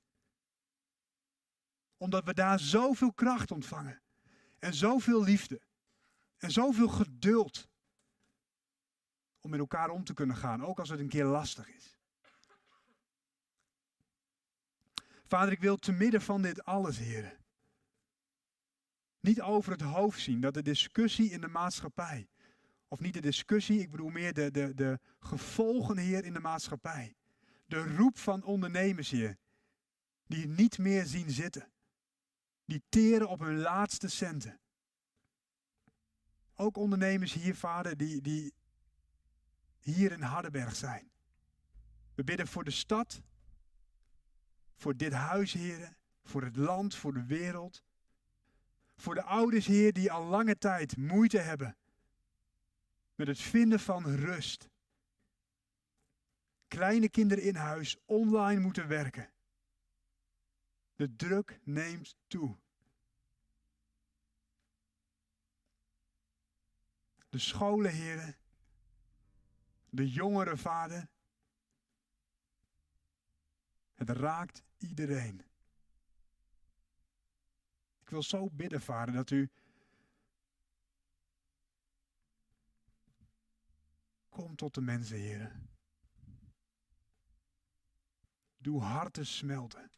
Omdat 1.97 2.25
we 2.25 2.35
daar 2.35 2.61
zoveel 2.61 3.13
kracht 3.13 3.51
ontvangen 3.51 4.03
en 4.59 4.75
zoveel 4.75 5.23
liefde 5.23 5.61
en 6.37 6.51
zoveel 6.51 6.89
geduld 6.89 7.69
om 9.41 9.51
met 9.51 9.61
elkaar 9.61 9.91
om 9.91 10.05
te 10.05 10.15
kunnen 10.15 10.37
gaan, 10.37 10.65
ook 10.65 10.79
als 10.79 10.89
het 10.89 11.01
een 11.01 11.09
keer 11.09 11.25
lastig 11.25 11.69
is. 11.69 11.99
Vader, 15.25 15.53
ik 15.53 15.61
wil 15.61 15.77
te 15.77 15.93
midden 15.93 16.23
van 16.23 16.43
dit 16.43 16.65
alles, 16.65 16.99
heren, 16.99 17.45
niet 19.21 19.41
over 19.41 19.73
het 19.73 19.81
hoofd 19.81 20.21
zien 20.21 20.41
dat 20.41 20.55
de 20.55 20.63
discussie 20.63 21.31
in 21.31 21.41
de 21.41 21.49
maatschappij, 21.49 22.29
of 22.89 23.01
niet 23.01 23.15
de 23.15 23.21
discussie, 23.21 23.81
ik 23.81 23.91
bedoel 23.91 24.09
meer 24.09 24.35
de, 24.35 24.51
de, 24.51 24.75
de 24.75 24.99
gevolgen, 25.19 25.97
Heer, 25.97 26.25
in 26.25 26.33
de 26.33 26.41
maatschappij. 26.41 27.15
De 27.67 27.97
roep 27.97 28.19
van 28.19 28.43
ondernemers, 28.43 29.11
Heer, 29.11 29.37
die 30.27 30.47
niet 30.47 30.79
meer 30.79 31.07
zien 31.07 31.31
zitten. 31.31 31.69
Die 32.67 32.83
teren 32.89 33.29
op 33.29 33.41
hun 33.41 33.59
laatste 33.59 34.09
centen. 34.09 34.61
Ook 36.55 36.77
ondernemers 36.77 37.33
hier, 37.33 37.57
vader, 37.57 37.97
die, 37.97 38.21
die 38.21 38.55
hier 39.81 40.13
in 40.13 40.23
Hardenberg 40.23 40.77
zijn. 40.77 41.11
We 42.15 42.25
bidden 42.25 42.47
voor 42.47 42.65
de 42.65 42.71
stad, 42.71 43.23
voor 44.77 44.97
dit 44.97 45.13
huis, 45.13 45.53
heren, 45.53 45.97
voor 46.23 46.43
het 46.43 46.57
land, 46.57 46.95
voor 46.95 47.13
de 47.13 47.25
wereld. 47.25 47.83
Voor 48.97 49.15
de 49.15 49.23
ouders, 49.23 49.67
Heer, 49.67 49.93
die 49.93 50.13
al 50.13 50.25
lange 50.25 50.59
tijd 50.59 50.97
moeite 50.97 51.39
hebben 51.39 51.77
met 53.15 53.27
het 53.27 53.41
vinden 53.41 53.81
van 53.81 54.05
rust. 54.05 54.69
Kleine 56.69 57.09
kinderen 57.09 57.45
in 57.45 57.55
huis 57.55 57.97
online 58.05 58.61
moeten 58.61 58.89
werken. 58.89 59.31
De 60.97 61.17
druk 61.17 61.61
neemt 61.65 62.17
toe. 62.27 62.57
De 67.29 67.39
scholen, 67.39 67.93
heren. 67.93 68.37
De 69.91 70.11
jongere 70.11 70.57
vader. 70.57 71.09
Het 73.95 74.11
raakt 74.11 74.63
iedereen. 74.77 75.45
Ik 78.01 78.09
wil 78.09 78.23
zo 78.23 78.51
bidden, 78.51 78.81
vader, 78.81 79.15
dat 79.15 79.31
u 79.31 79.51
Kom 84.37 84.57
tot 84.57 84.75
de 84.75 84.81
mensen, 84.81 85.17
heren. 85.17 85.69
Doe 88.57 88.81
harten 88.81 89.27
smelten. 89.27 89.91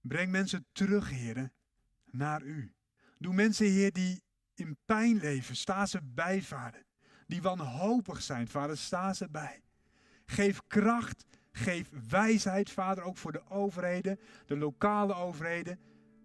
Breng 0.00 0.30
mensen 0.30 0.66
terug, 0.72 1.10
heren, 1.10 1.52
naar 2.04 2.42
u. 2.42 2.72
Doe 3.18 3.34
mensen, 3.34 3.66
heer, 3.66 3.92
die 3.92 4.22
in 4.54 4.76
pijn 4.84 5.16
leven, 5.16 5.56
sta 5.56 5.86
ze 5.86 6.00
bij, 6.02 6.42
vader. 6.42 6.82
Die 7.26 7.42
wanhopig 7.42 8.22
zijn, 8.22 8.48
vader, 8.48 8.76
sta 8.76 9.12
ze 9.12 9.28
bij. 9.30 9.62
Geef 10.26 10.60
kracht, 10.66 11.24
geef 11.52 11.90
wijsheid, 12.08 12.70
vader, 12.70 13.04
ook 13.04 13.16
voor 13.16 13.32
de 13.32 13.48
overheden, 13.48 14.18
de 14.46 14.56
lokale 14.56 15.14
overheden, 15.14 15.78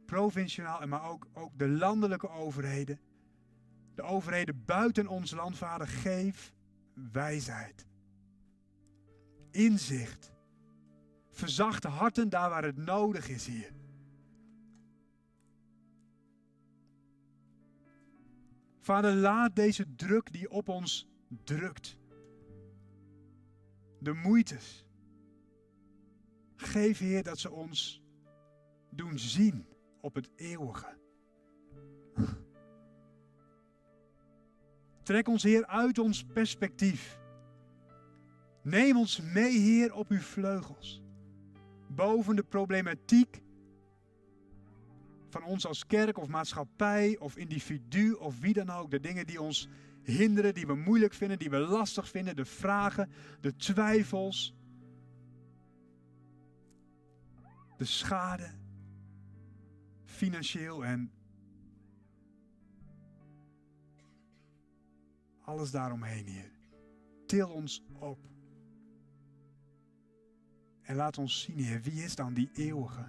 provinciaal, 0.05 0.88
maar 0.88 1.09
ook, 1.09 1.28
ook 1.34 1.57
de 1.57 1.67
landelijke 1.67 2.30
overheden 2.30 2.99
de 3.95 4.01
overheden 4.01 4.65
buiten 4.65 5.07
ons 5.07 5.32
land, 5.32 5.57
Vader, 5.57 5.88
geef 5.88 6.53
wijsheid. 7.11 7.86
Inzicht. 9.51 10.34
Verzacht 11.36 11.83
harten 11.83 12.29
daar 12.29 12.49
waar 12.49 12.63
het 12.63 12.77
nodig 12.77 13.29
is, 13.29 13.45
hier. 13.45 13.73
Vader, 18.79 19.13
laat 19.13 19.55
deze 19.55 19.95
druk 19.95 20.31
die 20.31 20.49
op 20.49 20.69
ons 20.69 21.07
drukt, 21.43 21.97
de 23.99 24.13
moeites, 24.13 24.86
geef 26.55 26.99
Heer 26.99 27.23
dat 27.23 27.39
ze 27.39 27.51
ons 27.51 28.01
doen 28.89 29.19
zien 29.19 29.67
op 30.01 30.15
het 30.15 30.29
eeuwige. 30.36 30.97
Trek 35.03 35.27
ons, 35.27 35.43
Heer, 35.43 35.65
uit 35.65 35.99
ons 35.99 36.23
perspectief. 36.23 37.19
Neem 38.63 38.97
ons 38.97 39.21
mee, 39.21 39.59
Heer, 39.59 39.93
op 39.93 40.09
uw 40.09 40.19
vleugels. 40.19 41.05
Boven 41.95 42.35
de 42.35 42.43
problematiek 42.43 43.41
van 45.29 45.43
ons 45.43 45.65
als 45.65 45.85
kerk 45.85 46.17
of 46.17 46.27
maatschappij 46.27 47.17
of 47.19 47.37
individu 47.37 48.13
of 48.13 48.39
wie 48.39 48.53
dan 48.53 48.69
ook. 48.69 48.91
De 48.91 48.99
dingen 48.99 49.27
die 49.27 49.41
ons 49.41 49.67
hinderen, 50.03 50.53
die 50.53 50.67
we 50.67 50.75
moeilijk 50.75 51.13
vinden, 51.13 51.39
die 51.39 51.49
we 51.49 51.57
lastig 51.57 52.09
vinden. 52.09 52.35
De 52.35 52.45
vragen, 52.45 53.09
de 53.41 53.55
twijfels. 53.55 54.55
de 57.77 57.85
schade, 57.85 58.51
financieel 60.03 60.85
en 60.85 61.11
alles 65.41 65.71
daaromheen, 65.71 66.25
Heer. 66.25 66.51
Til 67.25 67.49
ons 67.49 67.83
op. 67.99 68.34
En 70.86 70.95
laat 70.95 71.17
ons 71.17 71.41
zien, 71.41 71.57
Heer, 71.57 71.81
wie 71.81 72.03
is 72.03 72.15
dan 72.15 72.33
die 72.33 72.49
eeuwige? 72.53 73.05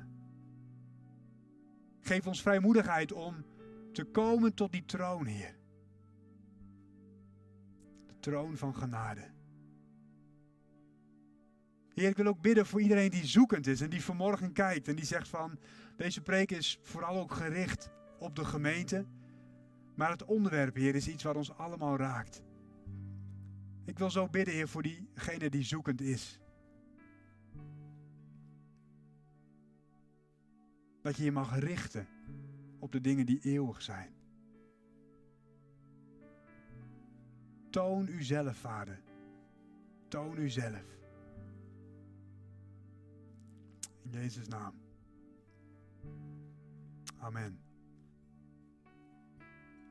Geef 2.00 2.26
ons 2.26 2.42
vrijmoedigheid 2.42 3.12
om 3.12 3.44
te 3.92 4.04
komen 4.04 4.54
tot 4.54 4.72
die 4.72 4.84
troon, 4.84 5.26
Heer. 5.26 5.54
De 8.06 8.18
troon 8.20 8.56
van 8.56 8.74
genade. 8.74 9.34
Heer, 11.94 12.08
ik 12.08 12.16
wil 12.16 12.26
ook 12.26 12.40
bidden 12.40 12.66
voor 12.66 12.80
iedereen 12.80 13.10
die 13.10 13.26
zoekend 13.26 13.66
is 13.66 13.80
en 13.80 13.90
die 13.90 14.04
vanmorgen 14.04 14.52
kijkt 14.52 14.88
en 14.88 14.96
die 14.96 15.04
zegt 15.04 15.28
van, 15.28 15.58
deze 15.96 16.20
preek 16.20 16.50
is 16.50 16.78
vooral 16.82 17.18
ook 17.18 17.32
gericht 17.32 17.90
op 18.18 18.36
de 18.36 18.44
gemeente, 18.44 19.06
maar 19.94 20.10
het 20.10 20.24
onderwerp, 20.24 20.74
Heer, 20.74 20.94
is 20.94 21.08
iets 21.08 21.22
wat 21.22 21.36
ons 21.36 21.52
allemaal 21.52 21.96
raakt. 21.96 22.42
Ik 23.84 23.98
wil 23.98 24.10
zo 24.10 24.28
bidden, 24.28 24.54
Heer, 24.54 24.68
voor 24.68 24.82
diegene 24.82 25.50
die 25.50 25.64
zoekend 25.64 26.00
is. 26.00 26.40
Dat 31.06 31.16
je 31.16 31.24
je 31.24 31.32
mag 31.32 31.58
richten 31.58 32.06
op 32.78 32.92
de 32.92 33.00
dingen 33.00 33.26
die 33.26 33.40
eeuwig 33.40 33.82
zijn. 33.82 34.14
Toon 37.70 38.08
uzelf, 38.08 38.56
Vader. 38.56 39.00
Toon 40.08 40.38
uzelf. 40.38 40.84
In 44.02 44.10
Jezus' 44.10 44.48
naam. 44.48 44.74
Amen. 47.18 47.65